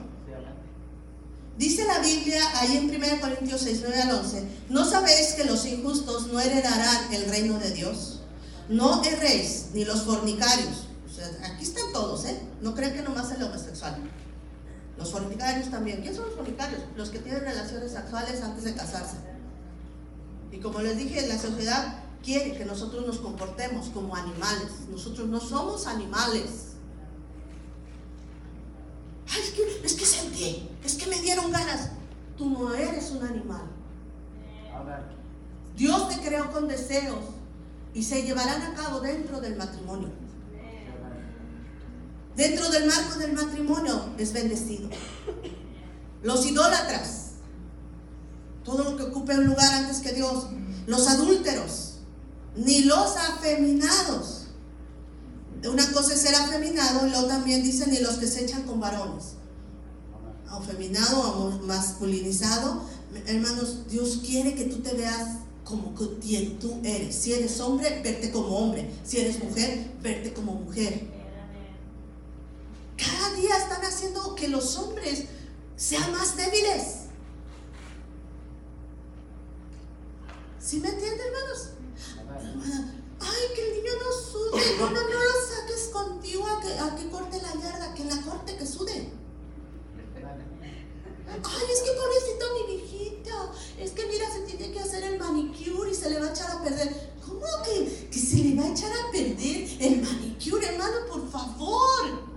Dice 1.57 1.85
la 1.85 2.01
Biblia 2.01 2.43
ahí 2.59 2.78
en 2.78 2.91
1 2.93 3.20
Corintios 3.20 3.61
6, 3.61 3.81
9 3.83 4.03
al 4.03 4.11
11, 4.12 4.45
¿no 4.70 4.85
sabéis 4.85 5.35
que 5.35 5.45
los 5.45 5.66
injustos 5.66 6.28
no 6.28 6.41
heredarán 6.41 7.12
el 7.12 7.26
reino 7.26 7.59
de 7.59 7.70
Dios? 7.70 8.22
No 8.68 9.05
erréis, 9.05 9.66
ni 9.72 9.85
los 9.85 10.03
fornicarios. 10.03 10.89
aquí 11.45 11.62
están 11.62 11.93
todos, 11.93 12.24
¿eh? 12.24 12.41
No 12.61 12.74
crean 12.74 12.95
que 12.95 13.03
nomás 13.03 13.31
el 13.31 13.43
homosexual. 13.43 13.99
Los 15.01 15.11
fornicarios 15.12 15.70
también. 15.70 16.03
¿Quiénes 16.03 16.16
son 16.16 16.26
los 16.26 16.36
fornicarios? 16.36 16.82
Los 16.94 17.09
que 17.09 17.20
tienen 17.20 17.40
relaciones 17.40 17.90
sexuales 17.90 18.42
antes 18.42 18.64
de 18.64 18.74
casarse. 18.74 19.16
Y 20.53 20.59
como 20.59 20.80
les 20.80 20.98
dije, 20.98 21.26
la 21.26 21.38
sociedad 21.38 21.94
quiere 22.22 22.53
que 22.53 22.66
nosotros 22.66 23.07
nos 23.07 23.18
comportemos 23.18 23.88
como 23.88 24.14
animales. 24.14 24.72
Nosotros 24.90 25.26
no 25.28 25.40
somos 25.40 25.86
animales. 25.86 26.74
Ay, 29.32 29.40
es 29.42 29.51
que, 29.53 29.86
es 29.86 29.94
que 29.94 30.05
sentí, 30.05 30.68
es 30.84 30.96
que 30.96 31.07
me 31.07 31.18
dieron 31.20 31.51
ganas. 31.51 31.92
Tú 32.36 32.51
no 32.51 32.74
eres 32.74 33.11
un 33.11 33.24
animal. 33.24 33.62
Dios 35.76 36.09
te 36.11 36.20
creó 36.20 36.53
con 36.53 36.68
deseos 36.68 37.24
y 37.94 38.03
se 38.03 38.22
llevarán 38.22 38.61
a 38.61 38.74
cabo 38.74 39.01
dentro 39.01 39.40
del 39.40 39.57
matrimonio. 39.57 40.11
Dentro 42.41 42.70
del 42.70 42.86
marco 42.86 43.18
del 43.18 43.34
matrimonio 43.34 44.14
es 44.16 44.32
bendecido. 44.32 44.88
Los 46.22 46.47
idólatras, 46.47 47.32
todo 48.64 48.82
lo 48.82 48.97
que 48.97 49.03
ocupe 49.03 49.34
un 49.36 49.45
lugar 49.45 49.70
antes 49.74 49.99
que 49.99 50.14
Dios, 50.14 50.47
los 50.86 51.07
adúlteros, 51.07 51.97
ni 52.57 52.84
los 52.84 53.14
afeminados 53.18 54.47
una 55.68 55.93
cosa 55.93 56.14
es 56.14 56.22
ser 56.22 56.34
afeminado 56.34 57.07
y 57.07 57.11
luego 57.11 57.26
también 57.26 57.62
dicen, 57.62 57.93
y 57.93 57.99
los 57.99 58.14
que 58.14 58.26
se 58.26 58.45
echan 58.45 58.62
con 58.62 58.80
varones. 58.80 59.34
Afeminado 60.49 61.20
o 61.20 61.66
masculinizado. 61.66 62.84
Hermanos, 63.26 63.86
Dios 63.91 64.20
quiere 64.24 64.55
que 64.55 64.64
tú 64.64 64.78
te 64.78 64.95
veas 64.95 65.41
como 65.62 65.95
quien 65.95 66.59
tú 66.59 66.80
eres. 66.82 67.14
Si 67.14 67.34
eres 67.34 67.61
hombre, 67.61 68.01
verte 68.03 68.30
como 68.30 68.57
hombre. 68.57 68.91
Si 69.05 69.18
eres 69.18 69.45
mujer, 69.45 69.93
verte 70.01 70.32
como 70.32 70.55
mujer. 70.55 71.20
Cada 73.01 73.34
día 73.34 73.57
están 73.57 73.82
haciendo 73.82 74.34
que 74.34 74.48
los 74.48 74.76
hombres 74.76 75.24
sean 75.76 76.12
más 76.12 76.36
débiles. 76.36 77.07
¿Sí 80.61 80.78
me 80.80 80.88
entienden, 80.88 81.20
hermanos? 81.26 81.70
Ay, 83.20 83.55
que 83.55 83.68
el 83.68 83.76
niño 83.76 83.92
no 83.98 84.12
sude. 84.12 84.76
No, 84.78 84.90
no, 84.90 85.01
no 85.01 85.09
lo 85.09 85.32
saques 85.48 85.88
contigo 85.92 86.46
a 86.46 86.61
que, 86.61 86.78
a 86.78 86.94
que 86.94 87.09
corte 87.09 87.40
la 87.40 87.55
yarda, 87.55 87.94
que 87.94 88.05
la 88.05 88.20
corte, 88.22 88.57
que 88.57 88.66
sude. 88.66 89.11
Ay, 91.42 91.66
es 91.72 91.80
que 91.80 91.90
pobrecito 91.92 92.44
mi 92.55 92.76
viejita. 92.76 93.53
Es 93.78 93.92
que 93.92 94.07
mira, 94.07 94.30
se 94.30 94.40
tiene 94.40 94.72
que 94.72 94.80
hacer 94.80 95.05
el 95.05 95.18
manicure 95.18 95.90
y 95.90 95.94
se 95.94 96.11
le 96.11 96.20
va 96.20 96.26
a 96.26 96.30
echar 96.30 96.51
a 96.51 96.62
perder. 96.62 97.14
¿Cómo 97.26 97.46
que, 97.64 98.09
que 98.11 98.18
se 98.18 98.36
le 98.36 98.57
va 98.57 98.66
a 98.66 98.72
echar 98.72 98.92
a 98.92 99.11
perder 99.11 99.68
el 99.80 100.03
manicure, 100.03 100.66
hermano? 100.66 101.07
Por 101.11 101.30
favor. 101.30 102.30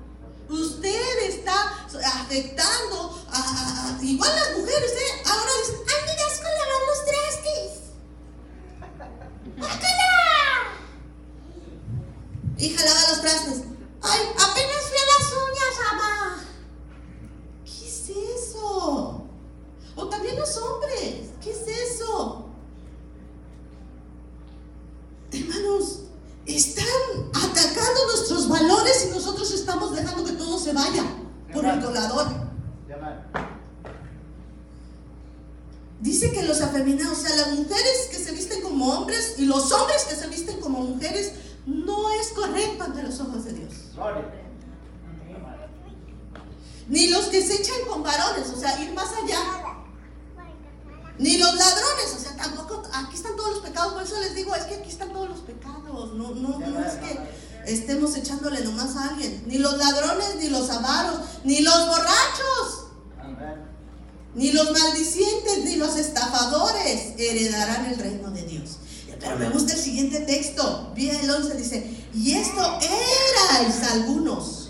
Usted 0.49 1.29
está 1.29 1.87
afectando 2.21 3.23
a, 3.29 3.97
igual 4.01 4.31
las 4.35 4.57
mujeres, 4.57 4.91
¿eh? 4.91 5.21
Ahora 5.25 5.51
dicen, 5.61 5.79
ay, 5.87 6.01
me 6.05 6.15
das 6.15 6.37
con 6.37 6.51
lavar 6.51 6.81
los 6.87 7.05
trastes. 7.05 7.83
Hija, 12.57 12.85
lava 12.85 13.09
los 13.09 13.21
trastes. 13.21 13.61
Ay, 14.01 14.21
apenas 14.35 14.83
fui 14.89 14.97
a 14.97 15.05
las 15.11 15.33
uñas, 15.33 15.73
mamá. 15.91 16.45
¿Qué 17.65 17.87
es 17.87 18.09
eso? 18.09 19.27
O 19.95 20.09
también 20.09 20.39
los 20.39 20.57
hombres. 20.57 21.29
¿Qué 21.41 21.51
es 21.51 21.67
eso? 21.67 22.45
Hermanos, 25.31 25.99
están 26.45 26.85
atacando 27.33 28.05
nuestros 28.07 28.49
valores 28.49 29.07
y 29.07 29.13
nosotros 29.13 29.51
estamos 29.51 29.95
dejando 29.95 30.25
que 30.25 30.33
todo 30.33 30.59
se 30.59 30.73
vaya 30.73 31.03
por 31.53 31.65
el 31.65 31.81
colador. 31.81 32.27
Dice 36.01 36.31
que 36.31 36.43
los 36.43 36.59
afeminados, 36.61 37.19
o 37.19 37.21
sea, 37.21 37.35
las 37.35 37.51
mujeres 37.53 38.09
que 38.11 38.17
se 38.17 38.33
como 38.73 38.91
hombres 38.91 39.35
y 39.37 39.45
los 39.45 39.71
hombres 39.71 40.03
que 40.05 40.15
se 40.15 40.27
visten 40.27 40.59
como 40.59 40.79
mujeres 40.79 41.33
no 41.65 42.09
es 42.11 42.29
correcto 42.29 42.83
ante 42.83 43.03
los 43.03 43.19
ojos 43.19 43.45
de 43.45 43.53
Dios. 43.53 43.73
Ni 46.89 47.07
los 47.07 47.25
que 47.25 47.45
se 47.45 47.61
echan 47.61 47.87
con 47.87 48.03
varones, 48.03 48.49
o 48.49 48.59
sea, 48.59 48.81
ir 48.81 48.93
más 48.93 49.09
allá. 49.13 49.72
Ni 51.19 51.37
los 51.37 51.53
ladrones, 51.53 52.15
o 52.15 52.19
sea, 52.19 52.35
tampoco, 52.35 52.83
aquí 52.93 53.15
están 53.15 53.35
todos 53.35 53.51
los 53.51 53.59
pecados, 53.59 53.93
por 53.93 54.03
eso 54.03 54.19
les 54.19 54.33
digo, 54.35 54.55
es 54.55 54.63
que 54.63 54.75
aquí 54.75 54.89
están 54.89 55.13
todos 55.13 55.29
los 55.29 55.39
pecados, 55.41 56.13
no, 56.13 56.31
no, 56.31 56.59
no 56.59 56.85
es 56.85 56.93
que 56.93 57.19
estemos 57.71 58.15
echándole 58.15 58.61
nomás 58.61 58.95
a 58.95 59.09
alguien, 59.09 59.43
ni 59.45 59.59
los 59.59 59.77
ladrones, 59.77 60.35
ni 60.39 60.49
los 60.49 60.69
avaros, 60.69 61.19
ni 61.43 61.61
los 61.61 61.87
borrachos, 61.87 62.87
ni 64.33 64.51
los 64.51 64.71
maldicientes, 64.71 65.63
ni 65.63 65.75
los 65.75 65.95
estafadores 65.95 67.13
heredarán 67.17 67.85
el 67.85 67.99
reino 67.99 68.31
de 68.31 68.43
Dios. 68.43 68.77
Pero 69.19 69.37
me 69.37 69.49
gusta 69.49 69.73
el 69.73 69.79
siguiente 69.79 70.21
texto, 70.21 70.91
bien 70.95 71.15
el 71.15 71.29
11 71.29 71.53
dice, 71.55 72.05
y 72.13 72.33
esto 72.33 72.79
erais 72.81 73.83
algunos 73.91 74.62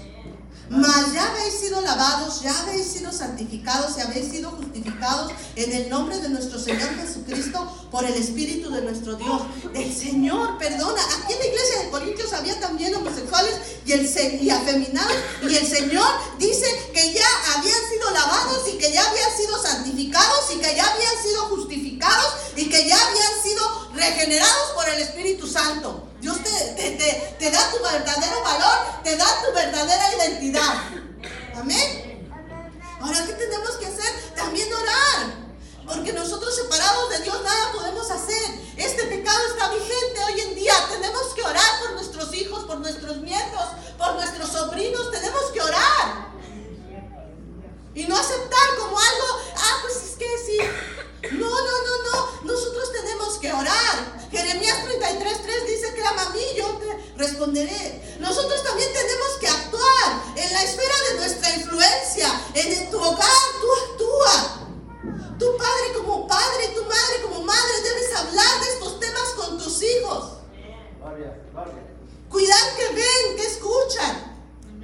mas 0.69 1.13
ya 1.13 1.27
habéis 1.29 1.59
sido 1.59 1.81
lavados, 1.81 2.41
ya 2.41 2.57
habéis 2.61 2.87
sido 2.87 3.11
santificados 3.11 3.97
y 3.97 4.01
habéis 4.01 4.31
sido 4.31 4.51
justificados 4.51 5.31
en 5.55 5.71
el 5.71 5.89
nombre 5.89 6.17
de 6.19 6.29
nuestro 6.29 6.57
Señor 6.59 6.89
Jesucristo 6.95 7.87
por 7.91 8.05
el 8.05 8.13
Espíritu 8.13 8.71
de 8.71 8.81
nuestro 8.81 9.15
Dios. 9.15 9.41
El 9.73 9.93
Señor 9.93 10.57
perdona. 10.57 11.01
Aquí 11.01 11.33
en 11.33 11.39
la 11.39 11.45
iglesia 11.45 11.79
de 11.83 11.89
Corintios 11.89 12.33
había 12.33 12.59
también 12.59 12.95
homosexuales 12.95 13.55
y, 13.85 13.91
y 13.91 14.49
afeminados. 14.49 15.13
Y 15.43 15.55
el 15.55 15.67
Señor 15.67 16.07
dice 16.39 16.65
que 16.93 17.13
ya 17.13 17.27
habían 17.55 17.79
sido 17.91 18.11
lavados 18.11 18.67
y 18.73 18.77
que 18.77 18.91
ya 18.91 19.07
habían 19.07 19.37
sido 19.37 19.61
santificados 19.61 20.51
y 20.55 20.59
que 20.59 20.75
ya 20.75 20.91
habían 20.91 21.23
sido 21.23 21.41
justificados 21.49 22.33
y 22.55 22.69
que 22.69 22.87
ya 22.87 22.95
habían 22.95 23.43
sido 23.43 23.89
regenerados 23.93 24.71
por 24.75 24.89
el 24.89 25.01
Espíritu 25.01 25.47
Santo. 25.47 26.07
Dios 26.23 26.37
te, 26.41 26.91
te, 27.37 27.51
da 27.51 27.69
tu 27.69 27.83
verdadero 27.83 28.41
valor, 28.43 28.62
te 29.03 29.17
da 29.17 29.25
tu 29.43 29.53
verdadera 29.53 30.15
identidad. 30.15 30.73
Amén. 31.55 32.29
Ahora, 33.01 33.25
¿qué 33.25 33.33
tenemos 33.33 33.71
que 33.71 33.87
hacer? 33.87 34.33
También 34.35 34.73
orar. 34.73 35.43
Porque 35.85 36.13
nosotros 36.13 36.55
separados 36.55 37.09
de 37.09 37.19
Dios 37.19 37.43
nada 37.43 37.71
podemos 37.73 38.09
hacer. 38.09 38.41
Este 38.77 39.03
pecado 39.03 39.39
está 39.49 39.69
vigente 39.69 40.23
hoy 40.25 40.41
en 40.41 40.55
día. 40.55 40.73
Tenemos 40.89 41.33
que 41.35 41.41
orar 41.43 41.79
por 41.81 41.91
nuestros 41.93 42.33
hijos, 42.33 42.63
por 42.63 42.79
nuestros 42.79 43.17
nietos, 43.17 43.67
por 43.97 44.13
nuestros 44.13 44.49
sobrinos. 44.49 45.11
Tenemos 45.11 45.43
que 45.53 45.61
orar. 45.61 46.31
Y 47.93 48.05
no 48.05 48.17
aceptar 48.17 48.75
como 48.79 48.97
algo, 48.97 49.27
ah, 49.55 49.77
pues 49.83 49.95
es 49.97 50.15
que 50.15 50.25
sí. 50.45 50.57
No, 51.31 51.49
no, 51.49 51.75
no, 51.81 52.11
no. 52.11 52.41
Nosotros 52.43 52.91
tenemos 52.91 53.37
que 53.37 53.51
orar. 53.51 54.27
Jeremías 54.29 54.77
33.3 54.85 55.65
dice, 55.65 55.93
clama 55.93 56.23
a 56.23 56.29
mí, 56.31 56.41
yo 56.55 56.67
te 56.77 57.13
responderé. 57.17 58.17
Nosotros 58.19 58.63
también 58.63 58.91
tenemos 58.91 59.27
que 59.39 59.47
actuar 59.47 60.23
en 60.35 60.53
la 60.53 60.63
esfera 60.63 60.95
de 61.09 61.15
nuestra 61.15 61.55
influencia. 61.55 62.41
En 62.55 62.91
tu 62.91 62.97
hogar, 62.99 63.41
tú 63.61 63.67
actúa. 63.91 64.59
Tu 65.39 65.57
padre 65.57 65.93
como 65.95 66.27
padre, 66.27 66.67
tu 66.75 66.83
madre 66.83 67.21
como 67.23 67.41
madre, 67.43 67.81
debes 67.83 68.15
hablar 68.15 68.61
de 68.61 68.73
estos 68.73 68.99
temas 68.99 69.29
con 69.35 69.57
tus 69.57 69.81
hijos. 69.81 70.33
Cuidar 72.29 72.75
que 72.75 72.87
ven, 72.95 73.37
que 73.37 73.45
escuchan. 73.45 74.33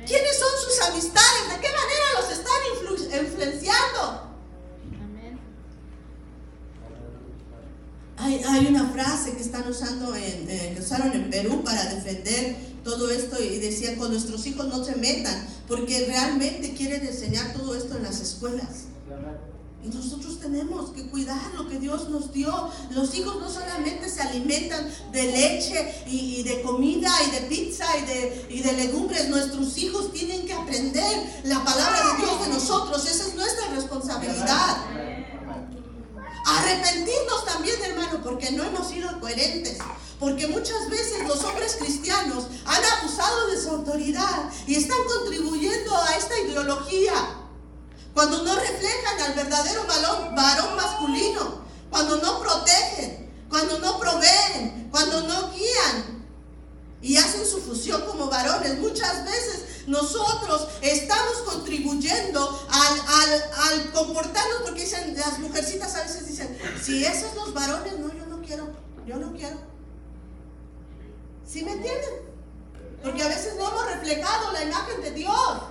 ¿Quiénes 0.06 0.40
son 0.40 0.52
sus 0.64 0.82
amistades? 0.82 1.50
¿De 1.50 1.60
qué 1.60 1.72
manera 1.72 2.22
los 2.22 2.32
están 2.32 3.26
influenciando? 3.26 4.29
Hay, 8.20 8.42
hay, 8.46 8.68
una 8.68 8.90
frase 8.90 9.34
que 9.34 9.42
están 9.42 9.68
usando 9.70 10.14
en, 10.14 10.50
eh, 10.50 10.74
que 10.76 10.82
usaron 10.82 11.14
en 11.14 11.30
Perú 11.30 11.64
para 11.64 11.86
defender 11.86 12.58
todo 12.84 13.10
esto 13.10 13.42
y 13.42 13.60
decía 13.60 13.98
con 13.98 14.12
nuestros 14.12 14.46
hijos 14.46 14.68
no 14.68 14.84
se 14.84 14.96
metan 14.98 15.48
porque 15.68 16.06
realmente 16.06 16.74
quieren 16.74 17.06
enseñar 17.06 17.54
todo 17.54 17.76
esto 17.76 17.96
en 17.96 18.04
las 18.04 18.20
escuelas. 18.20 18.86
Y 19.82 19.88
nosotros 19.88 20.40
tenemos 20.42 20.90
que 20.90 21.08
cuidar 21.08 21.40
lo 21.56 21.70
que 21.70 21.80
Dios 21.80 22.10
nos 22.10 22.34
dio. 22.34 22.70
Los 22.92 23.16
hijos 23.16 23.40
no 23.40 23.50
solamente 23.50 24.10
se 24.10 24.22
alimentan 24.22 24.86
de 25.14 25.24
leche 25.24 26.04
y, 26.06 26.44
de 26.44 26.62
comida 26.62 27.10
y 27.28 27.32
de 27.32 27.42
pizza 27.48 27.86
y 27.98 28.06
de, 28.06 28.48
y 28.50 28.62
de 28.62 28.74
legumbres. 28.74 29.30
Nuestros 29.30 29.78
hijos 29.78 30.12
tienen 30.12 30.46
que 30.46 30.52
aprender 30.52 31.42
la 31.46 31.64
palabra 31.64 32.12
de 32.12 32.26
Dios 32.26 32.46
de 32.46 32.54
nosotros. 32.54 33.10
Esa 33.10 33.28
es 33.30 33.36
nuestra 33.36 33.70
responsabilidad. 33.74 34.78
Arrepentirnos 36.46 37.46
también, 37.46 37.82
hermano, 37.84 38.22
porque 38.24 38.52
no 38.52 38.64
hemos 38.64 38.88
sido 38.88 39.20
coherentes. 39.20 39.78
Porque 40.20 40.48
muchas 40.48 40.90
veces 40.90 41.28
los 41.28 41.44
hombres 41.44 41.78
cristianos 41.80 42.46
han 42.66 42.84
abusado 43.00 43.48
de 43.48 43.62
su 43.62 43.70
autoridad 43.70 44.50
y 44.68 44.76
están 44.76 44.98
contribuyendo 45.06 45.96
a 45.96 46.16
esta 46.16 46.38
ideología. 46.40 47.14
Cuando 48.14 48.44
no 48.44 48.56
reflejan 48.56 49.22
al 49.22 49.34
verdadero 49.34 49.86
varón, 49.88 50.36
varón 50.36 50.76
masculino, 50.76 51.62
cuando 51.90 52.18
no 52.18 52.40
protegen, 52.40 53.32
cuando 53.50 53.80
no 53.80 53.98
proveen, 53.98 54.90
cuando 54.92 55.22
no 55.22 55.52
guían 55.52 56.19
y 57.02 57.18
hacen 57.18 57.45
su 57.45 57.62
fusión 57.62 58.02
como 58.06 58.28
varones. 58.28 58.78
Muchas 58.80 59.26
veces 59.26 59.86
nosotros 59.88 60.68
estamos 60.82 61.38
contribuyendo 61.45 62.68
al, 62.70 63.91
comportarnos, 63.91 64.62
porque 64.64 64.82
dicen, 64.82 65.16
las 65.18 65.39
mujercitas 65.39 65.95
a 65.95 66.04
veces 66.04 66.28
dicen, 66.28 66.58
si 66.84 67.04
esos 67.06 67.34
los 67.36 67.54
varones, 67.54 67.97
no, 68.00 68.14
yo 68.14 68.26
no 68.26 68.41
quiero, 68.41 68.70
yo 69.06 69.18
no 69.18 69.34
quiero. 69.34 69.58
¿Sí 71.47 71.64
me 71.64 71.72
entienden? 71.72 72.30
Porque 73.02 73.24
a 73.24 73.28
veces 73.28 73.56
no 73.58 73.70
hemos 73.70 73.86
reflejado 73.86 74.52
la 74.52 74.64
imagen 74.64 75.02
de 75.02 75.12
Dios. 75.12 75.62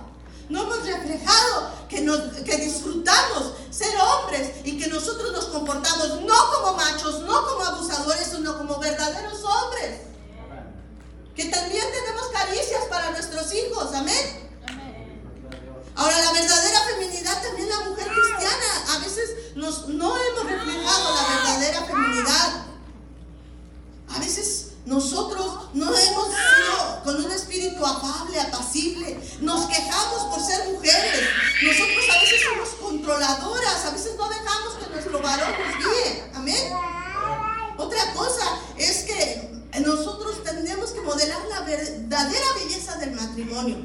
No 0.49 0.63
hemos 0.63 0.83
reflejado 0.83 1.71
que, 1.87 2.01
nos, 2.01 2.19
que 2.43 2.57
disfrutamos 2.57 3.53
ser 3.69 3.93
hombres 4.01 4.49
y 4.63 4.79
que 4.79 4.87
nosotros 4.87 5.31
nos 5.31 5.45
comportamos 5.45 6.21
no 6.21 6.35
como 6.53 6.75
machos, 6.75 7.21
no 7.21 7.45
como 7.45 7.63
abusadores, 7.65 8.29
sino 8.31 8.57
como 8.57 8.79
verdaderos 8.79 9.43
hombres. 9.43 10.08
Que 11.39 11.45
también 11.45 11.85
tenemos 11.89 12.27
caricias 12.33 12.83
para 12.89 13.11
nuestros 13.11 13.53
hijos. 13.53 13.95
Amén. 13.95 14.49
Ahora, 15.95 16.19
la 16.19 16.33
verdadera 16.33 16.81
feminidad, 16.81 17.41
también 17.41 17.69
la 17.69 17.79
mujer 17.89 18.07
cristiana, 18.09 18.93
a 18.93 18.97
veces 18.97 19.55
nos, 19.55 19.87
no 19.87 20.17
hemos 20.17 20.43
reflejado 20.43 21.15
la 21.15 21.37
verdadera 21.37 21.85
feminidad. 21.85 22.65
A 24.09 24.19
veces 24.19 24.71
nosotros 24.85 25.69
no 25.75 25.85
hemos 25.85 26.25
sido 26.27 27.03
con 27.05 27.23
un 27.23 27.31
espíritu 27.31 27.85
afable, 27.85 28.41
apacible. 28.41 29.17
Nos 29.39 29.65
quejamos 29.67 30.35
por 30.35 30.45
ser 30.45 30.67
mujeres. 30.73 31.21
Nosotros 31.63 32.05
a 32.17 32.19
veces 32.19 32.41
somos 32.43 32.69
controladoras. 32.81 33.85
A 33.85 33.91
veces 33.91 34.17
no 34.17 34.27
dejamos 34.27 34.73
que 34.73 34.89
nuestro 34.89 35.21
varón 35.21 35.53
nos 35.57 35.77
guíe. 35.77 36.31
Amén. 36.35 36.73
Otra 37.77 38.13
cosa 38.13 38.59
es 38.77 39.03
que 39.03 39.58
nosotros 39.77 40.43
tendríamos 40.43 40.91
que 40.91 41.01
modelar 41.01 41.45
la 41.47 41.61
verdadera 41.61 42.53
belleza 42.55 42.95
del 42.97 43.11
matrimonio. 43.11 43.77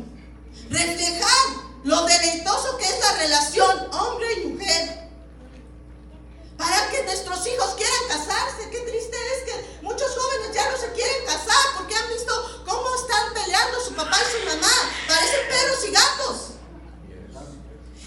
Reflejar 0.70 1.64
lo 1.85 2.05
deleitoso 2.07 2.78
que 2.78 2.85
es 2.85 3.01
la 3.01 3.12
relación 3.18 3.89
hombre 3.93 4.32
y 4.32 4.47
mujer 4.47 5.11
para 6.57 6.89
que 6.91 7.03
nuestros 7.05 7.47
hijos 7.47 7.74
quieran 7.76 8.09
casarse. 8.09 8.70
Qué 8.70 8.80
triste 8.80 9.16
es 9.37 9.45
que 9.45 9.78
muchos 9.82 10.11
jóvenes 10.16 10.55
ya 10.55 10.70
no 10.70 10.78
se 10.78 10.93
quieren 10.93 11.26
casar 11.26 11.64
porque 11.76 11.95
han 11.95 12.09
visto 12.09 12.62
cómo 12.64 12.95
están 12.95 13.35
peleando 13.35 13.80
su 13.80 13.95
papá 13.95 14.16
y 14.16 14.41
su 14.41 14.47
mamá. 14.47 14.72
Parecen 15.07 15.49
perros 15.49 15.85
y 15.87 15.91
gatos. 15.91 16.53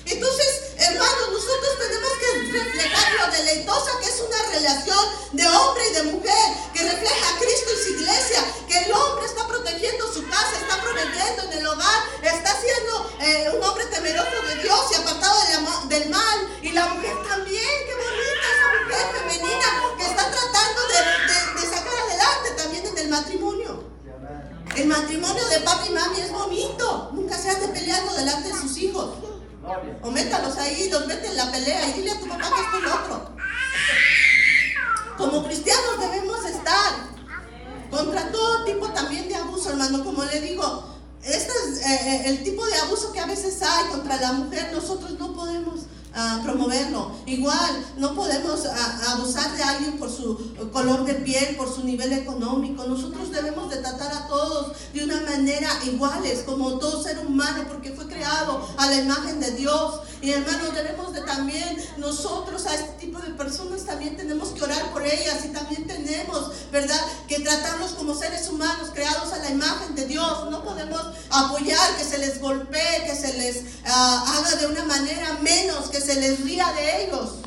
Entonces, 0.10 0.48
hermanos, 0.78 1.32
nosotros 1.32 1.78
tenemos 1.80 2.12
que 2.20 2.58
reflejar 2.58 3.14
lo 3.14 3.32
deleitosa 3.32 3.92
que 4.00 4.08
es 4.08 4.22
una 4.22 4.42
relación 4.54 5.06
de 5.34 5.48
hombre 5.48 5.84
y 5.90 5.94
de 5.94 6.04
mujer, 6.04 6.48
que 6.74 6.84
refleja 6.84 7.36
a 7.36 7.40
Cristo 7.40 7.72
y 7.74 7.84
su 7.84 7.90
iglesia, 8.00 8.44
que 8.68 8.78
el 8.86 8.94
hombre 8.94 9.26
está 9.26 9.46
protegiendo 9.48 10.14
su 10.14 10.26
casa, 10.30 10.54
está 10.62 10.82
proveyendo 10.82 11.44
en 11.44 11.60
el 11.60 11.68
hogar, 11.68 12.04
está 12.24 12.56
siendo 12.62 13.12
eh, 13.20 13.52
un 13.54 13.64
hombre 13.64 13.86
temeroso 13.88 14.42
de 14.48 14.64
Dios 14.64 14.80
y 14.92 14.96
apartado 14.96 15.38
del 15.90 16.10
mal, 16.10 16.60
y 16.62 16.72
la 16.72 16.86
mujer 16.88 17.16
también, 17.28 17.64
qué 17.86 17.94
bonita 17.96 18.48
esa 18.56 18.84
mujer 18.84 19.08
femenina 19.20 19.68
que 19.98 20.04
está 20.04 20.32
tratando 20.32 20.82
de, 20.88 21.62
de 21.62 21.76
sacar 21.76 21.94
adelante 22.08 22.52
también 22.58 22.86
en 22.86 22.98
el 22.98 23.08
matrimonio. 23.10 23.84
El 24.76 24.88
matrimonio 24.88 25.48
de 25.48 25.60
papi 25.62 25.90
y 25.90 25.92
mami 25.92 26.20
es 26.20 26.32
bonito, 26.32 27.10
nunca 27.14 27.38
se 27.38 27.50
ande 27.50 27.68
peleando 27.70 28.14
delante 28.14 28.50
de 28.50 28.54
sus 28.54 28.78
hijos. 28.78 29.27
O 30.02 30.12
métalos 30.12 30.58
ahí, 30.58 30.90
los 30.90 31.06
mete 31.08 31.28
en 31.28 31.38
la 31.38 31.52
pelea 31.52 31.90
y 31.90 31.94
dile 31.94 32.12
a 32.12 32.20
tu 32.20 32.28
papá 32.28 32.50
que 32.56 32.62
esto 32.62 32.80
y 32.80 32.82
lo 32.82 32.96
otro. 32.96 33.32
Como 35.18 35.44
cristianos 35.44 36.00
debemos 36.00 36.46
estar 36.46 36.94
contra 37.90 38.32
todo 38.32 38.66
tipo 38.66 38.88
también 38.90 39.28
de 39.28 39.36
abuso, 39.36 39.72
hermano. 39.72 40.04
Como 40.04 40.24
le 40.24 40.40
digo, 40.42 40.96
este 41.24 41.52
es 41.52 41.80
eh, 41.86 41.86
eh, 41.86 42.22
el 42.28 42.44
tipo 42.44 42.66
de 42.66 42.76
abuso 42.76 43.12
que 43.12 43.20
a 43.20 43.26
veces 43.26 43.62
hay 43.62 43.88
contra 43.90 44.16
la 44.22 44.34
mujer. 44.34 44.70
Nosotros 44.74 45.12
no 45.20 45.34
podemos 45.34 45.82
promoverlo. 46.44 47.12
Igual, 47.26 47.86
no 47.98 48.16
podemos 48.16 48.66
abusar 49.08 49.56
de 49.56 49.64
alguien 49.64 49.98
por 49.98 50.10
su 50.12 50.56
color 50.72 51.06
de 51.06 51.16
piel, 51.16 51.56
por 51.56 51.74
su 51.74 51.84
nivel 51.84 52.14
económico. 52.14 52.86
Nosotros 52.86 53.32
debemos 53.32 53.70
de 53.70 53.78
tratar 53.78 54.12
a 54.14 54.28
todos 54.28 54.74
de 54.94 55.04
una 55.04 55.22
manera 55.22 55.70
iguales, 55.86 56.44
como 56.46 56.80
todo 56.80 57.04
ser 57.04 57.20
humano, 57.20 57.66
porque 57.68 57.92
fue 57.92 58.08
creado 58.08 58.68
a 58.78 58.88
la 58.88 58.96
imagen 58.96 59.40
de 59.40 59.52
Dios. 59.52 60.02
Y 60.22 60.32
hermanos, 60.32 60.74
debemos 60.74 61.14
de 61.14 61.22
también 61.22 61.78
nosotros 61.98 62.66
a 62.66 62.74
este 62.74 62.94
tipo 63.00 63.20
de 63.20 63.32
personas 63.32 63.86
también 63.86 64.18
tenemos 64.18 64.50
que 64.50 64.64
orar 64.64 64.92
por 64.92 65.06
ellas 65.06 65.46
y 65.46 65.50
también 65.50 65.86
tenemos, 65.86 66.52
¿verdad? 66.72 67.00
Que 67.28 67.40
tratarlos 67.40 67.92
como 67.92 68.16
seres 68.16 68.48
humanos 68.50 68.90
creados 68.94 69.32
a 69.34 69.38
la 69.38 69.52
imagen 69.52 69.96
de 69.96 70.06
Dios. 70.06 70.50
No 70.50 70.64
podemos 70.64 71.02
apoyar 71.30 71.98
que 71.98 72.04
se 72.04 72.18
les 72.18 72.42
golpee, 72.42 73.04
que 73.06 73.16
se 73.16 73.34
les 73.38 73.64
ah, 73.86 74.36
haga 74.38 74.56
de 74.56 74.68
una 74.68 74.86
manera 74.86 75.38
menos, 75.42 75.90
que 75.90 75.97
se 76.08 76.22
les 76.22 76.40
ría 76.42 76.72
de 76.72 77.04
ellos. 77.04 77.40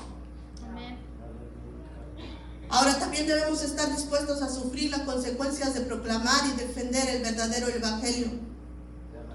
Ahora 2.69 2.99
también 2.99 3.27
debemos 3.27 3.63
estar 3.63 3.91
dispuestos 3.91 4.43
a 4.43 4.51
sufrir 4.51 4.91
las 4.91 5.01
consecuencias 5.03 5.73
de 5.73 5.81
proclamar 5.81 6.43
y 6.47 6.61
defender 6.61 7.09
el 7.09 7.23
verdadero 7.23 7.69
evangelio. 7.69 8.29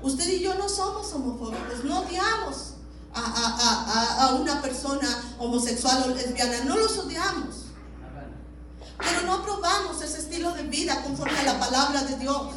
Usted 0.03 0.29
y 0.29 0.41
yo 0.41 0.53
no 0.55 0.69
somos 0.69 1.11
homofóbicos, 1.11 1.83
no 1.83 2.01
odiamos 2.01 2.75
a, 3.15 4.27
a 4.27 4.35
una 4.35 4.61
persona 4.61 5.35
homosexual 5.39 6.03
o 6.05 6.15
lesbiana, 6.15 6.63
no 6.65 6.77
los 6.77 6.95
odiamos. 6.99 7.55
Pero 8.99 9.21
no 9.23 9.33
aprobamos 9.33 10.03
ese 10.03 10.19
estilo 10.19 10.53
de 10.53 10.63
vida 10.63 11.01
conforme 11.01 11.37
a 11.39 11.43
la 11.43 11.59
palabra 11.59 12.03
de 12.03 12.15
Dios. 12.17 12.53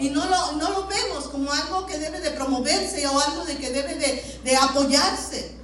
Y 0.00 0.10
no 0.10 0.24
lo, 0.24 0.52
no 0.52 0.70
lo 0.70 0.86
vemos 0.86 1.28
como 1.28 1.52
algo 1.52 1.86
que 1.86 1.98
debe 1.98 2.20
de 2.20 2.30
promoverse 2.30 3.06
o 3.06 3.20
algo 3.20 3.44
de 3.44 3.56
que 3.58 3.70
debe 3.70 3.94
de, 3.96 4.40
de 4.42 4.56
apoyarse. 4.56 5.56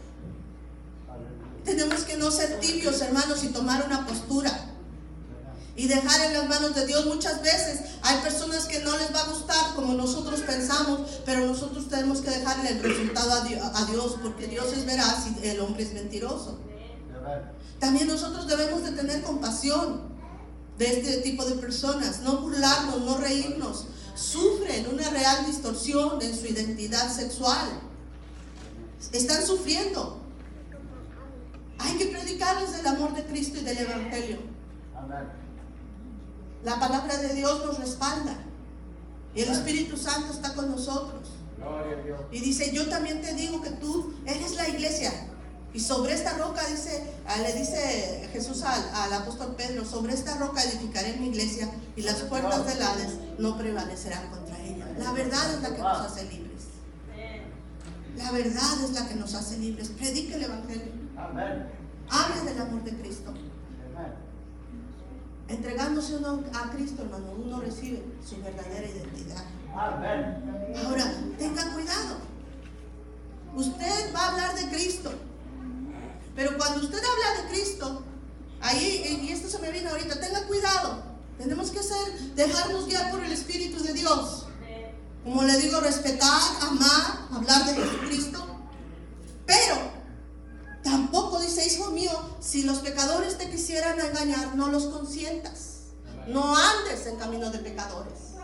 Tenemos 1.64 2.02
que 2.02 2.16
no 2.16 2.30
ser 2.30 2.60
tibios, 2.60 3.00
hermanos, 3.00 3.42
y 3.42 3.48
tomar 3.48 3.84
una 3.86 4.06
postura. 4.06 4.52
Y 5.74 5.88
dejar 5.88 6.20
en 6.26 6.34
las 6.34 6.48
manos 6.48 6.74
de 6.74 6.86
Dios. 6.86 7.06
Muchas 7.06 7.42
veces 7.42 7.80
hay 8.02 8.18
personas 8.18 8.66
que 8.66 8.80
no 8.80 8.96
les 8.98 9.14
va 9.14 9.22
a 9.22 9.28
gustar 9.28 9.74
como 9.74 9.94
nosotros 9.94 10.40
pensamos, 10.40 11.00
pero 11.24 11.44
nosotros 11.46 11.88
tenemos 11.88 12.20
que 12.20 12.30
dejarle 12.30 12.70
el 12.70 12.82
resultado 12.82 13.32
a 13.32 13.84
Dios, 13.90 14.16
porque 14.22 14.46
Dios 14.46 14.66
es 14.72 14.86
veraz 14.86 15.26
y 15.26 15.48
el 15.48 15.60
hombre 15.60 15.82
es 15.82 15.92
mentiroso. 15.92 16.58
También 17.78 18.06
nosotros 18.06 18.46
debemos 18.46 18.84
de 18.84 18.92
tener 18.92 19.22
compasión 19.22 20.00
de 20.78 20.98
este 20.98 21.18
tipo 21.18 21.44
de 21.44 21.54
personas, 21.56 22.20
no 22.20 22.38
burlarnos, 22.38 23.00
no 23.00 23.18
reírnos. 23.18 23.86
Sufren 24.16 24.86
una 24.92 25.10
real 25.10 25.44
distorsión 25.44 26.20
en 26.22 26.34
su 26.34 26.46
identidad 26.46 27.12
sexual. 27.12 27.68
Están 29.12 29.44
sufriendo. 29.46 30.18
Hay 31.78 31.98
que 31.98 32.06
predicarles 32.06 32.74
el 32.78 32.86
amor 32.86 33.14
de 33.14 33.24
Cristo 33.26 33.58
y 33.58 33.64
del 33.64 33.78
Evangelio. 33.78 34.38
La 36.64 36.80
palabra 36.80 37.18
de 37.18 37.34
Dios 37.34 37.64
nos 37.64 37.78
respalda. 37.78 38.38
Y 39.34 39.42
el 39.42 39.50
Espíritu 39.50 39.98
Santo 39.98 40.32
está 40.32 40.54
con 40.54 40.70
nosotros. 40.70 41.28
Y 42.30 42.40
dice, 42.40 42.72
yo 42.72 42.88
también 42.88 43.20
te 43.20 43.34
digo 43.34 43.60
que 43.60 43.70
tú 43.70 44.14
eres 44.24 44.54
la 44.54 44.66
iglesia. 44.68 45.12
Y 45.76 45.80
sobre 45.80 46.14
esta 46.14 46.38
roca 46.38 46.66
dice, 46.68 47.02
ah, 47.28 47.36
le 47.36 47.52
dice 47.52 48.30
Jesús 48.32 48.62
al, 48.62 49.12
apóstol 49.12 49.54
Pedro, 49.58 49.84
sobre 49.84 50.14
esta 50.14 50.38
roca 50.38 50.62
edificaré 50.62 51.18
mi 51.18 51.26
iglesia 51.26 51.68
y 51.94 52.00
las 52.00 52.14
puertas 52.22 52.66
del 52.66 52.80
Hades 52.80 53.18
no 53.38 53.58
prevalecerán 53.58 54.30
contra 54.30 54.58
ella. 54.58 54.86
La 54.96 55.12
verdad 55.12 55.52
es 55.52 55.60
la 55.60 55.76
que 55.76 55.82
nos 55.82 56.00
hace 56.00 56.24
libres. 56.24 56.62
La 58.16 58.32
verdad 58.32 58.84
es 58.84 58.90
la 58.92 59.06
que 59.06 59.16
nos 59.16 59.34
hace 59.34 59.58
libres. 59.58 59.90
Predique 59.90 60.36
el 60.36 60.44
Evangelio. 60.44 60.92
Hable 61.18 62.50
del 62.50 62.58
amor 62.58 62.82
de 62.82 62.96
Cristo. 62.96 63.34
Entregándose 65.46 66.16
uno 66.16 66.42
a 66.54 66.70
Cristo, 66.70 67.02
hermano, 67.02 67.32
uno 67.32 67.60
recibe 67.60 68.02
su 68.26 68.40
verdadera 68.40 68.88
identidad. 68.88 69.44
Ahora, 69.74 71.12
tenga 71.38 71.70
cuidado. 71.74 72.16
Usted 73.54 74.14
va 74.14 74.20
a 74.20 74.30
hablar 74.30 74.54
de 74.54 74.68
Cristo. 74.70 75.12
Pero 76.36 76.56
cuando 76.58 76.80
usted 76.80 76.98
habla 76.98 77.42
de 77.42 77.48
Cristo, 77.48 78.04
ahí, 78.60 79.22
y 79.22 79.32
esto 79.32 79.48
se 79.48 79.58
me 79.58 79.72
viene 79.72 79.88
ahorita, 79.88 80.20
tenga 80.20 80.46
cuidado. 80.46 81.02
Tenemos 81.38 81.70
que 81.70 81.82
ser, 81.82 82.12
dejarnos 82.34 82.86
guiar 82.86 83.10
por 83.10 83.24
el 83.24 83.32
Espíritu 83.32 83.82
de 83.82 83.94
Dios. 83.94 84.46
Como 85.24 85.42
le 85.42 85.56
digo, 85.56 85.80
respetar, 85.80 86.40
amar, 86.60 87.28
hablar 87.32 87.64
de 87.66 87.74
Jesucristo. 87.74 88.46
Pero 89.46 89.76
tampoco 90.84 91.40
dice, 91.40 91.66
hijo 91.66 91.90
mío, 91.90 92.12
si 92.40 92.62
los 92.62 92.78
pecadores 92.78 93.38
te 93.38 93.50
quisieran 93.50 93.98
engañar, 93.98 94.54
no 94.54 94.68
los 94.68 94.84
consientas. 94.86 95.76
No 96.28 96.56
andes 96.56 97.06
en 97.06 97.16
camino 97.16 97.50
de 97.50 97.58
pecadores. 97.58 98.35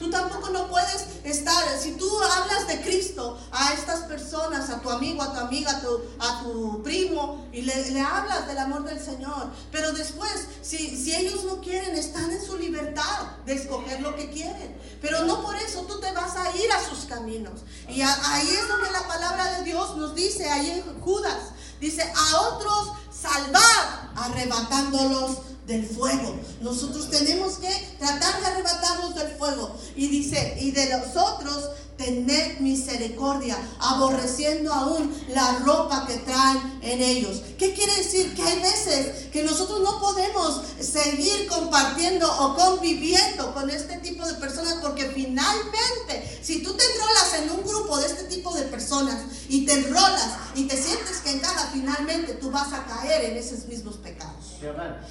Tú 0.00 0.08
tampoco 0.08 0.48
no 0.48 0.66
puedes 0.68 1.04
estar, 1.24 1.62
si 1.78 1.92
tú 1.92 2.08
hablas 2.22 2.66
de 2.66 2.80
Cristo 2.80 3.38
a 3.52 3.74
estas 3.74 4.00
personas, 4.04 4.70
a 4.70 4.80
tu 4.80 4.88
amigo, 4.88 5.22
a 5.22 5.34
tu 5.34 5.40
amiga, 5.40 5.78
a 6.18 6.42
tu, 6.42 6.82
primo, 6.82 7.46
y 7.52 7.60
le, 7.60 8.00
hablas 8.00 8.46
del 8.46 8.56
amor 8.56 8.84
del 8.84 8.98
Señor, 8.98 9.50
pero 9.70 9.92
después, 9.92 10.32
si, 10.62 10.96
si 10.96 11.14
ellos 11.14 11.44
no 11.44 11.60
quieren, 11.60 11.96
están 11.96 12.30
en 12.30 12.42
su 12.42 12.56
libertad 12.56 13.32
de 13.44 13.52
escoger 13.52 14.00
lo 14.00 14.16
que 14.16 14.30
quieren. 14.30 14.74
Pero 15.02 15.26
no 15.26 15.42
por 15.42 15.54
eso 15.56 15.82
tú 15.82 16.00
te 16.00 16.10
vas 16.12 16.34
a 16.34 16.56
ir 16.56 16.72
a 16.72 16.88
sus 16.88 17.04
caminos. 17.04 17.60
Y 17.86 18.00
ahí 18.00 18.48
es 18.48 18.68
donde 18.68 18.90
la 18.90 19.06
palabra 19.06 19.58
de 19.58 19.64
Dios 19.64 19.98
nos 19.98 20.14
dice, 20.14 20.48
ahí 20.48 20.70
en 20.70 21.00
Judas, 21.02 21.50
dice, 21.78 22.02
a 22.02 22.40
otros 22.40 22.92
salvar, 23.12 24.12
arrebatándolos 24.16 25.49
del 25.66 25.86
fuego. 25.86 26.36
Nosotros 26.60 27.10
tenemos 27.10 27.58
que 27.58 27.70
tratar 27.98 28.40
de 28.40 28.46
arrebatarlos 28.46 29.14
del 29.14 29.28
fuego. 29.36 29.76
Y 29.96 30.08
dice, 30.08 30.58
y 30.60 30.70
de 30.72 30.88
los 30.90 31.16
otros 31.16 31.70
tened 32.00 32.60
misericordia, 32.60 33.58
aborreciendo 33.78 34.72
aún 34.72 35.14
la 35.28 35.58
ropa 35.58 36.06
que 36.06 36.16
traen 36.18 36.78
en 36.82 37.02
ellos. 37.02 37.42
¿Qué 37.58 37.74
quiere 37.74 37.94
decir? 37.96 38.34
Que 38.34 38.42
hay 38.42 38.60
veces 38.60 39.28
que 39.30 39.42
nosotros 39.42 39.80
no 39.80 40.00
podemos 40.00 40.62
seguir 40.80 41.46
compartiendo 41.46 42.26
o 42.26 42.56
conviviendo 42.56 43.52
con 43.52 43.68
este 43.68 43.98
tipo 43.98 44.26
de 44.26 44.34
personas 44.34 44.78
porque 44.80 45.10
finalmente, 45.10 46.40
si 46.42 46.62
tú 46.62 46.72
te 46.72 46.84
enrolas 46.84 47.34
en 47.42 47.50
un 47.50 47.62
grupo 47.66 47.98
de 47.98 48.06
este 48.06 48.24
tipo 48.24 48.54
de 48.54 48.62
personas 48.62 49.22
y 49.50 49.66
te 49.66 49.74
enrolas 49.74 50.30
y 50.54 50.64
te 50.64 50.82
sientes 50.82 51.18
que 51.18 51.32
encaja, 51.32 51.68
finalmente 51.72 52.32
tú 52.34 52.50
vas 52.50 52.72
a 52.72 52.86
caer 52.86 53.26
en 53.26 53.36
esos 53.36 53.66
mismos 53.66 53.96
pecados. 53.96 54.39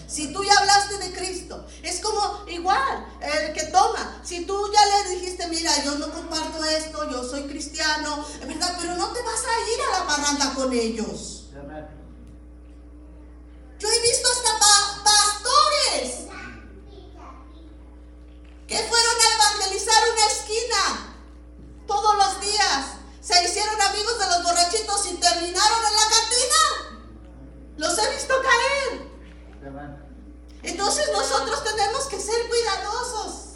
Si 0.08 0.32
tú 0.32 0.44
ya 0.44 0.54
hablaste 0.60 0.98
de 1.00 1.12
Cristo, 1.12 1.66
es 1.82 2.00
como 2.02 2.46
igual 2.48 3.06
el 3.22 3.54
que 3.54 3.64
toma. 3.66 4.22
Si 4.24 4.46
tú 4.46 4.72
ya 4.72 4.86
le 4.86 5.16
dijiste, 5.16 5.48
mira, 5.48 5.72
yo 5.84 5.96
no 5.96 6.12
comparto 6.12 6.64
esto, 6.66 7.10
yo 7.10 7.24
soy 7.24 7.44
cristiano, 7.48 8.24
¿verdad? 8.46 8.78
Pero 8.80 8.96
no 8.96 9.08
te 9.08 9.22
vas 9.24 9.44
a 9.44 9.72
ir 9.74 9.80
a 9.82 10.00
la 10.00 10.08
parranda 10.08 10.54
con 10.54 10.72
ellos. 10.72 11.46
Yo 13.80 13.88
he 13.88 14.02
visto 14.02 14.30
hasta 14.30 14.60
pastores 15.04 16.28
que 18.68 18.78
fueron 18.78 19.16
a 19.20 19.34
evangelizar 19.36 20.04
una 20.14 20.26
esquina 20.26 21.16
todos 21.88 22.16
los 22.18 22.42
días. 22.42 22.86
Se 23.22 23.44
hicieron 23.44 23.82
amigos 23.82 24.20
de 24.20 24.28
los 24.28 24.44
borrachitos 24.44 25.06
y 25.08 25.16
terminaron 25.16 25.86
en 25.88 25.96
la 25.96 26.08
cantina. 26.10 27.10
Los 27.78 27.98
he 27.98 28.14
visto 28.14 28.34
caer. 28.44 29.09
Entonces 30.64 31.10
nosotros 31.12 31.64
tenemos 31.64 32.06
que 32.08 32.20
ser 32.20 32.36
cuidadosos. 32.48 33.50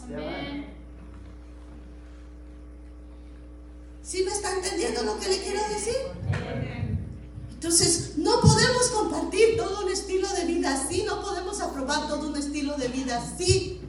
¿Sí 4.01 4.23
me 4.23 4.31
está 4.31 4.53
entendiendo 4.53 5.03
lo 5.03 5.19
que 5.19 5.29
le 5.29 5.39
quiero 5.39 5.61
decir? 5.69 5.95
Entonces, 7.63 8.17
no 8.17 8.41
podemos 8.41 8.87
compartir 8.87 9.55
todo 9.55 9.85
un 9.85 9.91
estilo 9.91 10.27
de 10.33 10.43
vida 10.43 10.73
así, 10.73 11.03
no 11.03 11.21
podemos 11.21 11.61
aprobar 11.61 12.09
todo 12.09 12.27
un 12.27 12.35
estilo 12.35 12.75
de 12.75 12.89
vida 12.89 13.17
así. 13.17 13.79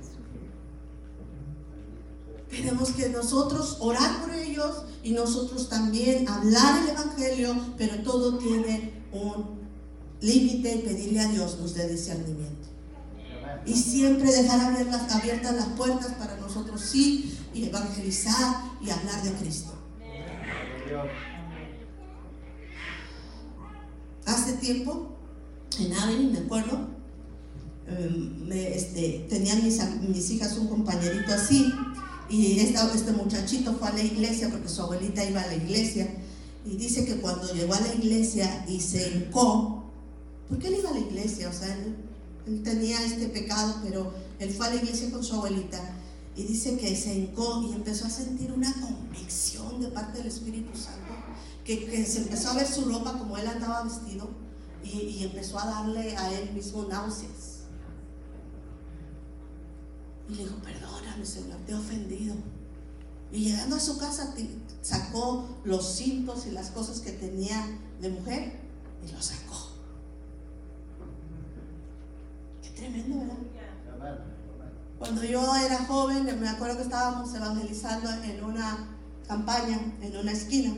Tenemos 2.48 2.92
que 2.92 3.08
nosotros 3.08 3.78
orar 3.80 4.20
por 4.20 4.32
ellos 4.32 4.84
y 5.02 5.10
nosotros 5.10 5.68
también 5.68 6.28
hablar 6.28 6.84
el 6.84 6.90
Evangelio, 6.90 7.56
pero 7.76 8.00
todo 8.04 8.38
tiene 8.38 9.02
un 9.10 9.63
límite 10.20 10.74
y 10.74 10.78
pedirle 10.78 11.20
a 11.20 11.28
Dios 11.28 11.58
nos 11.60 11.74
dé 11.74 11.88
discernimiento. 11.88 12.68
Y 13.66 13.74
siempre 13.74 14.30
dejar 14.30 14.60
abiertas 14.60 15.54
las 15.54 15.68
puertas 15.68 16.14
para 16.14 16.36
nosotros 16.36 16.80
sí 16.80 17.38
y 17.54 17.64
evangelizar 17.64 18.72
y 18.82 18.90
hablar 18.90 19.22
de 19.22 19.32
Cristo. 19.32 19.72
Hace 24.26 24.54
tiempo, 24.54 25.16
en 25.78 25.92
Avenue, 25.92 26.32
me 26.32 26.38
acuerdo, 26.38 26.88
em, 27.86 28.50
este, 28.52 29.26
tenían 29.28 29.62
mis, 29.62 29.78
mis, 30.00 30.30
hijas 30.30 30.56
un 30.56 30.68
compañerito 30.68 31.32
así, 31.32 31.72
y 32.28 32.58
este 32.58 33.12
muchachito 33.12 33.74
fue 33.74 33.88
a 33.88 33.92
la 33.92 34.02
iglesia 34.02 34.48
porque 34.50 34.68
su 34.68 34.82
abuelita 34.82 35.24
iba 35.24 35.40
a 35.40 35.46
la 35.46 35.54
iglesia, 35.54 36.08
Y 36.66 36.76
dice 36.76 37.04
que 37.04 37.16
cuando 37.16 37.52
llegó 37.52 37.74
a 37.74 37.80
la 37.80 37.94
iglesia 37.94 38.64
y 38.66 38.80
se 38.80 39.10
hincó, 39.10 39.83
porque 40.48 40.68
él 40.68 40.76
iba 40.78 40.90
a 40.90 40.94
la 40.94 41.00
iglesia, 41.00 41.48
o 41.48 41.52
sea, 41.52 41.74
él, 41.74 41.96
tenía 42.62 43.02
este 43.02 43.28
pecado, 43.28 43.76
pero 43.82 44.12
él 44.38 44.50
fue 44.52 44.66
a 44.66 44.70
la 44.70 44.76
iglesia 44.76 45.10
con 45.10 45.24
su 45.24 45.34
abuelita 45.34 45.80
y 46.36 46.42
dice 46.42 46.76
que 46.76 46.94
se 46.94 47.14
hincó 47.14 47.62
y 47.62 47.72
empezó 47.72 48.06
a 48.06 48.10
sentir 48.10 48.52
una 48.52 48.70
convicción 48.74 49.80
de 49.80 49.88
parte 49.88 50.18
del 50.18 50.26
Espíritu 50.26 50.76
Santo, 50.76 51.14
que, 51.64 52.04
se 52.04 52.18
empezó 52.18 52.50
a 52.50 52.54
ver 52.54 52.66
su 52.66 52.84
ropa 52.84 53.18
como 53.18 53.38
él 53.38 53.46
andaba 53.46 53.84
vestido 53.84 54.28
y, 54.82 54.98
y 54.98 55.24
empezó 55.24 55.58
a 55.58 55.66
darle 55.66 56.14
a 56.16 56.38
él 56.38 56.52
mismo 56.52 56.84
náuseas. 56.84 57.54
Y 60.28 60.34
le 60.34 60.44
dijo, 60.44 60.56
perdóname 60.56 61.24
Señor, 61.24 61.58
te 61.66 61.72
he 61.72 61.74
ofendido. 61.74 62.34
Y 63.32 63.46
llegando 63.46 63.76
a 63.76 63.80
su 63.80 63.98
casa 63.98 64.34
sacó 64.82 65.44
los 65.64 65.96
cintos 65.96 66.46
y 66.46 66.52
las 66.52 66.70
cosas 66.70 67.00
que 67.00 67.10
tenía 67.10 67.78
de 68.00 68.10
mujer 68.10 68.60
y 69.06 69.10
los 69.10 69.24
sacó. 69.24 69.70
Qué 72.62 72.63
tremendo, 72.74 73.18
¿verdad? 73.18 74.34
Cuando 74.98 75.24
yo 75.24 75.54
era 75.56 75.84
joven, 75.84 76.24
me 76.40 76.48
acuerdo 76.48 76.76
que 76.76 76.84
estábamos 76.84 77.34
evangelizando 77.34 78.10
en 78.22 78.42
una 78.44 78.88
campaña, 79.26 79.78
en 80.00 80.16
una 80.16 80.32
esquina. 80.32 80.74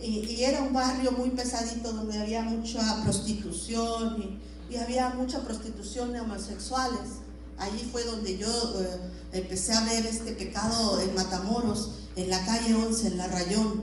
Y, 0.00 0.42
era 0.42 0.62
un 0.62 0.72
barrio 0.72 1.12
muy 1.12 1.30
pesadito 1.30 1.92
donde 1.92 2.18
había 2.18 2.42
mucha 2.42 3.02
prostitución 3.02 4.40
y, 4.70 4.76
había 4.76 5.10
mucha 5.10 5.42
prostitución 5.44 6.12
de 6.14 6.20
homosexuales. 6.22 7.20
Allí 7.58 7.86
fue 7.92 8.04
donde 8.04 8.38
yo 8.38 8.48
eh, 8.80 9.10
empecé 9.32 9.74
a 9.74 9.84
ver 9.84 10.06
este 10.06 10.32
pecado 10.32 10.98
en 11.00 11.14
Matamoros, 11.14 11.90
en 12.16 12.30
la 12.30 12.42
calle 12.46 12.74
11, 12.74 13.08
en 13.08 13.18
la 13.18 13.26
Rayón. 13.26 13.82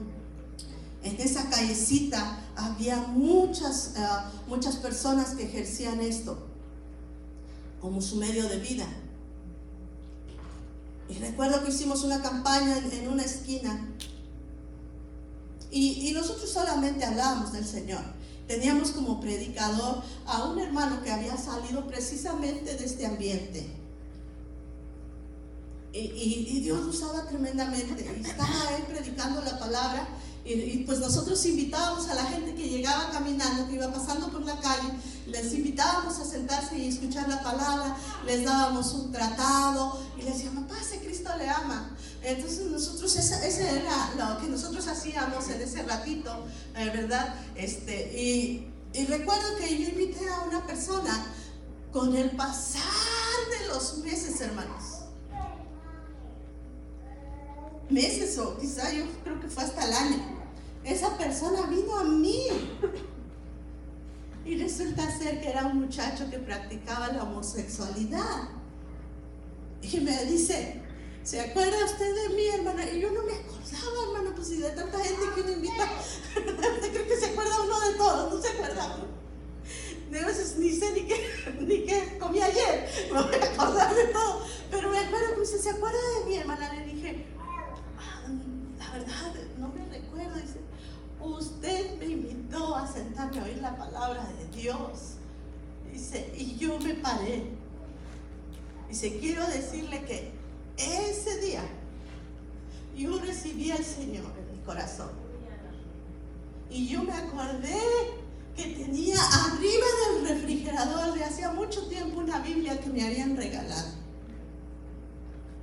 En 1.04 1.16
esa 1.22 1.48
callecita 1.48 2.40
había 2.56 2.98
muchas, 2.98 3.94
eh, 3.98 4.02
muchas 4.48 4.78
personas 4.78 5.36
que 5.36 5.44
ejercían 5.44 6.02
esto 6.02 6.49
como 7.82 8.02
su 8.02 8.18
medio 8.18 8.48
de 8.48 8.58
vida. 8.58 8.88
Y 11.10 11.14
recuerdo 11.16 11.64
que 11.64 11.72
hicimos 11.72 12.04
una 12.04 12.22
campaña 12.22 12.78
en, 12.78 13.08
una 13.08 13.24
esquina 13.24 13.90
y, 15.72 16.10
y, 16.10 16.14
nosotros 16.14 16.50
solamente 16.50 17.06
hablábamos 17.06 17.54
del 17.54 17.66
Señor. 17.66 18.02
Teníamos 18.48 18.92
como 18.92 19.20
predicador 19.22 20.02
a 20.26 20.46
un 20.46 20.60
hermano 20.60 21.04
que 21.04 21.12
había 21.12 21.38
salido 21.38 21.86
precisamente 21.88 22.76
de 22.76 22.86
este 22.86 23.06
ambiente. 23.06 23.68
Y, 25.94 26.00
y, 26.00 26.60
Dios 26.62 26.82
lo 26.82 26.90
usaba 26.90 27.28
tremendamente. 27.28 28.20
Y 28.20 28.26
estaba 28.26 28.78
él 28.78 28.84
predicando 28.84 29.42
la 29.42 29.58
palabra. 29.60 30.08
Y, 30.52 30.84
pues 30.84 31.00
nosotros 31.00 31.46
invitábamos 31.46 32.10
a 32.10 32.16
la 32.16 32.24
gente 32.26 32.56
que 32.56 32.68
llegaba 32.68 33.12
caminando, 33.12 33.68
que 33.68 33.76
iba 33.76 33.92
pasando 33.92 34.30
por 34.30 34.44
la 34.44 34.60
calle, 34.60 34.94
les 35.28 35.54
invitábamos 35.54 36.18
a 36.18 36.26
sentarse 36.26 36.76
y 36.76 36.88
escuchar 36.88 37.30
la 37.30 37.44
palabra, 37.44 37.96
les 38.26 38.44
dábamos 38.44 38.92
un 38.94 39.12
tratado 39.12 40.02
y 40.18 40.24
les 40.24 40.38
decíamos, 40.38 40.64
pase, 40.68 41.02
Cristo 41.02 41.30
le 41.38 41.48
ama. 41.48 41.96
Entonces 42.24 42.66
nosotros, 42.66 43.16
ese, 43.16 43.70
era 43.70 44.12
lo 44.18 44.42
que 44.42 44.48
nosotros 44.48 44.88
hacíamos 44.88 45.48
en 45.50 45.62
ese 45.62 45.84
ratito, 45.84 46.48
eh, 46.76 46.90
¿verdad? 46.96 47.36
Este, 47.56 48.20
y, 48.20 48.72
y 48.94 49.06
recuerdo 49.06 49.56
que 49.60 49.70
yo 49.78 49.88
invité 49.88 50.28
a 50.30 50.42
una 50.48 50.66
persona 50.66 51.28
con 51.92 52.16
el 52.16 52.32
pasar 52.32 52.82
de 53.52 53.68
los 53.68 54.00
meses, 54.00 54.42
hermanos. 54.42 54.89
Meses 57.90 58.38
o 58.38 58.58
quizá 58.58 58.92
yo 58.94 59.06
creo 59.24 59.40
que 59.40 59.48
fue 59.48 59.64
hasta 59.64 59.86
el 59.86 59.94
año. 59.94 60.40
Esa 60.84 61.18
persona 61.18 61.64
vino 61.68 61.98
a 61.98 62.04
mí. 62.04 62.48
Y 64.46 64.58
resulta 64.58 65.18
ser 65.18 65.42
que 65.42 65.50
era 65.50 65.66
un 65.66 65.82
muchacho 65.82 66.30
que 66.30 66.40
practicaba 66.40 67.10
la 67.10 67.24
homosexualidad. 67.24 68.50
Y 69.82 70.00
me 70.00 70.26
dice, 70.26 70.82
¿Se 71.24 71.40
acuerda 71.40 71.86
usted 71.86 72.16
de 72.16 72.36
mí, 72.36 72.48
hermana? 72.48 72.90
Y 72.90 73.02
yo 73.02 73.12
no 73.12 73.22
me 73.24 73.34
acordaba, 73.34 74.04
hermano, 74.08 74.36
pues 74.36 74.48
si 74.48 74.58
de 74.58 74.70
tanta 74.72 74.98
gente 74.98 75.22
que 75.36 75.42
uno 75.42 75.52
invita, 75.52 75.88
creo 76.34 77.08
que 77.08 77.18
se 77.18 77.26
acuerda 77.28 77.62
uno 77.62 77.80
de 77.82 77.94
todos, 77.98 78.34
no 78.34 78.42
se 78.42 78.48
acuerda. 78.50 78.98
De 80.10 80.26
veces 80.26 80.58
ni 80.58 80.72
sé 80.72 80.92
ni 80.94 81.02
qué, 81.02 81.56
ni 81.60 81.86
qué 81.86 82.18
comí 82.20 82.42
ayer, 82.42 82.90
me 83.14 83.22
voy 83.22 83.36
a 83.36 83.54
acordar 83.54 83.94
de 83.94 84.06
todo. 84.06 84.44
Pero 84.72 84.90
me 84.90 84.98
acuerdo 84.98 85.40
dice, 85.40 85.60
¿se 85.60 85.70
acuerda 85.70 86.00
de 86.20 86.26
mí, 86.26 86.38
hermana? 86.38 86.74
Le 86.74 86.86
dije, 86.86 86.99
verdad, 88.92 89.34
no 89.58 89.70
me 89.70 89.86
recuerdo. 89.86 90.36
Dice, 90.36 90.60
usted 91.22 91.98
me 91.98 92.06
invitó 92.06 92.76
a 92.76 92.88
sentarme 92.88 93.40
a 93.40 93.44
oír 93.44 93.58
la 93.58 93.76
palabra 93.78 94.28
de 94.38 94.62
Dios. 94.62 95.16
Dice, 95.92 96.32
y 96.38 96.56
yo 96.58 96.80
me 96.80 96.96
paré. 96.96 97.46
Dice, 98.88 99.18
quiero 99.20 99.46
decirle 99.48 100.04
que 100.06 100.32
ese 100.78 101.42
día 101.42 101.64
yo 102.96 103.20
recibí 103.20 103.72
al 103.72 103.84
Señor 103.84 104.32
en 104.38 104.58
mi 104.58 104.64
corazón. 104.66 105.12
Y 106.70 106.88
yo 106.88 107.04
me 107.04 107.14
acordé 107.14 107.80
que 108.56 108.64
tenía 108.64 109.18
arriba 109.18 109.86
del 110.14 110.36
refrigerador 110.36 111.14
de 111.14 111.24
hacía 111.24 111.52
mucho 111.52 111.88
tiempo 111.88 112.20
una 112.20 112.40
Biblia 112.40 112.80
que 112.80 112.90
me 112.90 113.06
habían 113.06 113.36
regalado. 113.36 113.90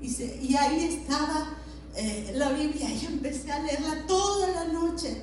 Y, 0.00 0.08
y 0.22 0.56
ahí 0.56 0.84
estaba 0.84 1.56
eh, 1.96 2.32
la 2.34 2.52
Biblia 2.52 2.88
y 2.90 3.06
empecé 3.06 3.50
a 3.52 3.62
leerla 3.62 4.06
toda 4.06 4.48
la 4.48 4.64
noche. 4.72 5.22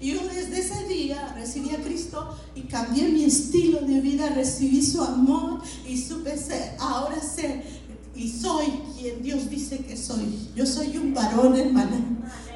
Y 0.00 0.14
yo 0.14 0.20
desde 0.28 0.60
ese 0.60 0.84
día 0.86 1.34
recibí 1.36 1.70
a 1.70 1.82
Cristo 1.82 2.36
y 2.54 2.62
cambié 2.62 3.08
mi 3.08 3.24
estilo 3.24 3.80
de 3.80 4.00
vida, 4.00 4.30
recibí 4.30 4.82
su 4.82 5.02
amor 5.02 5.60
y 5.86 6.00
supe 6.00 6.38
ser, 6.38 6.74
ahora 6.78 7.20
ser 7.20 7.62
y 8.20 8.28
soy 8.28 8.66
quien 8.98 9.22
Dios 9.22 9.48
dice 9.48 9.78
que 9.78 9.96
soy. 9.96 10.50
Yo 10.54 10.66
soy 10.66 10.96
un 10.98 11.14
varón, 11.14 11.56
hermana. 11.56 11.98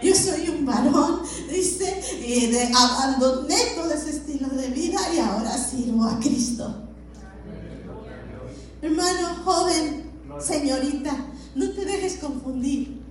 Yo 0.03 0.15
soy 0.15 0.49
un 0.51 0.67
varón, 0.67 1.23
dice, 1.51 2.03
y 2.27 2.47
de, 2.49 2.71
abandoné 2.75 3.57
todo 3.75 3.91
ese 3.91 4.11
estilo 4.11 4.49
de 4.49 4.69
vida 4.69 4.99
y 5.15 5.19
ahora 5.19 5.57
sirvo 5.57 6.05
a 6.05 6.19
Cristo. 6.21 6.83
Hermano, 8.83 9.37
joven, 9.43 10.11
señorita, 10.39 11.17
no 11.55 11.71
te 11.71 11.85
dejes 11.87 12.17
confundir. 12.17 13.04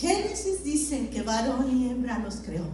Génesis 0.00 0.62
dice 0.62 1.08
que 1.10 1.22
varón 1.22 1.76
y 1.76 1.90
hembra 1.90 2.20
los 2.20 2.36
creó. 2.36 2.66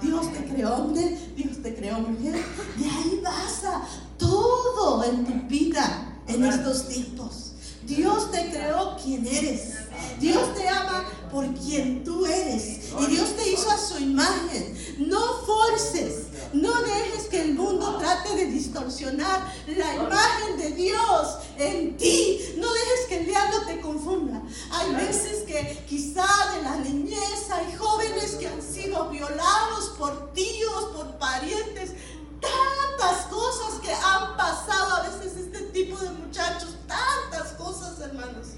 Dios 0.00 0.32
te 0.32 0.44
creó 0.44 0.76
hombre, 0.76 1.18
Dios 1.36 1.60
te 1.60 1.74
creó 1.74 1.98
mujer. 1.98 2.34
De 2.76 2.84
ahí 2.84 3.20
pasa 3.22 3.82
todo 4.16 5.02
en 5.02 5.24
tu 5.24 5.48
vida 5.48 6.20
en 6.28 6.44
estos 6.44 6.86
tiempos. 6.86 7.52
Dios 7.84 8.30
te 8.30 8.50
creó 8.50 8.96
quien 9.02 9.26
eres. 9.26 9.74
Dios 10.20 10.54
te 10.54 10.68
ama 10.68 11.04
por 11.32 11.52
quien 11.54 12.04
tú 12.04 12.24
eres. 12.26 12.90
Y 13.00 13.06
Dios 13.06 13.34
te 13.34 13.50
hizo 13.50 13.68
a 13.70 13.76
su 13.76 13.98
imagen. 13.98 14.76
No 14.98 15.18
forces. 15.44 16.27
No 16.52 16.74
dejes 16.82 17.24
que 17.28 17.42
el 17.42 17.54
mundo 17.54 17.98
trate 17.98 18.34
de 18.34 18.46
distorsionar 18.46 19.52
la 19.66 19.94
imagen 19.94 20.56
de 20.56 20.70
Dios 20.72 21.38
en 21.56 21.96
ti. 21.96 22.54
No 22.56 22.72
dejes 22.72 23.06
que 23.08 23.18
el 23.18 23.26
diablo 23.26 23.66
te 23.66 23.80
confunda. 23.80 24.42
Hay 24.70 24.94
veces 24.94 25.44
que 25.44 25.84
quizá 25.88 26.26
de 26.54 26.62
la 26.62 26.76
niñez 26.76 27.50
hay 27.50 27.76
jóvenes 27.76 28.32
que 28.32 28.48
han 28.48 28.62
sido 28.62 29.08
violados 29.10 29.90
por 29.98 30.32
tíos, 30.32 30.84
por 30.96 31.18
parientes. 31.18 31.92
Tantas 32.40 33.26
cosas 33.26 33.80
que 33.82 33.92
han 33.92 34.36
pasado 34.36 34.94
a 34.96 35.02
veces 35.02 35.36
este 35.36 35.60
tipo 35.72 35.98
de 35.98 36.10
muchachos 36.10 36.76
tantas 36.86 37.52
cosas, 37.52 38.00
hermanos. 38.00 38.57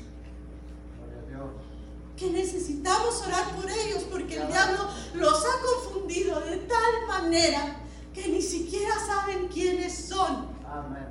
Que 2.20 2.28
necesitamos 2.28 3.22
orar 3.26 3.56
por 3.56 3.64
ellos 3.70 4.02
porque 4.10 4.36
el 4.36 4.46
diablo 4.48 4.90
los 5.14 5.42
ha 5.42 5.60
confundido 5.62 6.38
de 6.40 6.58
tal 6.58 7.06
manera 7.08 7.80
que 8.12 8.28
ni 8.28 8.42
siquiera 8.42 8.94
saben 9.06 9.48
quiénes 9.48 10.06
son. 10.06 10.50
Amén. 10.70 11.08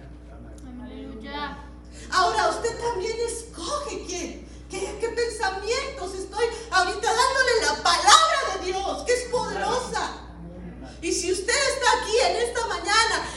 Ahora 2.12 2.50
usted 2.50 2.80
también 2.80 3.18
escoge 3.28 4.06
quién, 4.06 4.48
qué, 4.70 4.98
qué 5.00 5.10
pensamientos 5.10 6.14
estoy 6.14 6.46
ahorita 6.70 7.08
dándole 7.08 7.62
la 7.66 7.84
palabra 7.84 8.58
de 8.60 8.66
Dios, 8.68 9.04
que 9.04 9.14
es 9.14 9.24
poderosa. 9.32 10.12
Y 11.02 11.12
si 11.12 11.32
usted 11.32 11.54
está 11.54 12.04
aquí 12.04 12.18
en 12.20 12.36
esta 12.48 12.68
mañana 12.68 13.29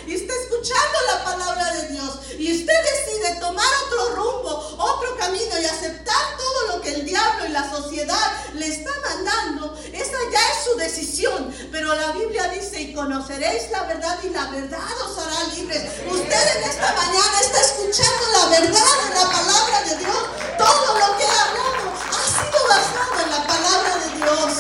escuchando 0.63 0.99
la 1.13 1.25
palabra 1.25 1.73
de 1.73 1.89
Dios 1.89 2.21
y 2.39 2.61
usted 2.61 2.75
decide 2.95 3.41
tomar 3.41 3.67
otro 3.87 4.15
rumbo, 4.15 4.77
otro 4.79 5.17
camino 5.19 5.59
y 5.61 5.65
aceptar 5.65 6.37
todo 6.39 6.69
lo 6.69 6.81
que 6.81 6.95
el 6.95 7.05
diablo 7.05 7.47
y 7.47 7.49
la 7.49 7.69
sociedad 7.69 8.33
le 8.55 8.69
está 8.69 8.91
mandando, 9.01 9.77
esa 9.93 10.19
ya 10.31 10.41
es 10.53 10.65
su 10.65 10.77
decisión. 10.79 11.53
Pero 11.73 11.93
la 11.97 12.13
Biblia 12.13 12.47
dice, 12.49 12.81
y 12.81 12.95
conoceréis 12.95 13.73
la 13.73 13.83
verdad 13.85 14.17
y 14.23 14.29
la 14.29 14.51
verdad 14.51 14.81
os 15.05 15.19
hará 15.19 15.53
libres. 15.57 15.83
Usted 16.09 16.57
en 16.57 16.63
esta 16.71 16.93
mañana 16.95 17.41
está 17.41 17.61
escuchando 17.61 18.25
la 18.33 18.61
verdad 18.61 18.93
en 19.09 19.15
la 19.15 19.33
palabra 19.33 19.83
de 19.83 19.97
Dios. 19.97 20.23
Todo 20.59 20.99
lo 20.99 21.17
que 21.19 21.25
he 21.25 21.39
hablado 21.43 21.93
ha 22.13 22.23
sido 22.23 22.69
basado 22.69 23.21
en 23.25 23.31
la 23.31 23.47
palabra 23.49 23.97
de 23.97 24.17
Dios. 24.17 24.53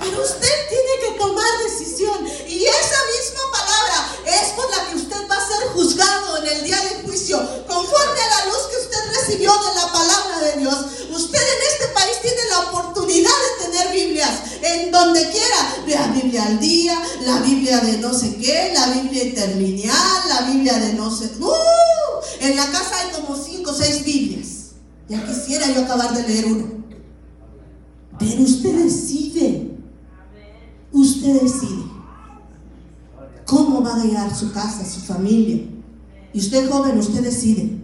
Pero 0.00 0.22
usted 0.22 0.68
tiene 0.68 0.92
que 1.02 1.18
tomar 1.18 1.58
decisión. 1.62 2.26
Y 2.48 2.66
esa 2.66 2.98
misma 3.06 3.41
el 6.52 6.64
día 6.64 6.80
del 6.80 7.02
juicio, 7.04 7.38
conforme 7.66 8.20
a 8.20 8.38
la 8.38 8.46
luz 8.46 8.62
que 8.70 8.82
usted 8.82 9.20
recibió 9.20 9.52
de 9.52 9.74
la 9.74 9.92
palabra 9.92 10.38
de 10.40 10.60
Dios. 10.60 10.76
Usted 11.10 11.38
en 11.38 11.72
este 11.72 11.88
país 11.94 12.20
tiene 12.22 12.40
la 12.50 12.60
oportunidad 12.70 13.30
de 13.30 13.64
tener 13.64 13.92
Biblias 13.92 14.40
en 14.62 14.90
donde 14.90 15.28
quiera. 15.30 15.76
La 15.86 16.06
Biblia 16.08 16.44
al 16.44 16.60
día, 16.60 17.02
la 17.22 17.40
Biblia 17.40 17.80
de 17.80 17.98
no 17.98 18.12
sé 18.14 18.36
qué, 18.36 18.72
la 18.74 18.86
Biblia 18.88 19.24
interlineal, 19.24 20.28
la 20.28 20.42
Biblia 20.42 20.78
de 20.78 20.94
no 20.94 21.10
sé... 21.10 21.30
¡Uh! 21.40 21.52
En 22.40 22.56
la 22.56 22.66
casa 22.70 22.96
hay 23.00 23.20
como 23.20 23.36
cinco 23.36 23.70
o 23.70 23.74
seis 23.74 24.04
Biblias. 24.04 24.72
Ya 25.08 25.24
quisiera 25.26 25.70
yo 25.70 25.82
acabar 25.82 26.14
de 26.14 26.26
leer 26.26 26.46
uno. 26.46 26.84
Pero 28.18 28.42
usted 28.42 28.74
decide. 28.74 29.70
Usted 30.92 31.40
decide 31.40 31.82
cómo 33.46 33.82
va 33.82 33.96
a 33.96 34.04
guiar 34.04 34.34
su 34.34 34.52
casa, 34.52 34.84
su 34.84 35.00
familia. 35.00 35.66
Y 36.32 36.38
usted 36.40 36.70
joven, 36.70 36.98
usted 36.98 37.22
decide. 37.22 37.78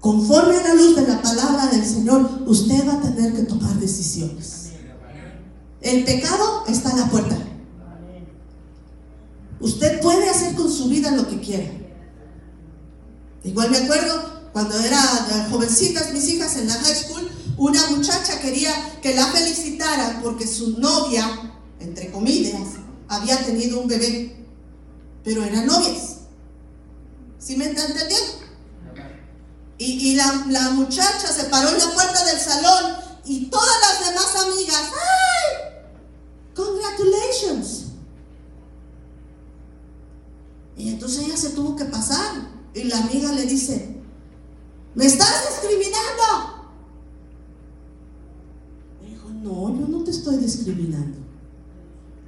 Conforme 0.00 0.56
a 0.56 0.68
la 0.68 0.74
luz 0.74 0.96
de 0.96 1.06
la 1.06 1.20
palabra 1.20 1.66
del 1.66 1.84
Señor, 1.84 2.42
usted 2.46 2.88
va 2.88 2.94
a 2.94 3.00
tener 3.02 3.34
que 3.34 3.42
tomar 3.42 3.74
decisiones. 3.74 4.70
El 5.82 6.04
pecado 6.04 6.64
está 6.68 6.90
a 6.90 6.96
la 6.96 7.06
puerta. 7.06 7.36
Usted 9.60 10.00
puede 10.00 10.28
hacer 10.30 10.54
con 10.54 10.70
su 10.70 10.88
vida 10.88 11.10
lo 11.10 11.28
que 11.28 11.40
quiera. 11.40 11.70
Igual 13.44 13.70
me 13.70 13.78
acuerdo 13.78 14.40
cuando 14.52 14.78
era 14.78 15.00
jovencitas 15.50 16.12
mis 16.12 16.28
hijas 16.28 16.56
en 16.56 16.68
la 16.68 16.74
high 16.74 16.94
school, 16.94 17.28
una 17.56 17.86
muchacha 17.90 18.40
quería 18.40 18.72
que 19.02 19.14
la 19.14 19.26
felicitaran 19.26 20.22
porque 20.22 20.46
su 20.46 20.78
novia, 20.78 21.54
entre 21.78 22.10
comillas, 22.10 22.62
había 23.08 23.44
tenido 23.44 23.80
un 23.80 23.88
bebé, 23.88 24.46
pero 25.24 25.44
eran 25.44 25.66
novias. 25.66 26.09
¿Sí 27.40 27.56
me 27.56 27.64
está 27.64 27.86
entendiendo? 27.86 28.32
Y, 29.78 30.14
la, 30.14 30.44
la, 30.50 30.70
muchacha 30.72 31.26
se 31.26 31.44
paró 31.44 31.70
en 31.70 31.78
la 31.78 31.94
puerta 31.94 32.22
del 32.26 32.38
salón 32.38 32.96
y 33.24 33.46
todas 33.46 33.74
las 33.80 34.10
demás 34.10 34.36
amigas, 34.36 34.90
¡ay! 34.92 35.84
Congratulations. 36.54 37.84
Y 40.76 40.90
entonces 40.90 41.24
ella 41.24 41.36
se 41.38 41.50
tuvo 41.50 41.76
que 41.76 41.86
pasar. 41.86 42.46
Y 42.74 42.84
la 42.84 42.98
amiga 42.98 43.32
le 43.32 43.46
dice, 43.46 43.96
¿me 44.94 45.06
estás 45.06 45.48
discriminando? 45.48 46.60
dijo, 49.02 49.30
no, 49.30 49.80
yo 49.80 49.88
no 49.88 50.04
te 50.04 50.10
estoy 50.10 50.36
discriminando. 50.36 51.16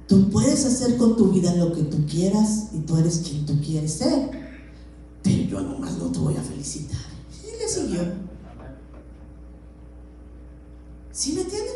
Tú 0.07 0.31
puedes 0.31 0.65
hacer 0.65 0.97
con 0.97 1.15
tu 1.15 1.29
vida 1.31 1.53
lo 1.53 1.71
que 1.71 1.83
tú 1.83 2.03
quieras 2.07 2.69
y 2.73 2.79
tú 2.79 2.97
eres 2.97 3.19
quien 3.19 3.45
tú 3.45 3.61
quieres 3.61 3.93
ser. 3.93 4.42
Felicitar. 6.63 7.01
Y 7.43 7.59
le 7.59 7.67
siguió. 7.67 8.01
¿Sí 11.11 11.33
me 11.33 11.41
entienden? 11.41 11.75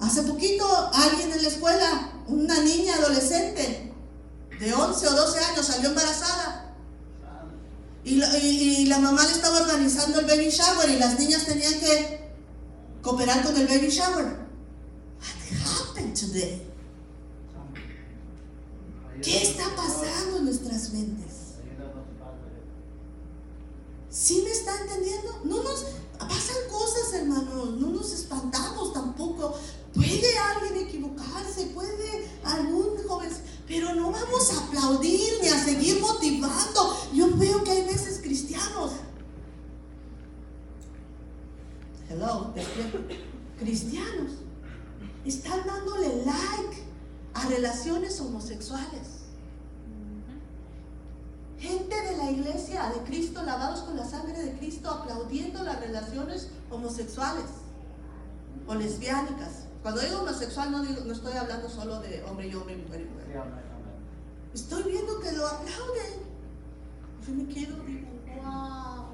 Hace 0.00 0.22
poquito 0.22 0.66
alguien 0.94 1.30
en 1.30 1.42
la 1.42 1.48
escuela, 1.48 2.12
una 2.26 2.62
niña 2.62 2.94
adolescente 2.94 3.92
de 4.58 4.74
11 4.74 5.08
o 5.08 5.12
12 5.12 5.38
años, 5.44 5.66
salió 5.66 5.90
embarazada. 5.90 6.74
Y 8.02 8.16
la, 8.16 8.38
y 8.38 8.86
la 8.86 8.98
mamá 8.98 9.24
le 9.26 9.32
estaba 9.32 9.60
organizando 9.60 10.20
el 10.20 10.26
baby 10.26 10.48
shower 10.48 10.88
y 10.88 10.98
las 10.98 11.18
niñas 11.18 11.44
tenían 11.44 11.74
que 11.74 12.30
cooperar 13.02 13.44
con 13.44 13.56
el 13.56 13.66
baby 13.66 13.88
shower. 13.88 14.40
¿Qué 19.22 19.42
está 19.42 19.64
pasando 19.76 20.09
nuestras 20.90 20.92
mentes? 20.92 21.50
¿Sí 24.10 24.42
me 24.44 24.50
está 24.50 24.80
entendiendo? 24.80 25.40
No 25.44 25.62
nos 25.62 25.86
pasan 26.18 26.56
cosas, 26.70 27.12
hermanos, 27.14 27.78
no 27.78 27.90
nos 27.90 28.12
espantamos 28.12 28.92
tampoco. 28.92 29.54
Puede 29.94 30.38
alguien 30.38 30.86
equivocarse, 30.86 31.66
puede 31.66 32.28
algún 32.44 32.96
joven, 33.06 33.30
pero 33.66 33.94
no 33.94 34.10
vamos 34.10 34.52
a 34.52 34.66
aplaudir 34.66 35.38
ni 35.42 35.48
a 35.48 35.64
seguir 35.64 36.00
motivando. 36.00 36.96
Yo 37.14 37.36
veo 37.36 37.62
que 37.64 37.70
hay 37.70 37.84
veces 37.84 38.20
cristianos. 38.22 38.92
Hello, 42.08 42.52
cristianos 43.58 44.32
están 45.24 45.64
dándole 45.64 46.24
like 46.24 46.82
a 47.34 47.46
relaciones 47.46 48.20
homosexuales. 48.20 49.19
Gente 51.60 51.94
de 51.94 52.16
la 52.16 52.30
iglesia 52.30 52.88
de 52.88 53.00
Cristo, 53.04 53.42
lavados 53.42 53.80
con 53.80 53.94
la 53.94 54.06
sangre 54.06 54.42
de 54.42 54.56
Cristo, 54.56 54.90
aplaudiendo 54.90 55.62
las 55.62 55.78
relaciones 55.78 56.48
homosexuales 56.70 57.44
o 58.66 58.74
lesbiánicas. 58.74 59.66
Cuando 59.82 60.00
digo 60.00 60.20
homosexual 60.20 60.72
no, 60.72 60.82
digo, 60.82 61.04
no 61.04 61.12
estoy 61.12 61.34
hablando 61.34 61.68
solo 61.68 62.00
de 62.00 62.24
hombre 62.24 62.48
y 62.48 62.54
hombre, 62.54 62.76
mujer 62.76 63.02
y 63.02 63.04
mujer. 63.04 63.42
Estoy 64.54 64.82
viendo 64.84 65.20
que 65.20 65.32
lo 65.32 65.46
aplauden. 65.46 66.30
Yo 67.26 67.34
me 67.34 67.46
quedo, 67.46 67.76
digo, 67.84 68.08
wow. 68.42 69.04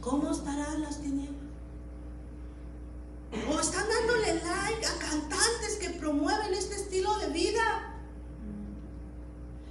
¿Cómo 0.00 0.30
estarán 0.32 0.82
las 0.82 1.00
tinieblas? 1.00 1.40
O 3.48 3.60
están 3.60 3.84
dándole 3.88 4.34
like 4.34 4.86
a 4.86 4.98
cantantes 4.98 5.76
que 5.80 5.90
promueven 5.90 6.52
este 6.52 6.74
estilo 6.74 7.16
de 7.20 7.28
vida. 7.28 7.89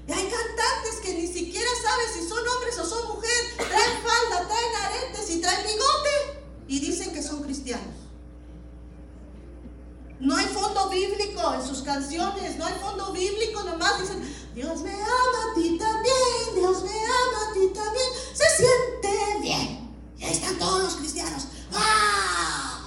Y 0.10 0.12
hay 0.12 0.24
cantantes 0.24 1.02
que 1.04 1.14
ni 1.14 1.28
siquiera 1.28 1.70
saben 1.84 2.08
si 2.12 2.28
son 2.28 2.40
hombres 2.40 2.80
o 2.80 2.86
son 2.86 3.10
mujeres. 3.10 3.58
Traen 3.58 4.02
falda, 4.02 4.48
traen 4.48 4.76
aretes 4.84 5.30
y 5.30 5.40
traen 5.40 5.62
bigote. 5.62 6.46
Y 6.68 6.80
dicen 6.80 7.14
que 7.14 7.22
son 7.22 7.44
cristianos. 7.44 7.94
No 10.20 10.36
hay 10.36 10.48
fondo 10.48 10.90
bíblico 10.90 11.54
en 11.54 11.66
sus 11.66 11.84
canciones, 11.84 12.58
no 12.58 12.66
hay 12.66 12.74
fondo 12.82 13.14
bíblico, 13.14 13.64
nomás 13.64 14.02
dicen, 14.02 14.50
Dios 14.56 14.82
me 14.82 14.94
ama 14.94 15.52
a 15.52 15.54
ti 15.54 15.78
también, 15.78 16.56
Dios 16.56 16.84
me 16.84 16.90
ama 16.90 17.50
a 17.50 17.54
ti 17.54 17.72
también, 17.74 18.08
se 18.34 18.46
siente 18.58 19.42
bien. 19.42 19.94
Y 20.18 20.24
ahí 20.24 20.32
están 20.32 20.58
todos 20.58 20.86
los 20.86 20.96
cristianos. 20.96 21.44
¡Ah! 21.72 22.79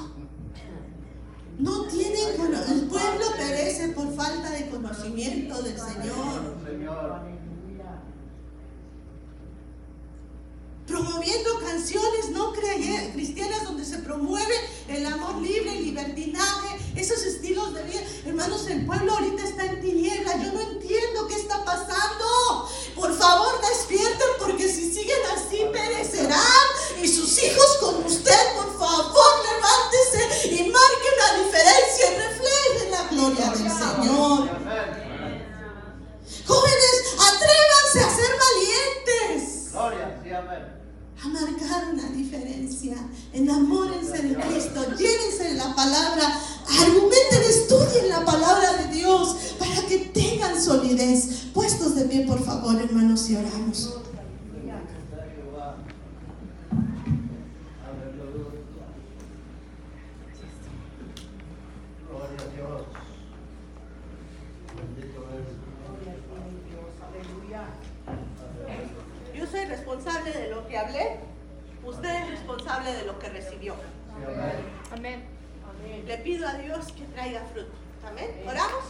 No 1.59 1.85
tienen 1.87 2.41
el 2.41 2.89
pueblo 2.89 3.27
perece 3.37 3.89
por 3.89 4.15
falta 4.15 4.51
de 4.51 4.71
conocimiento 4.71 5.63
del 5.63 5.79
Señor. 5.79 6.57
Promoviendo 10.87 11.61
canciones 11.61 12.31
no 12.31 12.53
cristianas 13.13 13.65
donde 13.65 13.85
se 13.85 13.99
promueve 13.99 14.55
el 14.89 15.07
amor 15.07 15.37
libre, 15.41 15.77
el 15.77 15.85
libertinaje, 15.85 16.79
esos 16.97 17.23
estilos 17.23 17.75
de 17.75 17.83
vida. 17.85 18.01
Hermanos, 18.27 18.67
el 18.69 18.87
pueblo 18.87 19.13
ahorita 19.13 19.45
está 19.45 19.67
en 19.67 19.81
tiniebla. 19.81 20.37
Yo 20.43 20.53
no 20.53 20.61
entiendo 20.61 21.27
qué 21.29 21.35
está 21.35 21.65
pasando. 21.65 22.69
Por 22.95 23.17
favor, 23.17 23.61
despierten 23.61 24.29
porque 24.39 24.69
si 24.69 24.93
siguen 24.93 25.19
así 25.35 25.61
perecerán. 25.73 26.67
Y 27.03 27.09
sus 27.09 27.43
hijos 27.43 27.79
con 27.81 28.05
usted, 28.05 28.57
por 28.57 28.79
favor, 28.79 29.13
diferencia 31.39 32.05
y 32.07 32.17
reflejen 32.17 32.91
la 32.91 33.03
gloria 33.09 33.47
del 33.51 33.71
Señor. 33.71 34.49
Jóvenes, 36.47 36.97
atrévanse 37.19 38.01
a 38.01 38.09
ser 38.17 38.33
valientes. 38.45 39.71
A 41.25 41.29
marcar 41.29 41.89
una 41.93 42.09
diferencia. 42.11 42.97
Enamórense 43.33 44.19
de 44.23 44.35
Cristo. 44.35 44.85
Llévense 44.97 45.45
de 45.45 45.55
la 45.55 45.75
palabra. 45.75 46.41
Argumenten, 46.81 47.43
estudien 47.49 48.09
la 48.09 48.25
palabra 48.25 48.73
de 48.75 48.95
Dios 48.95 49.37
para 49.59 49.87
que 49.87 49.99
tengan 50.13 50.61
solidez. 50.61 51.47
Puestos 51.55 51.95
de 51.95 52.05
pie, 52.07 52.27
por 52.27 52.45
favor, 52.45 52.77
hermanos, 52.81 53.29
y 53.31 53.37
oramos. 53.37 53.95
Hablé, 70.83 71.17
usted 71.85 72.09
es 72.09 72.31
responsable 72.31 72.93
de 72.93 73.05
lo 73.05 73.19
que 73.19 73.29
recibió. 73.29 73.75
Amén. 74.93 75.25
Le 76.07 76.19
pido 76.19 76.49
a 76.49 76.55
Dios 76.55 76.93
que 76.93 77.05
traiga 77.15 77.41
fruto. 77.53 77.73
Amén. 78.07 78.31
Oramos. 78.47 78.85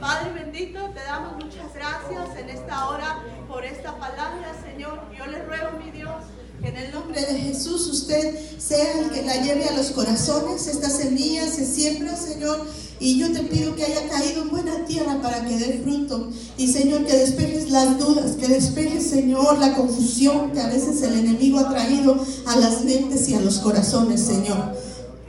Padre 0.00 0.32
bendito, 0.32 0.90
te 0.90 1.00
damos 1.00 1.44
muchas 1.44 1.74
gracias 1.74 2.36
en 2.36 2.48
esta 2.48 2.88
hora 2.88 3.18
por 3.46 3.64
esta 3.64 3.96
palabra, 3.98 4.54
Señor. 4.62 5.00
Yo 5.16 5.26
le 5.26 5.42
ruego, 5.44 5.72
mi 5.72 5.90
Dios, 5.90 6.24
que 6.46 6.47
en 6.62 6.76
el 6.76 6.92
nombre 6.92 7.20
de 7.20 7.38
Jesús 7.38 7.86
usted 7.86 8.34
sea 8.58 9.00
el 9.00 9.10
que 9.10 9.22
la 9.22 9.42
lleve 9.42 9.64
a 9.64 9.76
los 9.76 9.90
corazones. 9.90 10.66
Esta 10.66 10.90
semilla 10.90 11.50
se 11.50 11.66
siembra, 11.66 12.16
Señor 12.16 12.66
y 13.00 13.18
yo 13.18 13.32
te 13.32 13.40
pido 13.40 13.76
que 13.76 13.84
haya 13.84 14.08
caído 14.08 14.42
en 14.42 14.50
buena 14.50 14.84
tierra 14.86 15.20
para 15.22 15.44
que 15.44 15.56
dé 15.56 15.80
fruto. 15.84 16.30
Y 16.56 16.66
Señor, 16.72 17.04
que 17.04 17.16
despejes 17.16 17.70
las 17.70 17.98
dudas, 17.98 18.32
que 18.32 18.48
despejes, 18.48 19.08
Señor, 19.08 19.58
la 19.58 19.74
confusión 19.74 20.52
que 20.52 20.60
a 20.60 20.68
veces 20.68 21.00
el 21.02 21.14
enemigo 21.14 21.60
ha 21.60 21.70
traído 21.70 22.16
a 22.46 22.56
las 22.56 22.84
mentes 22.84 23.28
y 23.28 23.34
a 23.34 23.40
los 23.40 23.58
corazones, 23.58 24.20
Señor. 24.20 24.76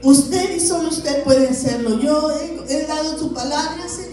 Usted 0.02 0.56
y 0.56 0.60
solo 0.60 0.88
usted 0.88 1.22
puede 1.22 1.48
hacerlo. 1.48 2.00
Yo 2.00 2.32
he, 2.32 2.74
he, 2.74 2.86
dado 2.86 3.16
tu 3.16 3.32
palabra, 3.32 3.86
Señor. 3.88 4.09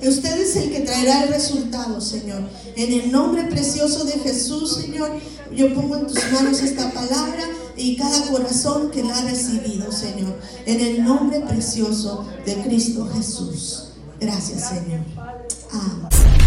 Y 0.00 0.08
usted 0.08 0.40
es 0.40 0.56
el 0.56 0.70
que 0.70 0.80
traerá 0.80 1.24
el 1.24 1.30
resultado, 1.30 2.00
Señor. 2.00 2.42
En 2.76 2.92
el 2.92 3.10
nombre 3.10 3.44
precioso 3.44 4.04
de 4.04 4.12
Jesús, 4.12 4.76
Señor, 4.76 5.10
yo 5.54 5.74
pongo 5.74 5.96
en 5.96 6.06
tus 6.06 6.20
manos 6.32 6.62
esta 6.62 6.90
palabra 6.92 7.44
y 7.76 7.96
cada 7.96 8.22
corazón 8.30 8.90
que 8.90 9.02
la 9.02 9.18
ha 9.18 9.22
recibido, 9.22 9.90
Señor. 9.90 10.38
En 10.66 10.80
el 10.80 11.04
nombre 11.04 11.40
precioso 11.40 12.26
de 12.44 12.54
Cristo 12.62 13.08
Jesús. 13.14 13.88
Gracias, 14.20 14.68
Señor. 14.68 15.00
Amén. 15.72 16.37